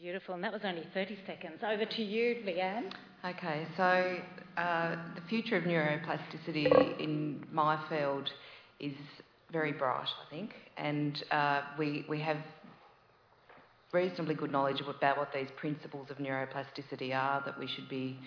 [0.00, 1.58] Beautiful, and that was only 30 seconds.
[1.66, 2.92] Over to you, Leanne.
[3.24, 4.18] Okay, so
[4.56, 8.30] uh, the future of neuroplasticity in my field
[8.78, 8.94] is
[9.50, 12.38] very bright, I think, and uh, we we have
[13.96, 18.18] reasonably good knowledge about what these principles of neuroplasticity are, that we should be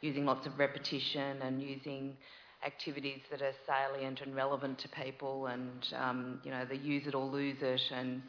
[0.00, 2.16] using lots of repetition and using
[2.64, 7.14] activities that are salient and relevant to people and, um, you know, the use it
[7.16, 8.22] or lose it and,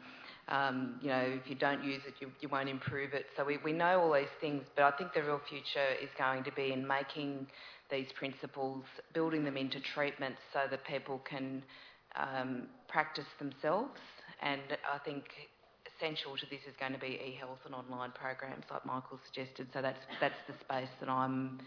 [0.48, 3.26] um, you know, if you don't use it, you, you won't improve it.
[3.36, 6.42] So we, we know all these things, but I think the real future is going
[6.44, 7.46] to be in making
[7.92, 8.82] these principles,
[9.14, 11.62] building them into treatments so that people can
[12.16, 14.00] um, practice themselves.
[14.42, 14.62] And
[14.92, 15.24] I think
[15.98, 19.66] essential to this is going to be e-health and online programs like Michael suggested.
[19.72, 21.58] So that's that's the space that I'm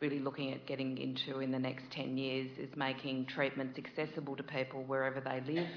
[0.00, 4.42] really looking at getting into in the next 10 years is making treatments accessible to
[4.42, 5.68] people wherever they live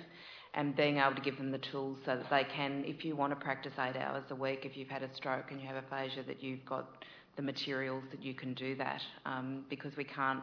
[0.55, 3.31] and being able to give them the tools so that they can, if you want
[3.31, 6.23] to practice eight hours a week, if you've had a stroke and you have aphasia,
[6.27, 7.05] that you've got
[7.37, 10.41] the materials that you can do that um, because we can't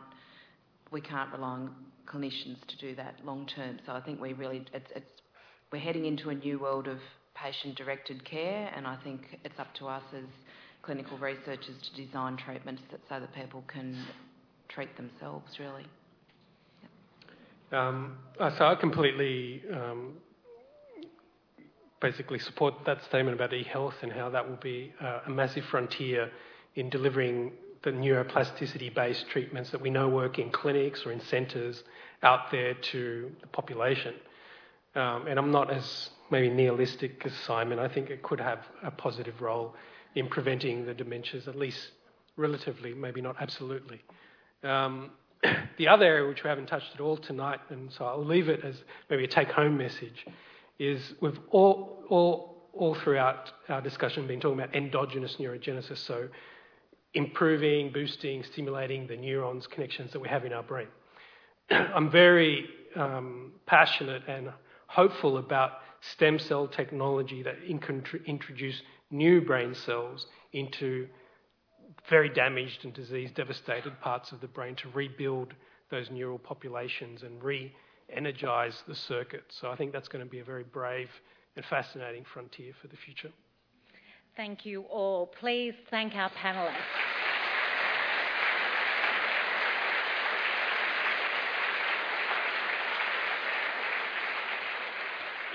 [0.92, 1.74] we can't rely on
[2.06, 3.78] clinicians to do that long term.
[3.84, 5.10] So I think we really it's, it's
[5.72, 6.98] we're heading into a new world of
[7.36, 10.24] patient directed care, and I think it's up to us as
[10.82, 13.96] clinical researchers to design treatments that, so that people can
[14.68, 15.86] treat themselves really.
[17.72, 20.14] Um, uh, so I completely um,
[22.00, 26.30] basically support that statement about e-health and how that will be uh, a massive frontier
[26.76, 27.52] in delivering
[27.82, 31.82] the neuroplasticity-based treatments that we know work in clinics or in centres
[32.22, 34.14] out there to the population.
[34.94, 37.78] Um, and I'm not as maybe nihilistic as Simon.
[37.78, 39.74] I think it could have a positive role
[40.14, 41.90] in preventing the dementias, at least
[42.36, 44.02] relatively, maybe not absolutely.
[44.62, 45.10] Um,
[45.78, 48.64] the other area which we haven't touched at all tonight, and so I'll leave it
[48.64, 50.26] as maybe a take-home message,
[50.78, 56.28] is we've all, all, all throughout our discussion been talking about endogenous neurogenesis, so
[57.14, 60.88] improving, boosting, stimulating the neurons connections that we have in our brain.
[61.70, 64.50] I'm very um, passionate and
[64.86, 65.72] hopeful about
[66.12, 67.56] stem cell technology that
[68.26, 71.06] introduce new brain cells into
[72.08, 75.54] very damaged and disease devastated parts of the brain to rebuild
[75.90, 77.72] those neural populations and re
[78.10, 79.44] energize the circuit.
[79.48, 81.10] So I think that's going to be a very brave
[81.56, 83.30] and fascinating frontier for the future.
[84.36, 85.26] Thank you all.
[85.26, 86.74] Please thank our panelists.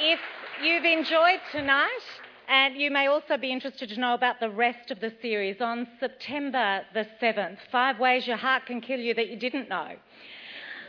[0.04, 0.20] If
[0.64, 1.90] you've enjoyed tonight,
[2.48, 5.88] and you may also be interested to know about the rest of the series on
[6.00, 9.96] September the 7th Five Ways Your Heart Can Kill You That You Didn't Know.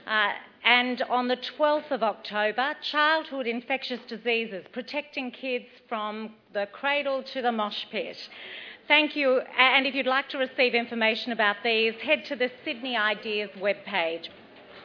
[0.07, 0.33] Uh,
[0.65, 7.41] and on the 12th of October, Childhood Infectious Diseases Protecting Kids from the Cradle to
[7.41, 8.17] the Mosh Pit.
[8.89, 9.41] Thank you.
[9.59, 14.29] And if you'd like to receive information about these, head to the Sydney Ideas webpage.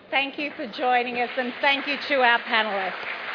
[0.10, 3.27] Thank you for joining us and thank you to our panellists.